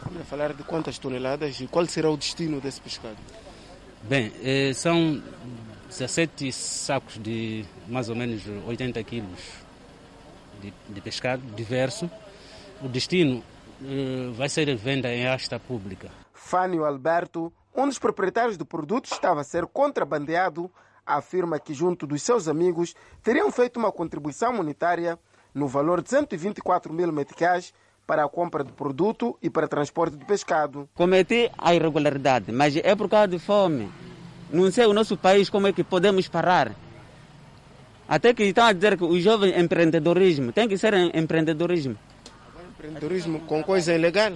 Vamos 0.05 0.27
falar 0.29 0.55
de 0.55 0.63
quantas 0.63 0.99
toneladas 0.99 1.61
e 1.61 1.67
qual 1.67 1.87
será 1.87 2.11
o 2.11 2.17
destino 2.17 2.61
desse 2.61 2.81
pescado? 2.81 3.17
Bem, 4.03 4.33
eh, 4.43 4.73
são 4.73 5.23
17 5.89 6.53
sacos 6.53 7.19
de 7.19 7.65
mais 7.89 8.09
ou 8.09 8.17
menos 8.17 8.43
80 8.67 9.03
quilos 9.03 9.41
de, 10.63 10.73
de 10.89 11.01
pescado 11.01 11.43
diverso. 11.55 12.11
O 12.83 12.89
destino 12.89 13.43
vai 14.35 14.49
ser 14.49 14.75
venda 14.77 15.13
em 15.13 15.27
asta 15.27 15.59
pública. 15.59 16.11
Fânio 16.33 16.85
Alberto, 16.85 17.53
um 17.75 17.87
dos 17.87 17.99
proprietários 17.99 18.57
do 18.57 18.67
produto, 18.67 19.07
estava 19.13 19.41
a 19.41 19.45
ser 19.45 19.67
contrabandeado. 19.67 20.71
Afirma 21.07 21.59
que, 21.59 21.73
junto 21.73 22.07
dos 22.07 22.23
seus 22.23 22.49
amigos, 22.49 22.95
teriam 23.23 23.51
feito 23.51 23.79
uma 23.79 23.91
contribuição 23.91 24.53
monetária 24.53 25.19
no 25.55 25.67
valor 25.67 26.03
de 26.03 26.11
124 26.11 26.93
mil 26.93 27.11
meticais 27.13 27.73
para 28.07 28.25
a 28.25 28.29
compra 28.29 28.65
de 28.65 28.73
produto 28.73 29.39
e 29.43 29.51
para 29.51 29.69
transporte 29.69 30.17
de 30.17 30.25
pescado. 30.25 30.89
Cometi 30.95 31.51
a 31.59 31.75
irregularidade, 31.75 32.51
mas 32.53 32.77
é 32.77 32.95
por 32.97 33.09
causa 33.09 33.29
de 33.29 33.39
fome. 33.39 33.91
Não 34.51 34.71
sei 34.71 34.87
o 34.87 34.95
nosso 34.95 35.17
país 35.17 35.51
como 35.51 35.67
é 35.67 35.73
que 35.73 35.85
podemos 35.85 36.27
parar. 36.27 36.75
Até 38.09 38.33
que 38.33 38.45
estão 38.45 38.65
a 38.65 38.73
dizer 38.73 38.97
que 38.97 39.05
o 39.05 39.21
jovem 39.21 39.59
empreendedorismo 39.61 40.53
tem 40.53 40.67
que 40.67 40.79
ser 40.79 40.95
empreendedorismo. 41.15 41.99
Empreendedorismo 42.79 43.41
com 43.41 43.61
coisa 43.65 43.93
ilegal? 43.93 44.35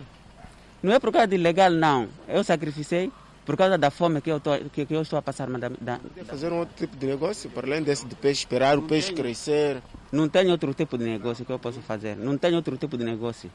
Não 0.83 0.93
é 0.93 0.99
por 0.99 1.13
causa 1.13 1.29
de 1.29 1.37
ilegal, 1.37 1.71
não. 1.71 2.09
Eu 2.27 2.43
sacrificei 2.43 3.09
por 3.47 3.57
causa 3.57 3.79
da 3.79 3.89
fome 3.89 4.21
que 4.21 4.31
eu, 4.31 4.41
tô, 4.41 4.59
que, 4.73 4.85
que 4.85 4.93
eu 4.93 5.03
estou 5.03 5.17
a 5.17 5.23
passar. 5.23 5.49
Da, 5.49 5.69
da... 5.81 6.01
Fazer 6.27 6.53
um 6.53 6.59
outro 6.59 6.75
tipo 6.75 6.97
de 6.97 7.07
negócio, 7.07 7.49
para 7.51 7.69
além 7.69 7.85
desse 7.85 8.05
de 8.05 8.17
peixe, 8.17 8.41
esperar 8.41 8.77
o 8.77 8.83
peixe 8.83 9.13
crescer. 9.13 9.81
Não 10.11 10.29
tem 10.29 10.51
outro 10.51 10.75
tipo 10.75 10.99
de 10.99 11.05
negócio 11.05 11.45
que 11.45 11.53
eu 11.53 11.59
posso 11.59 11.81
fazer. 11.83 12.17
Não 12.17 12.37
tem 12.37 12.57
outro 12.57 12.77
tipo 12.77 12.99
de 12.99 13.05
negócio. 13.05 13.49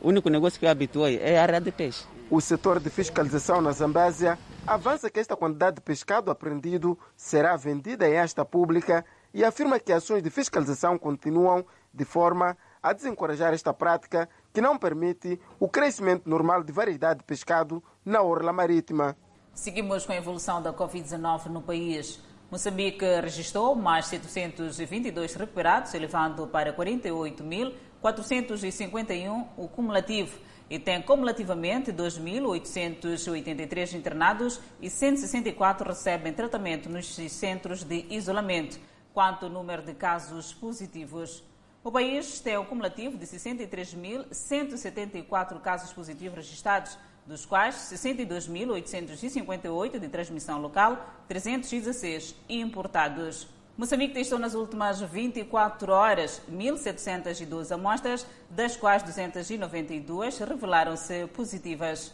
O 0.00 0.08
único 0.08 0.30
negócio 0.30 0.58
que 0.58 0.64
eu 0.64 0.70
habituei 0.70 1.18
é 1.18 1.38
a 1.38 1.42
área 1.42 1.60
de 1.60 1.70
peixe. 1.70 2.04
O 2.30 2.40
setor 2.40 2.80
de 2.80 2.88
fiscalização 2.88 3.60
na 3.60 3.72
Zambésia 3.72 4.38
avança 4.66 5.10
que 5.10 5.20
esta 5.20 5.36
quantidade 5.36 5.76
de 5.76 5.82
pescado 5.82 6.30
apreendido 6.30 6.98
será 7.14 7.56
vendida 7.56 8.08
em 8.08 8.18
asta 8.18 8.42
pública 8.42 9.04
e 9.34 9.44
afirma 9.44 9.78
que 9.78 9.92
ações 9.92 10.22
de 10.22 10.30
fiscalização 10.30 10.96
continuam 10.98 11.62
de 11.92 12.06
forma 12.06 12.56
a 12.82 12.92
desencorajar 12.92 13.54
esta 13.54 13.72
prática 13.72 14.28
que 14.52 14.60
não 14.60 14.76
permite 14.78 15.40
o 15.58 15.68
crescimento 15.68 16.28
normal 16.28 16.62
de 16.62 16.72
variedade 16.72 17.20
de 17.20 17.24
pescado 17.24 17.82
na 18.04 18.20
orla 18.22 18.52
marítima. 18.52 19.16
Seguimos 19.54 20.04
com 20.06 20.12
a 20.12 20.16
evolução 20.16 20.62
da 20.62 20.72
Covid-19 20.72 21.46
no 21.46 21.62
país. 21.62 22.22
Moçambique 22.50 23.04
registrou 23.20 23.74
mais 23.74 24.06
722 24.06 25.34
recuperados, 25.34 25.92
elevando 25.92 26.46
para 26.46 26.72
48.451 26.72 29.48
o 29.56 29.68
cumulativo 29.68 30.38
e 30.70 30.78
tem 30.78 31.02
cumulativamente 31.02 31.92
2.883 31.92 33.94
internados 33.94 34.60
e 34.80 34.88
164 34.90 35.88
recebem 35.88 36.32
tratamento 36.32 36.88
nos 36.88 37.14
centros 37.14 37.84
de 37.84 38.06
isolamento. 38.10 38.80
Quanto 39.12 39.44
ao 39.46 39.50
número 39.50 39.82
de 39.82 39.94
casos 39.94 40.54
positivos, 40.54 41.42
o 41.88 41.90
país 41.90 42.38
tem 42.40 42.58
um 42.58 42.66
cumulativo 42.66 43.16
de 43.16 43.24
63.174 43.24 45.58
casos 45.58 45.90
positivos 45.90 46.36
registrados, 46.36 46.98
dos 47.26 47.46
quais 47.46 47.76
62.858 47.76 49.98
de 49.98 50.08
transmissão 50.08 50.60
local, 50.60 51.02
316 51.26 52.34
importados. 52.46 53.48
Moçambique 53.74 54.12
testou 54.12 54.38
nas 54.38 54.52
últimas 54.52 55.00
24 55.00 55.90
horas 55.90 56.42
1.712 56.52 57.72
amostras, 57.72 58.26
das 58.50 58.76
quais 58.76 59.02
292 59.02 60.40
revelaram-se 60.40 61.26
positivas. 61.28 62.12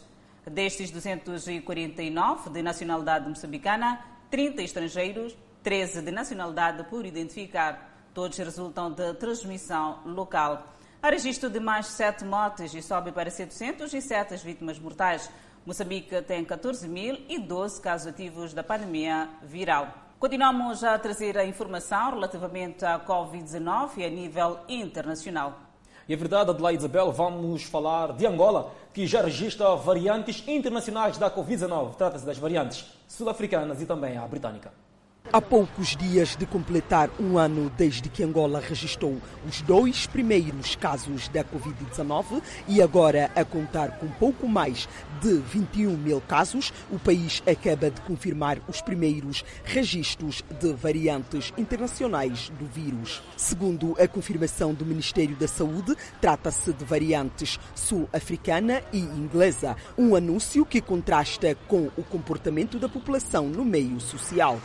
Destes 0.49 0.89
249 0.89 2.49
de 2.49 2.61
nacionalidade 2.61 3.27
moçambicana, 3.27 3.99
30 4.31 4.61
estrangeiros, 4.61 5.35
13 5.63 6.01
de 6.01 6.11
nacionalidade 6.11 6.85
por 6.85 7.05
identificar. 7.05 7.94
Todos 8.15 8.37
resultam 8.37 8.93
de 8.93 9.13
transmissão 9.15 9.99
local. 10.05 10.63
Há 11.03 11.09
registro 11.09 11.49
de 11.49 11.59
mais 11.59 11.87
7 11.87 12.23
mortes 12.23 12.73
e 12.73 12.81
sobe 12.81 13.11
para 13.11 13.29
707 13.29 14.33
as 14.33 14.41
vítimas 14.41 14.79
mortais. 14.79 15.29
Moçambique 15.65 16.21
tem 16.21 16.45
14.012 16.45 17.81
casos 17.81 18.07
ativos 18.07 18.53
da 18.53 18.63
pandemia 18.63 19.27
viral. 19.43 19.89
Continuamos 20.17 20.81
a 20.81 20.97
trazer 20.97 21.37
a 21.37 21.45
informação 21.45 22.11
relativamente 22.11 22.85
à 22.85 22.97
Covid-19 22.97 24.05
a 24.05 24.09
nível 24.09 24.59
internacional. 24.69 25.59
E 26.07 26.13
é 26.13 26.15
verdade, 26.15 26.51
Adelaide 26.51 26.79
Isabel, 26.79 27.11
vamos 27.11 27.63
falar 27.63 28.13
de 28.13 28.25
Angola, 28.25 28.71
que 28.93 29.05
já 29.05 29.21
registra 29.23 29.75
variantes 29.75 30.41
internacionais 30.47 31.17
da 31.17 31.29
Covid-19. 31.29 31.95
Trata-se 31.95 32.25
das 32.25 32.37
variantes 32.37 32.85
sul-africanas 33.09 33.81
e 33.81 33.85
também 33.85 34.17
a 34.17 34.25
britânica. 34.25 34.84
Há 35.33 35.41
poucos 35.41 35.95
dias 35.95 36.35
de 36.35 36.45
completar 36.45 37.09
um 37.19 37.37
ano 37.37 37.71
desde 37.75 38.07
que 38.09 38.23
Angola 38.23 38.59
registrou 38.59 39.17
os 39.45 39.59
dois 39.61 40.05
primeiros 40.05 40.75
casos 40.75 41.27
da 41.29 41.43
Covid-19 41.43 42.41
e 42.67 42.81
agora 42.81 43.31
a 43.35 43.43
contar 43.43 43.97
com 43.97 44.07
pouco 44.07 44.47
mais 44.47 44.87
de 45.21 45.33
21 45.39 45.97
mil 45.97 46.21
casos, 46.21 46.71
o 46.91 46.99
país 46.99 47.41
acaba 47.45 47.89
de 47.89 47.99
confirmar 48.01 48.59
os 48.67 48.81
primeiros 48.81 49.43
registros 49.63 50.43
de 50.59 50.71
variantes 50.73 51.51
internacionais 51.57 52.49
do 52.59 52.65
vírus. 52.67 53.21
Segundo 53.35 53.95
a 53.99 54.07
confirmação 54.07 54.73
do 54.73 54.85
Ministério 54.85 55.35
da 55.35 55.47
Saúde, 55.47 55.95
trata-se 56.21 56.71
de 56.71 56.85
variantes 56.85 57.59
sul-africana 57.73 58.81
e 58.93 58.99
inglesa, 58.99 59.75
um 59.97 60.15
anúncio 60.15 60.65
que 60.65 60.79
contrasta 60.79 61.57
com 61.67 61.89
o 61.97 62.03
comportamento 62.03 62.77
da 62.77 62.87
população 62.87 63.47
no 63.47 63.65
meio 63.65 63.99
social. 63.99 64.61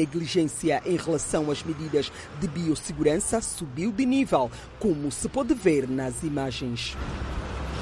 Negligência 0.00 0.82
em 0.86 0.96
relação 0.96 1.50
às 1.50 1.62
medidas 1.62 2.10
de 2.40 2.48
biossegurança 2.48 3.40
subiu 3.42 3.92
de 3.92 4.06
nível, 4.06 4.50
como 4.78 5.12
se 5.12 5.28
pode 5.28 5.52
ver 5.52 5.88
nas 5.88 6.22
imagens. 6.22 6.96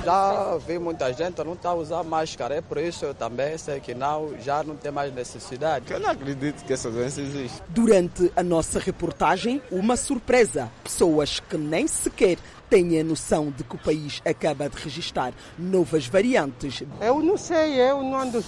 Já 0.05 0.57
vi 0.67 0.79
muita 0.79 1.13
gente 1.13 1.45
não 1.45 1.53
está 1.53 1.71
a 1.71 1.75
usar 1.75 2.03
máscara, 2.03 2.57
é 2.57 2.61
por 2.61 2.79
isso 2.79 3.05
eu 3.05 3.15
também 3.15 3.57
sei 3.59 3.79
que 3.79 3.95
não, 3.95 4.33
já 4.41 4.63
não 4.63 4.75
tem 4.75 4.91
mais 4.91 5.15
necessidade. 5.15 5.93
Eu 5.93 6.01
não 6.01 6.11
acredito 6.11 6.65
que 6.65 6.73
essa 6.73 6.91
doença 6.91 7.21
existe. 7.21 7.63
Durante 7.69 8.33
a 8.35 8.43
nossa 8.43 8.79
reportagem, 8.79 9.61
uma 9.71 9.97
surpresa. 9.97 10.71
Pessoas 10.83 11.41
que 11.41 11.57
nem 11.57 11.87
sequer 11.87 12.39
têm 12.71 12.99
a 12.99 13.05
noção 13.05 13.53
de 13.57 13.63
que 13.63 13.77
o 13.77 13.79
país 13.79 14.23
acaba 14.25 14.69
de 14.69 14.77
registrar 14.77 15.33
novas 15.59 16.07
variantes. 16.07 16.83
Eu 17.01 17.21
não 17.21 17.37
sei, 17.37 17.81
eu 17.81 18.03
não 18.03 18.19
ando 18.19 18.45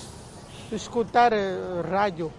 a 0.73 0.75
escutar 0.75 1.33
eh, 1.33 1.57
rádio 1.91 2.33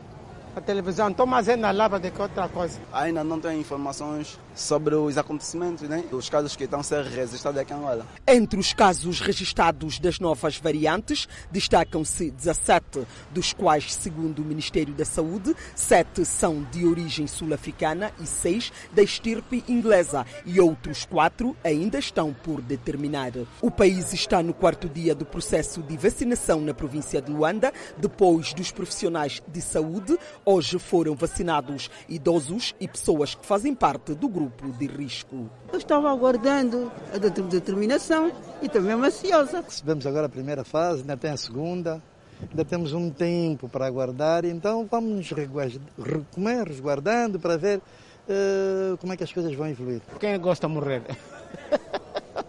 a 0.56 0.62
televisão. 0.62 1.10
Estou 1.10 1.26
mais 1.26 1.48
é 1.48 1.56
na 1.56 1.72
lava 1.72 2.00
do 2.00 2.10
que 2.10 2.22
outra 2.22 2.48
coisa. 2.48 2.80
Ainda 2.92 3.24
não 3.24 3.40
tenho 3.40 3.60
informações 3.60 4.40
sobre 4.54 4.96
os 4.96 5.18
acontecimentos, 5.18 5.88
né? 5.88 6.04
os 6.12 6.30
casos 6.30 6.56
que 6.56 6.66
estão 6.66 6.80
a 6.80 6.84
ser 6.84 7.04
registrados 7.04 7.60
aqui 7.60 7.74
em 7.74 7.78
Angola. 7.78 8.06
Entre 8.28 8.60
os 8.60 8.74
casos 8.74 9.20
registrados 9.20 10.00
das 10.00 10.20
novas 10.20 10.58
variantes, 10.58 11.28
destacam-se 11.52 12.32
17, 12.32 13.08
dos 13.32 13.54
quais, 13.54 13.94
segundo 13.94 14.42
o 14.42 14.46
Ministério 14.46 14.94
da 14.94 15.06
Saúde, 15.06 15.56
7 15.76 16.26
são 16.26 16.64
de 16.72 16.86
origem 16.86 17.28
sul-africana 17.28 18.12
e 18.20 18.26
6 18.26 18.72
da 18.92 19.02
estirpe 19.02 19.64
inglesa, 19.68 20.26
e 20.46 20.60
outros 20.60 21.06
4 21.06 21.56
ainda 21.64 21.98
estão 21.98 22.34
por 22.34 22.62
determinar. 22.62 23.32
O 23.62 23.70
país 23.70 24.14
está 24.14 24.42
no 24.42 24.54
quarto 24.54 24.90
dia 24.90 25.14
do 25.14 25.26
processo 25.26 25.82
de 25.82 25.98
vacinação 25.98 26.62
na 26.62 26.74
província 26.74 27.22
de 27.22 27.32
Luanda, 27.32 27.74
depois 27.98 28.54
dos 28.54 28.72
profissionais 28.72 29.42
de 29.48 29.62
saúde. 29.62 30.18
Hoje 30.44 30.80
foram 30.80 31.16
vacinados 31.16 31.90
idosos 32.10 32.76
e 32.80 32.88
pessoas 32.88 33.36
que 33.36 33.46
fazem 33.46 33.76
parte 33.76 34.14
do 34.14 34.28
grupo 34.28 34.51
grupo 34.52 34.78
de 34.78 34.88
risco. 34.88 35.50
Eu 35.72 35.78
estava 35.78 36.12
aguardando 36.12 36.92
a 37.14 37.18
determinação 37.18 38.32
e 38.62 38.70
também 38.70 38.94
ansiosa. 38.94 39.62
Recebemos 39.62 40.06
agora 40.06 40.26
a 40.26 40.30
primeira 40.30 40.64
fase, 40.64 41.02
ainda 41.02 41.18
tem 41.18 41.32
a 41.32 41.38
segunda, 41.38 42.02
ainda 42.50 42.66
temos 42.66 42.94
um 42.94 43.10
tempo 43.10 43.70
para 43.70 43.86
aguardar, 43.86 44.46
então 44.46 44.88
vamos 44.90 45.12
nos 45.12 45.32
é, 45.32 46.64
resguardando 46.64 47.40
para 47.40 47.58
ver 47.58 47.80
uh, 47.80 48.98
como 48.98 49.14
é 49.14 49.18
que 49.18 49.24
as 49.24 49.32
coisas 49.32 49.54
vão 49.54 49.68
evoluir. 49.68 50.02
Quem 50.20 50.38
gosta 50.40 50.68
de 50.68 50.74
morrer? 50.74 51.04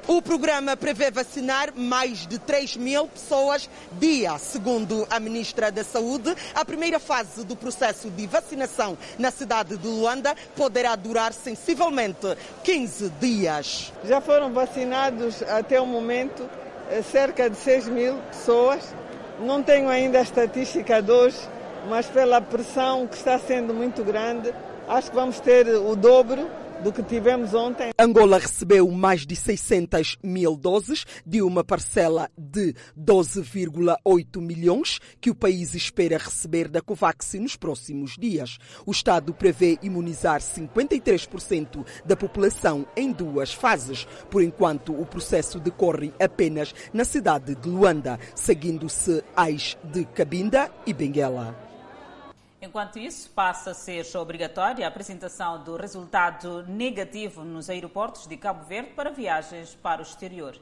O 0.08 0.20
programa 0.20 0.76
prevê 0.76 1.12
vacinar 1.12 1.72
mais 1.76 2.26
de 2.26 2.36
3 2.36 2.76
mil 2.76 3.06
pessoas 3.06 3.70
dia, 4.00 4.36
segundo 4.36 5.06
a 5.08 5.20
Ministra 5.20 5.70
da 5.70 5.84
Saúde. 5.84 6.34
A 6.56 6.64
primeira 6.64 6.98
fase 6.98 7.44
do 7.44 7.54
processo 7.54 8.10
de 8.10 8.26
vacinação 8.26 8.98
na 9.16 9.30
cidade 9.30 9.76
de 9.76 9.86
Luanda 9.86 10.34
poderá 10.56 10.96
durar 10.96 11.32
sensivelmente 11.32 12.36
15 12.64 13.10
dias. 13.20 13.92
Já 14.04 14.20
foram 14.20 14.52
vacinados 14.52 15.40
até 15.44 15.80
o 15.80 15.86
momento 15.86 16.50
eh, 16.90 17.00
cerca 17.02 17.48
de 17.48 17.56
6 17.56 17.86
mil 17.86 18.16
pessoas. 18.32 18.82
Não 19.38 19.62
tenho 19.62 19.88
ainda 19.88 20.18
a 20.18 20.22
estatística 20.22 21.00
de 21.00 21.12
hoje, 21.12 21.38
mas 21.88 22.06
pela 22.06 22.40
pressão 22.40 23.06
que 23.06 23.16
está 23.16 23.38
sendo 23.38 23.72
muito 23.72 24.02
grande, 24.02 24.52
acho 24.88 25.10
que 25.10 25.16
vamos 25.16 25.38
ter 25.38 25.68
o 25.68 25.94
dobro 25.94 26.50
do 26.82 26.92
que 26.92 27.02
tivemos 27.02 27.54
ontem. 27.54 27.92
Angola 27.98 28.38
recebeu 28.38 28.90
mais 28.90 29.24
de 29.24 29.36
600 29.36 30.18
mil 30.22 30.56
doses 30.56 31.04
de 31.24 31.40
uma 31.40 31.62
parcela 31.62 32.30
de 32.36 32.74
12,8 32.98 34.40
milhões 34.40 34.98
que 35.20 35.30
o 35.30 35.34
país 35.34 35.74
espera 35.74 36.18
receber 36.18 36.68
da 36.68 36.80
Covax 36.80 37.34
nos 37.34 37.56
próximos 37.56 38.16
dias. 38.18 38.58
O 38.84 38.90
Estado 38.90 39.32
prevê 39.32 39.78
imunizar 39.82 40.40
53% 40.40 41.84
da 42.04 42.16
população 42.16 42.86
em 42.96 43.12
duas 43.12 43.54
fases. 43.54 44.06
Por 44.28 44.42
enquanto, 44.42 44.92
o 44.92 45.06
processo 45.06 45.60
decorre 45.60 46.12
apenas 46.20 46.74
na 46.92 47.04
cidade 47.04 47.54
de 47.54 47.68
Luanda, 47.68 48.18
seguindo-se 48.34 49.22
as 49.36 49.76
de 49.84 50.04
Cabinda 50.04 50.70
e 50.84 50.92
Benguela. 50.92 51.71
Enquanto 52.62 52.96
isso, 52.96 53.28
passa 53.30 53.72
a 53.72 53.74
ser 53.74 54.06
obrigatória 54.16 54.86
a 54.86 54.88
apresentação 54.88 55.64
do 55.64 55.76
resultado 55.76 56.62
negativo 56.68 57.42
nos 57.42 57.68
aeroportos 57.68 58.28
de 58.28 58.36
Cabo 58.36 58.64
Verde 58.64 58.92
para 58.94 59.10
viagens 59.10 59.74
para 59.74 60.00
o 60.00 60.04
exterior. 60.04 60.56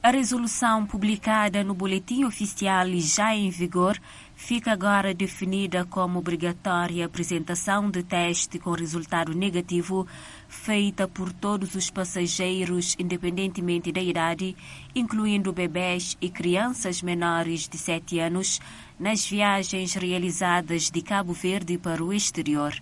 A 0.00 0.10
resolução 0.12 0.86
publicada 0.86 1.64
no 1.64 1.74
Boletim 1.74 2.22
Oficial 2.22 2.86
e 2.86 3.00
já 3.00 3.34
em 3.34 3.50
vigor 3.50 3.98
fica 4.36 4.70
agora 4.70 5.12
definida 5.12 5.84
como 5.84 6.20
obrigatória 6.20 7.02
a 7.02 7.06
apresentação 7.06 7.90
de 7.90 8.04
teste 8.04 8.60
com 8.60 8.70
resultado 8.70 9.34
negativo 9.34 10.06
feita 10.48 11.08
por 11.08 11.32
todos 11.32 11.74
os 11.74 11.90
passageiros, 11.90 12.94
independentemente 13.00 13.90
da 13.90 14.00
idade, 14.00 14.56
incluindo 14.94 15.52
bebés 15.52 16.16
e 16.20 16.30
crianças 16.30 17.02
menores 17.02 17.66
de 17.66 17.76
7 17.76 18.20
anos, 18.20 18.60
nas 18.98 19.26
viagens 19.26 19.94
realizadas 19.94 20.90
de 20.90 21.02
Cabo 21.02 21.32
Verde 21.32 21.76
para 21.78 22.02
o 22.02 22.12
exterior. 22.12 22.74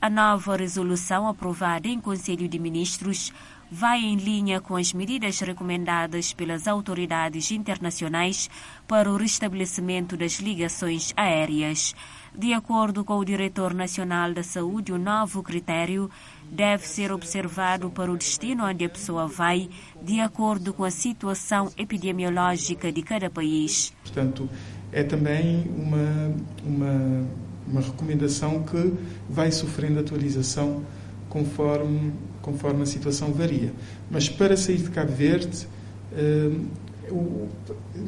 A 0.00 0.10
nova 0.10 0.56
resolução 0.56 1.26
aprovada 1.26 1.88
em 1.88 1.98
Conselho 1.98 2.46
de 2.46 2.58
Ministros 2.58 3.32
vai 3.70 4.00
em 4.00 4.16
linha 4.16 4.60
com 4.60 4.76
as 4.76 4.92
medidas 4.92 5.40
recomendadas 5.40 6.32
pelas 6.32 6.68
autoridades 6.68 7.50
internacionais 7.50 8.50
para 8.86 9.10
o 9.10 9.16
restabelecimento 9.16 10.16
das 10.16 10.34
ligações 10.34 11.12
aéreas. 11.16 11.94
De 12.36 12.52
acordo 12.52 13.04
com 13.04 13.16
o 13.16 13.24
diretor 13.24 13.72
nacional 13.72 14.32
da 14.34 14.42
saúde, 14.42 14.92
o 14.92 14.98
novo 14.98 15.42
critério 15.42 16.10
deve 16.50 16.86
ser 16.86 17.10
observado 17.10 17.90
para 17.90 18.12
o 18.12 18.16
destino 18.16 18.64
onde 18.64 18.84
a 18.84 18.88
pessoa 18.88 19.26
vai, 19.26 19.70
de 20.02 20.20
acordo 20.20 20.72
com 20.72 20.84
a 20.84 20.90
situação 20.90 21.72
epidemiológica 21.76 22.92
de 22.92 23.02
cada 23.02 23.30
país. 23.30 23.94
Portanto, 24.02 24.48
é 24.94 25.02
também 25.02 25.64
uma, 25.76 26.32
uma, 26.64 27.26
uma 27.66 27.80
recomendação 27.80 28.62
que 28.62 28.92
vai 29.28 29.50
sofrendo 29.50 29.98
atualização 29.98 30.82
conforme, 31.28 32.12
conforme 32.40 32.82
a 32.82 32.86
situação 32.86 33.32
varia. 33.32 33.72
Mas 34.08 34.28
para 34.28 34.56
sair 34.56 34.78
de 34.78 34.90
Cabo 34.90 35.12
Verde, 35.12 35.66
uh, 36.12 37.48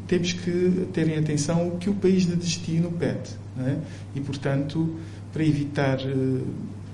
temos 0.07 0.33
que 0.33 0.87
ter 0.93 1.09
em 1.09 1.19
atenção 1.19 1.69
o 1.69 1.77
que 1.77 1.91
o 1.91 1.95
país 1.95 2.25
de 2.25 2.37
destino 2.37 2.93
pede. 2.93 3.31
É? 3.59 3.77
E, 4.15 4.21
portanto, 4.21 4.97
para 5.33 5.45
evitar 5.45 5.99
uh, 5.99 6.47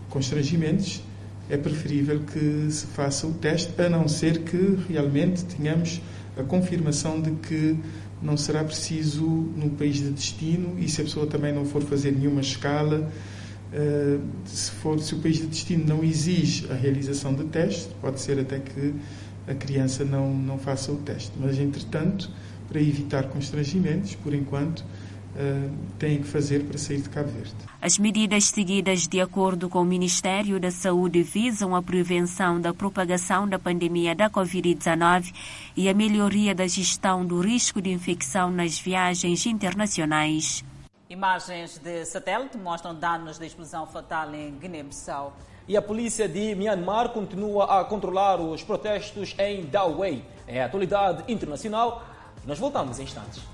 constrangimentos, 0.09 1.03
é 1.51 1.59
preferível 1.59 2.21
que 2.21 2.67
se 2.71 2.87
faça 2.87 3.27
o 3.27 3.35
teste, 3.35 3.79
a 3.83 3.91
não 3.91 4.09
ser 4.09 4.39
que 4.39 4.79
realmente 4.89 5.45
tenhamos 5.45 6.01
a 6.39 6.43
confirmação 6.43 7.21
de 7.21 7.33
que 7.33 7.77
não 8.23 8.37
será 8.37 8.63
preciso 8.63 9.25
no 9.25 9.71
país 9.71 9.97
de 9.97 10.11
destino 10.11 10.79
e 10.79 10.89
se 10.89 11.01
a 11.01 11.05
pessoa 11.05 11.27
também 11.27 11.53
não 11.53 11.65
for 11.65 11.83
fazer 11.83 12.13
nenhuma 12.13 12.41
escala, 12.41 13.11
eh, 13.73 14.19
se, 14.45 14.71
for, 14.71 15.01
se 15.01 15.15
o 15.15 15.19
país 15.19 15.39
de 15.39 15.47
destino 15.47 15.85
não 15.87 16.05
exige 16.05 16.71
a 16.71 16.75
realização 16.75 17.35
de 17.35 17.45
teste, 17.45 17.89
pode 18.01 18.21
ser 18.21 18.39
até 18.39 18.59
que 18.59 18.95
a 19.47 19.55
criança 19.55 20.05
não, 20.05 20.33
não 20.33 20.59
faça 20.59 20.93
o 20.93 20.97
teste. 20.97 21.33
Mas, 21.41 21.59
entretanto, 21.59 22.31
para 22.69 22.81
evitar 22.81 23.25
constrangimentos, 23.25 24.15
por 24.15 24.33
enquanto, 24.35 24.85
têm 25.99 26.21
que 26.21 26.29
fazer 26.29 26.65
para 26.65 26.77
sair 26.79 27.01
de 27.01 27.09
Cabo 27.09 27.31
Verde. 27.31 27.55
As 27.81 27.99
medidas 27.99 28.45
seguidas 28.45 29.09
de 29.09 29.21
acordo 29.21 29.69
com 29.69 29.81
o 29.81 29.85
Ministério 29.85 30.61
da 30.61 30.71
Saúde 30.71 31.23
visam 31.23 31.75
a 31.75 31.83
prevenção 31.83 32.61
da 32.61 32.73
propagação 32.73 33.49
da 33.49 33.59
pandemia 33.59 34.15
da 34.15 34.31
Covid-19 34.31 35.33
e 35.77 35.89
a 35.89 35.95
melhoria 35.95 36.55
da 36.55 36.67
gestão 36.67 37.25
do 37.25 37.41
risco 37.41 37.81
de 37.81 37.91
infecção 37.91 38.51
nas 38.51 38.79
viagens 38.79 39.47
internacionais. 39.47 40.65
Imagens 41.11 41.79
de 41.79 42.05
satélite 42.07 42.57
mostram 42.57 42.95
danos 42.95 43.39
da 43.39 43.45
explosão 43.45 43.87
fatal 43.87 44.35
em 44.35 44.53
Guiné-Bissau. 44.53 45.37
E 45.69 45.77
a 45.77 45.83
polícia 45.83 46.29
de 46.29 46.55
Myanmar 46.55 47.11
continua 47.11 47.81
a 47.81 47.85
controlar 47.85 48.41
os 48.41 48.63
protestos 48.63 49.35
em 49.39 49.65
Dawei. 49.67 50.25
É 50.47 50.63
a 50.63 50.67
atualidade 50.67 51.31
internacional. 51.31 52.03
Nós 52.47 52.59
voltamos 52.59 52.99
em 52.99 53.05
instantes. 53.05 53.52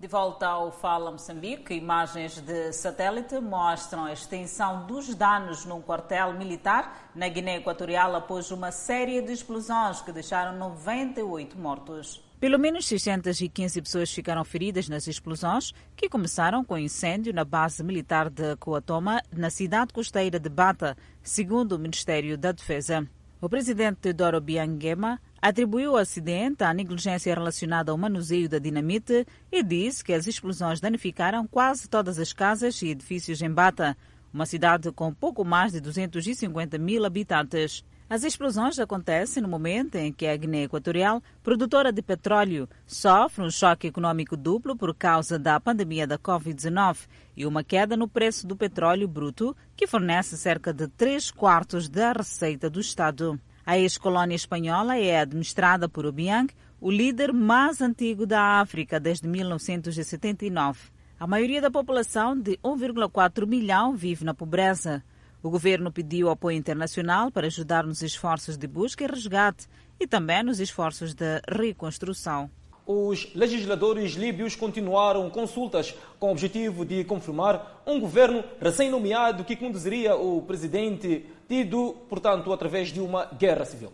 De 0.00 0.06
volta 0.06 0.46
ao 0.46 0.72
Fala 0.72 1.10
Moçambique, 1.10 1.74
imagens 1.74 2.40
de 2.40 2.72
satélite 2.72 3.38
mostram 3.38 4.06
a 4.06 4.14
extensão 4.14 4.86
dos 4.86 5.14
danos 5.14 5.66
num 5.66 5.82
quartel 5.82 6.32
militar 6.32 7.10
na 7.14 7.28
Guiné 7.28 7.58
Equatorial 7.58 8.16
após 8.16 8.50
uma 8.50 8.72
série 8.72 9.20
de 9.20 9.32
explosões 9.32 10.00
que 10.00 10.10
deixaram 10.10 10.58
98 10.58 11.58
mortos. 11.58 12.24
Pelo 12.40 12.58
menos 12.58 12.88
615 12.88 13.82
pessoas 13.82 14.10
ficaram 14.10 14.42
feridas 14.42 14.88
nas 14.88 15.06
explosões, 15.06 15.74
que 15.94 16.08
começaram 16.08 16.64
com 16.64 16.78
incêndio 16.78 17.34
na 17.34 17.44
base 17.44 17.84
militar 17.84 18.30
de 18.30 18.56
Coatoma, 18.56 19.20
na 19.30 19.50
cidade 19.50 19.92
costeira 19.92 20.40
de 20.40 20.48
Bata, 20.48 20.96
segundo 21.22 21.72
o 21.72 21.78
Ministério 21.78 22.38
da 22.38 22.52
Defesa. 22.52 23.06
O 23.42 23.48
presidente 23.50 24.12
Doro 24.14 24.40
Biangema 24.40 25.20
atribuiu 25.40 25.92
o 25.92 25.96
acidente 25.96 26.62
à 26.62 26.74
negligência 26.74 27.34
relacionada 27.34 27.90
ao 27.90 27.98
manuseio 27.98 28.48
da 28.48 28.58
dinamite 28.58 29.26
e 29.50 29.62
disse 29.62 30.04
que 30.04 30.12
as 30.12 30.26
explosões 30.26 30.80
danificaram 30.80 31.46
quase 31.46 31.88
todas 31.88 32.18
as 32.18 32.32
casas 32.32 32.80
e 32.82 32.88
edifícios 32.88 33.40
em 33.40 33.50
Bata, 33.50 33.96
uma 34.32 34.46
cidade 34.46 34.92
com 34.92 35.12
pouco 35.12 35.44
mais 35.44 35.72
de 35.72 35.80
250 35.80 36.78
mil 36.78 37.04
habitantes. 37.04 37.84
As 38.08 38.24
explosões 38.24 38.76
acontecem 38.80 39.40
no 39.40 39.48
momento 39.48 39.94
em 39.94 40.12
que 40.12 40.26
a 40.26 40.36
Guiné 40.36 40.64
Equatorial, 40.64 41.22
produtora 41.44 41.92
de 41.92 42.02
petróleo, 42.02 42.68
sofre 42.84 43.44
um 43.44 43.50
choque 43.50 43.86
econômico 43.86 44.36
duplo 44.36 44.74
por 44.76 44.92
causa 44.92 45.38
da 45.38 45.60
pandemia 45.60 46.08
da 46.08 46.18
Covid-19 46.18 47.06
e 47.36 47.46
uma 47.46 47.62
queda 47.62 47.96
no 47.96 48.08
preço 48.08 48.48
do 48.48 48.56
petróleo 48.56 49.06
bruto, 49.06 49.56
que 49.76 49.86
fornece 49.86 50.36
cerca 50.36 50.72
de 50.72 50.88
3 50.88 51.30
quartos 51.30 51.88
da 51.88 52.12
receita 52.12 52.68
do 52.68 52.80
Estado. 52.80 53.40
A 53.64 53.78
ex-colônia 53.78 54.34
espanhola 54.34 54.96
é 54.96 55.20
administrada 55.20 55.88
por 55.88 56.06
Obiang, 56.06 56.52
o 56.80 56.90
líder 56.90 57.32
mais 57.32 57.80
antigo 57.80 58.26
da 58.26 58.60
África 58.60 58.98
desde 58.98 59.28
1979. 59.28 60.90
A 61.18 61.26
maioria 61.26 61.60
da 61.60 61.70
população, 61.70 62.34
de 62.34 62.56
1,4 62.64 63.46
milhão, 63.46 63.94
vive 63.94 64.24
na 64.24 64.32
pobreza. 64.32 65.04
O 65.42 65.50
governo 65.50 65.92
pediu 65.92 66.30
apoio 66.30 66.56
internacional 66.56 67.30
para 67.30 67.46
ajudar 67.46 67.84
nos 67.84 68.02
esforços 68.02 68.56
de 68.56 68.66
busca 68.66 69.04
e 69.04 69.06
resgate 69.06 69.66
e 69.98 70.06
também 70.06 70.42
nos 70.42 70.60
esforços 70.60 71.14
de 71.14 71.42
reconstrução. 71.46 72.50
Os 72.86 73.34
legisladores 73.34 74.12
líbios 74.12 74.56
continuaram 74.56 75.28
consultas 75.30 75.94
com 76.18 76.28
o 76.28 76.32
objetivo 76.32 76.84
de 76.84 77.04
confirmar 77.04 77.82
um 77.86 78.00
governo 78.00 78.42
recém-nomeado 78.60 79.44
que 79.44 79.56
conduziria 79.56 80.16
o 80.16 80.42
presidente 80.42 81.26
tido, 81.48 81.96
portanto, 82.08 82.52
através 82.52 82.88
de 82.88 83.00
uma 83.00 83.26
guerra 83.26 83.64
civil. 83.64 83.92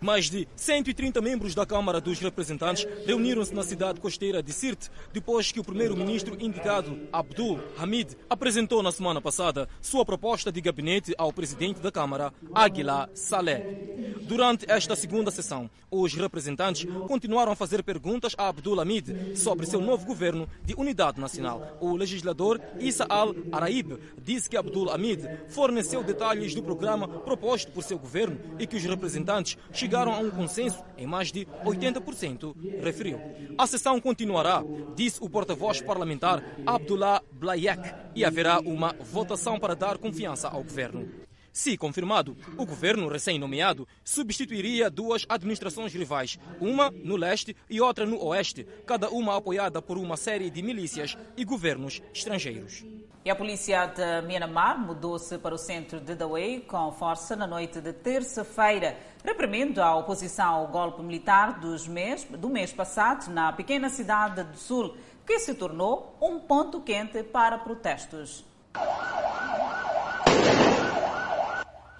Mais 0.00 0.30
de 0.30 0.48
130 0.56 1.20
membros 1.20 1.54
da 1.54 1.66
Câmara 1.66 2.00
dos 2.00 2.18
Representantes 2.20 2.86
reuniram-se 3.06 3.54
na 3.54 3.62
cidade 3.62 4.00
costeira 4.00 4.42
de 4.42 4.50
Sirte 4.50 4.90
depois 5.12 5.52
que 5.52 5.60
o 5.60 5.64
primeiro-ministro 5.64 6.36
indicado, 6.40 6.98
Abdul 7.12 7.60
Hamid, 7.76 8.16
apresentou 8.28 8.82
na 8.82 8.90
semana 8.92 9.20
passada 9.20 9.68
sua 9.82 10.04
proposta 10.04 10.50
de 10.50 10.60
gabinete 10.62 11.14
ao 11.18 11.32
presidente 11.32 11.80
da 11.80 11.92
Câmara, 11.92 12.32
Aguila 12.54 13.10
Saleh. 13.12 14.16
Durante 14.22 14.64
esta 14.70 14.96
segunda 14.96 15.30
sessão, 15.30 15.68
os 15.90 16.14
representantes 16.14 16.86
continuaram 17.06 17.52
a 17.52 17.56
fazer 17.56 17.82
perguntas 17.82 18.34
a 18.38 18.48
Abdul 18.48 18.80
Hamid 18.80 19.36
sobre 19.36 19.66
seu 19.66 19.80
novo 19.80 20.06
governo 20.06 20.48
de 20.64 20.74
unidade 20.74 21.20
nacional. 21.20 21.76
O 21.78 21.94
legislador 21.94 22.58
Issa 22.78 23.04
Al-Araib 23.06 23.98
disse 24.16 24.48
que 24.48 24.56
Abdul 24.56 24.90
Hamid 24.90 25.28
forneceu 25.48 26.02
detalhes 26.02 26.54
do 26.54 26.62
programa 26.62 27.06
proposto 27.06 27.70
por 27.72 27.82
seu 27.82 27.98
governo 27.98 28.38
e 28.58 28.66
que 28.66 28.76
os 28.76 28.84
representantes 28.84 29.58
chegaram 29.72 29.89
a 29.96 30.18
um 30.18 30.30
consenso 30.30 30.82
em 30.96 31.06
mais 31.06 31.32
de 31.32 31.46
80%, 31.64 32.54
referiu. 32.82 33.20
A 33.58 33.66
sessão 33.66 34.00
continuará, 34.00 34.62
disse 34.94 35.18
o 35.22 35.28
porta-voz 35.28 35.80
parlamentar 35.80 36.42
Abdullah 36.64 37.22
Blayek, 37.32 37.82
e 38.14 38.24
haverá 38.24 38.60
uma 38.60 38.94
votação 39.00 39.58
para 39.58 39.74
dar 39.74 39.98
confiança 39.98 40.48
ao 40.48 40.62
governo. 40.62 41.08
Se 41.52 41.76
confirmado, 41.76 42.36
o 42.56 42.64
governo 42.64 43.08
recém-nomeado 43.08 43.86
substituiria 44.04 44.88
duas 44.88 45.26
administrações 45.28 45.92
rivais, 45.92 46.38
uma 46.60 46.90
no 46.90 47.16
leste 47.16 47.56
e 47.68 47.80
outra 47.80 48.06
no 48.06 48.22
oeste, 48.24 48.66
cada 48.86 49.10
uma 49.10 49.36
apoiada 49.36 49.82
por 49.82 49.98
uma 49.98 50.16
série 50.16 50.48
de 50.48 50.62
milícias 50.62 51.18
e 51.36 51.44
governos 51.44 52.00
estrangeiros. 52.14 52.84
E 53.22 53.30
a 53.30 53.36
polícia 53.36 53.84
de 53.84 54.22
Myanmar 54.22 54.78
mudou-se 54.78 55.36
para 55.36 55.54
o 55.54 55.58
centro 55.58 56.00
de 56.00 56.14
Dawei 56.14 56.60
com 56.60 56.90
força 56.90 57.36
na 57.36 57.46
noite 57.46 57.78
de 57.78 57.92
terça-feira, 57.92 58.96
reprimindo 59.22 59.82
a 59.82 59.94
oposição 59.94 60.54
ao 60.54 60.68
golpe 60.68 61.02
militar 61.02 61.60
mês, 61.86 62.24
do 62.24 62.48
mês 62.48 62.72
passado 62.72 63.30
na 63.30 63.52
pequena 63.52 63.90
cidade 63.90 64.42
do 64.42 64.56
sul, 64.56 64.96
que 65.26 65.38
se 65.38 65.54
tornou 65.54 66.16
um 66.18 66.40
ponto 66.40 66.80
quente 66.80 67.22
para 67.22 67.58
protestos. 67.58 68.42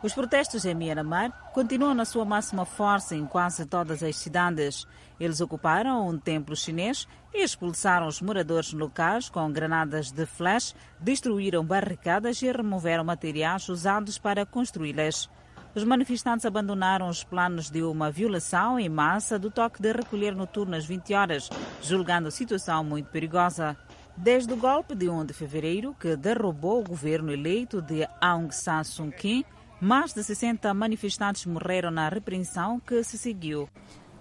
Os 0.03 0.15
protestos 0.15 0.65
em 0.65 0.75
Myanmar 0.75 1.31
continuam 1.53 1.93
na 1.93 2.07
sua 2.07 2.25
máxima 2.25 2.65
força 2.65 3.15
em 3.15 3.27
quase 3.27 3.67
todas 3.67 4.03
as 4.03 4.17
cidades. 4.17 4.87
Eles 5.19 5.43
ocuparam 5.43 6.09
um 6.09 6.19
templo 6.19 6.57
chinês 6.57 7.07
e 7.35 7.45
expulsaram 7.45 8.07
os 8.07 8.23
moradores 8.23 8.73
locais 8.73 9.29
com 9.29 9.53
granadas 9.53 10.11
de 10.11 10.25
flash, 10.25 10.75
destruíram 10.99 11.63
barricadas 11.63 12.41
e 12.41 12.51
removeram 12.51 13.05
materiais 13.05 13.69
usados 13.69 14.17
para 14.17 14.47
construí-las. 14.47 15.29
Os 15.75 15.85
manifestantes 15.85 16.47
abandonaram 16.47 17.07
os 17.07 17.23
planos 17.23 17.71
de 17.71 17.83
uma 17.83 18.11
violação 18.11 18.81
em 18.81 18.89
massa 18.89 19.39
do 19.39 19.51
toque 19.51 19.83
de 19.83 19.93
recolher 19.93 20.35
noturno 20.35 20.75
às 20.77 20.87
20 20.87 21.13
horas, 21.13 21.51
julgando 21.83 22.29
a 22.29 22.31
situação 22.31 22.83
muito 22.83 23.11
perigosa. 23.11 23.77
Desde 24.17 24.53
o 24.53 24.57
golpe 24.57 24.95
de 24.95 25.09
1 25.09 25.27
de 25.27 25.33
fevereiro, 25.33 25.95
que 25.95 26.17
derrubou 26.17 26.81
o 26.81 26.89
governo 26.89 27.31
eleito 27.33 27.81
de 27.81 28.09
Aung 28.21 28.51
San 28.51 28.83
Suu 28.83 29.13
Kyi, 29.13 29.47
mais 29.81 30.13
de 30.13 30.23
60 30.23 30.73
manifestantes 30.75 31.47
morreram 31.47 31.91
na 31.91 32.09
repreensão 32.09 32.79
que 32.79 33.03
se 33.03 33.17
seguiu. 33.17 33.69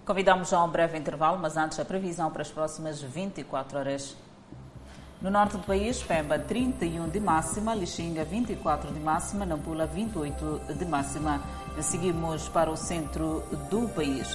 Convidamos 0.04 0.52
a 0.52 0.64
um 0.64 0.68
breve 0.68 0.98
intervalo, 0.98 1.38
mas 1.38 1.56
antes 1.56 1.78
a 1.78 1.84
previsão 1.84 2.30
para 2.30 2.42
as 2.42 2.50
próximas 2.50 3.02
24 3.02 3.78
horas. 3.78 4.16
No 5.20 5.30
norte 5.30 5.58
do 5.58 5.62
país, 5.62 6.02
Pemba 6.02 6.38
31 6.38 7.10
de 7.10 7.20
máxima, 7.20 7.74
Lixinga 7.74 8.24
24 8.24 8.90
de 8.90 8.98
máxima, 9.00 9.44
Nampula 9.44 9.86
28 9.86 10.74
de 10.78 10.84
máxima. 10.86 11.42
Seguimos 11.82 12.48
para 12.48 12.70
o 12.70 12.76
centro 12.76 13.44
do 13.68 13.86
país. 13.90 14.26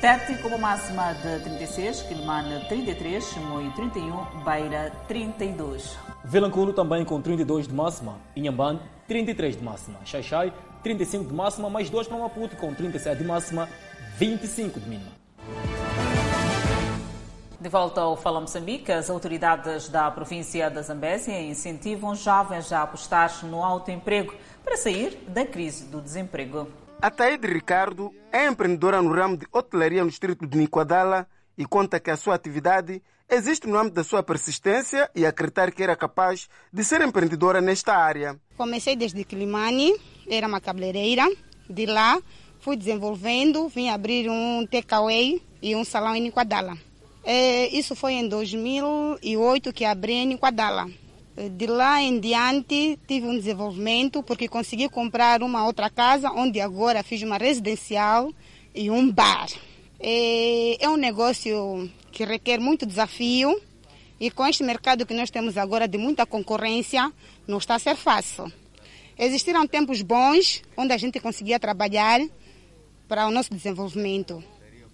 Tete 0.00 0.40
com 0.40 0.56
máxima 0.56 1.12
de 1.14 1.40
36, 1.40 2.02
Quilmane 2.02 2.64
33, 2.68 3.24
Chimoio 3.24 3.72
31, 3.72 4.44
Beira 4.44 4.92
32. 5.08 5.98
Vilanculo 6.24 6.72
também 6.72 7.04
com 7.04 7.20
32 7.20 7.66
de 7.66 7.74
máxima, 7.74 8.16
Inhambane 8.36 8.80
33 9.08 9.56
de 9.56 9.64
máxima, 9.64 9.98
Xaixai 10.04 10.52
35 10.82 11.24
de 11.24 11.34
máxima, 11.34 11.70
mais 11.70 11.90
2 11.90 12.06
para 12.06 12.18
Maputo 12.18 12.56
com 12.56 12.72
37 12.74 13.18
de 13.18 13.24
máxima, 13.24 13.68
25 14.16 14.80
de 14.80 14.88
mínima. 14.88 15.12
De 17.60 17.68
volta 17.68 18.00
ao 18.00 18.16
Fala 18.16 18.40
Moçambique, 18.40 18.92
as 18.92 19.10
autoridades 19.10 19.88
da 19.88 20.08
província 20.12 20.70
da 20.70 20.80
Zambésia 20.80 21.42
incentivam 21.42 22.14
jovens 22.14 22.72
a 22.72 22.82
apostar 22.82 23.44
no 23.44 23.64
autoemprego 23.64 24.32
para 24.64 24.76
sair 24.76 25.18
da 25.26 25.44
crise 25.44 25.86
do 25.86 26.00
desemprego. 26.00 26.68
A 27.02 27.10
Taíde 27.10 27.48
Ricardo 27.48 28.12
é 28.32 28.46
empreendedora 28.46 29.02
no 29.02 29.12
ramo 29.12 29.36
de 29.36 29.46
hotelaria 29.52 30.04
no 30.04 30.10
distrito 30.10 30.46
de 30.46 30.56
Niquadala 30.56 31.26
e 31.56 31.66
conta 31.66 31.98
que 31.98 32.10
a 32.10 32.16
sua 32.16 32.36
atividade 32.36 33.02
existe 33.28 33.66
no 33.66 33.76
âmbito 33.76 33.96
da 33.96 34.04
sua 34.04 34.22
persistência 34.22 35.10
e 35.14 35.26
acreditar 35.26 35.72
que 35.72 35.82
era 35.82 35.96
capaz 35.96 36.48
de 36.72 36.84
ser 36.84 37.00
empreendedora 37.02 37.60
nesta 37.60 37.96
área. 37.96 38.38
Comecei 38.56 38.94
desde 38.96 39.24
Quilimani, 39.24 39.94
era 40.28 40.46
uma 40.46 40.60
cabeleireira. 40.60 41.28
De 41.68 41.86
lá 41.86 42.20
fui 42.60 42.76
desenvolvendo, 42.76 43.68
vim 43.68 43.88
abrir 43.88 44.28
um 44.28 44.66
takeaway 44.66 45.40
e 45.62 45.74
um 45.74 45.84
salão 45.84 46.14
em 46.14 46.20
Niquadala. 46.20 46.76
É, 47.24 47.68
isso 47.68 47.94
foi 47.94 48.14
em 48.14 48.28
2008 48.28 49.72
que 49.72 49.84
abri 49.84 50.12
em 50.12 50.26
Niquadala. 50.26 50.88
De 51.56 51.66
lá 51.66 52.02
em 52.02 52.18
diante 52.18 52.98
tive 53.06 53.26
um 53.26 53.36
desenvolvimento 53.36 54.22
porque 54.22 54.48
consegui 54.48 54.88
comprar 54.88 55.42
uma 55.42 55.64
outra 55.64 55.88
casa 55.88 56.30
onde 56.32 56.60
agora 56.60 57.02
fiz 57.04 57.22
uma 57.22 57.36
residencial 57.36 58.32
e 58.74 58.90
um 58.90 59.10
bar. 59.10 59.48
É, 60.00 60.84
é 60.84 60.88
um 60.88 60.96
negócio 60.96 61.88
que 62.10 62.24
requer 62.24 62.58
muito 62.58 62.84
desafio 62.84 63.60
e 64.18 64.30
com 64.30 64.44
este 64.46 64.64
mercado 64.64 65.06
que 65.06 65.14
nós 65.14 65.30
temos 65.30 65.56
agora 65.56 65.86
de 65.86 65.96
muita 65.96 66.26
concorrência, 66.26 67.12
não 67.46 67.58
está 67.58 67.76
a 67.76 67.78
ser 67.78 67.94
fácil. 67.94 68.52
Existiram 69.18 69.66
tempos 69.66 70.00
bons 70.00 70.62
onde 70.76 70.92
a 70.92 70.96
gente 70.96 71.18
conseguia 71.18 71.58
trabalhar 71.58 72.20
para 73.08 73.26
o 73.26 73.32
nosso 73.32 73.52
desenvolvimento, 73.52 74.42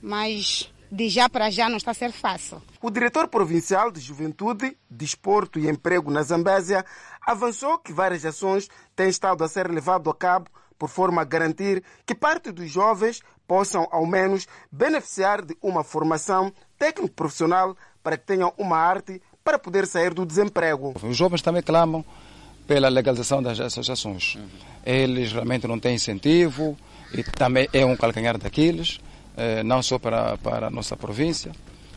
mas 0.01 0.73
de 0.91 1.11
já 1.11 1.29
para 1.29 1.51
já 1.51 1.69
não 1.69 1.77
está 1.77 1.91
a 1.91 1.95
ser 1.95 2.11
fácil. 2.11 2.63
O 2.81 2.91
diretor 2.91 3.29
provincial 3.29 3.91
de 3.91 4.01
Juventude, 4.01 4.79
Desporto 4.89 5.59
e 5.59 5.69
Emprego 5.69 6.11
na 6.11 6.23
Zambésia 6.23 6.87
avançou 7.21 7.79
que 7.79 7.93
várias 7.93 8.25
ações 8.25 8.69
têm 8.97 9.11
estado 9.11 9.45
a 9.45 9.49
ser 9.49 9.71
levado 9.71 10.09
a 10.09 10.15
cabo 10.15 10.49
por 10.79 10.89
forma 10.89 11.21
a 11.21 11.25
garantir 11.25 11.83
que 12.07 12.15
parte 12.15 12.51
dos 12.51 12.71
jovens 12.71 13.21
possam, 13.47 13.87
ao 13.91 14.07
menos, 14.07 14.47
beneficiar 14.73 15.45
de 15.45 15.55
uma 15.61 15.85
formação 15.85 16.51
técnico-profissional 16.79 17.77
para 18.03 18.17
que 18.17 18.25
tenham 18.25 18.55
uma 18.57 18.79
arte 18.79 19.21
para 19.43 19.59
poder 19.59 19.87
sair 19.87 20.15
do 20.15 20.25
desemprego. 20.25 20.95
Os 21.03 21.15
jovens 21.15 21.43
também 21.43 21.63
clamam 21.63 22.03
pela 22.67 22.89
legalização 22.89 23.43
das 23.43 23.61
associações. 23.61 24.37
Eles 24.85 25.33
realmente 25.33 25.67
não 25.67 25.79
têm 25.79 25.95
incentivo 25.95 26.77
e 27.13 27.23
também 27.23 27.69
é 27.73 27.85
um 27.85 27.97
calcanhar 27.97 28.39
daqueles, 28.39 29.01
eh, 29.37 29.63
não 29.63 29.83
só 29.83 29.99
para, 29.99 30.37
para 30.39 30.67
a 30.67 30.71
nossa 30.71 30.97
província, 30.97 31.53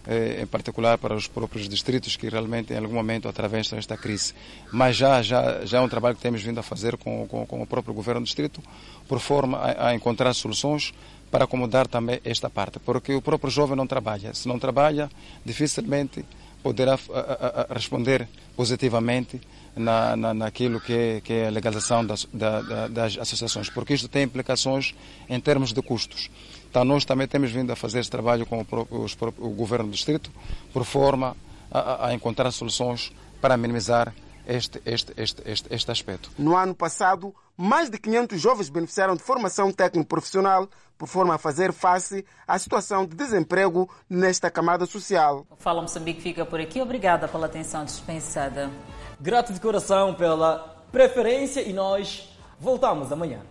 eh, 0.05 0.41
em 0.41 0.45
particular 0.45 0.97
para 0.97 1.15
os 1.15 1.27
próprios 1.27 1.67
distritos 1.67 2.15
que 2.15 2.29
realmente 2.29 2.73
em 2.73 2.77
algum 2.77 2.95
momento 2.95 3.27
atravessam 3.27 3.77
esta 3.77 3.97
crise. 3.97 4.33
Mas 4.71 4.95
já, 4.95 5.21
já, 5.21 5.65
já 5.65 5.79
é 5.79 5.81
um 5.81 5.89
trabalho 5.89 6.15
que 6.15 6.21
temos 6.21 6.41
vindo 6.41 6.59
a 6.59 6.63
fazer 6.63 6.97
com, 6.97 7.27
com, 7.27 7.45
com 7.45 7.61
o 7.61 7.67
próprio 7.67 7.93
governo 7.93 8.21
do 8.21 8.25
distrito, 8.25 8.61
por 9.07 9.19
forma 9.19 9.57
a, 9.57 9.89
a 9.89 9.95
encontrar 9.95 10.33
soluções 10.33 10.93
para 11.29 11.43
acomodar 11.43 11.87
também 11.87 12.21
esta 12.23 12.49
parte, 12.49 12.79
porque 12.79 13.13
o 13.13 13.21
próprio 13.21 13.51
jovem 13.51 13.75
não 13.75 13.85
trabalha. 13.85 14.33
Se 14.33 14.47
não 14.47 14.57
trabalha, 14.57 15.09
dificilmente 15.45 16.23
poderá 16.63 16.97
a, 17.13 17.65
a, 17.69 17.73
responder 17.73 18.27
positivamente 18.55 19.39
na, 19.77 20.15
na, 20.15 20.33
naquilo 20.33 20.79
que 20.79 20.93
é, 20.93 21.21
que 21.21 21.33
é 21.33 21.47
a 21.47 21.51
legalização 21.51 22.05
das, 22.05 22.27
da, 22.33 22.87
das 22.87 23.17
associações, 23.17 23.69
porque 23.69 23.93
isto 23.93 24.07
tem 24.07 24.23
implicações 24.23 24.95
em 25.29 25.39
termos 25.39 25.73
de 25.73 25.81
custos. 25.81 26.29
Então, 26.69 26.83
nós 26.83 27.05
também 27.05 27.27
temos 27.27 27.51
vindo 27.51 27.71
a 27.71 27.75
fazer 27.75 27.99
esse 27.99 28.09
trabalho 28.09 28.45
com 28.45 28.59
o, 28.59 28.65
próprio, 28.65 29.05
o 29.37 29.49
governo 29.49 29.85
do 29.85 29.91
distrito, 29.91 30.31
por 30.73 30.83
forma 30.83 31.35
a, 31.71 32.07
a 32.07 32.13
encontrar 32.13 32.51
soluções 32.51 33.11
para 33.41 33.55
minimizar 33.57 34.13
este, 34.47 34.81
este, 34.85 35.13
este, 35.17 35.41
este, 35.45 35.73
este 35.73 35.91
aspecto. 35.91 36.31
No 36.37 36.55
ano 36.55 36.73
passado, 36.73 37.33
mais 37.55 37.89
de 37.89 37.97
500 37.97 38.39
jovens 38.39 38.69
beneficiaram 38.69 39.15
de 39.15 39.23
formação 39.23 39.71
técnico-profissional 39.71 40.69
por 40.97 41.07
forma 41.07 41.35
a 41.35 41.37
fazer 41.37 41.71
face 41.71 42.25
à 42.47 42.57
situação 42.57 43.05
de 43.05 43.15
desemprego 43.15 43.89
nesta 44.09 44.49
camada 44.49 44.85
social. 44.85 45.45
Fala 45.57 45.81
Moçambique 45.81 46.21
fica 46.21 46.45
por 46.45 46.59
aqui. 46.59 46.81
Obrigada 46.81 47.27
pela 47.27 47.45
atenção 47.45 47.85
dispensada. 47.85 48.71
Grato 49.19 49.51
de 49.51 49.59
coração 49.59 50.13
pela 50.13 50.77
preferência 50.91 51.61
e 51.61 51.73
nós 51.73 52.29
voltamos 52.59 53.11
amanhã. 53.11 53.41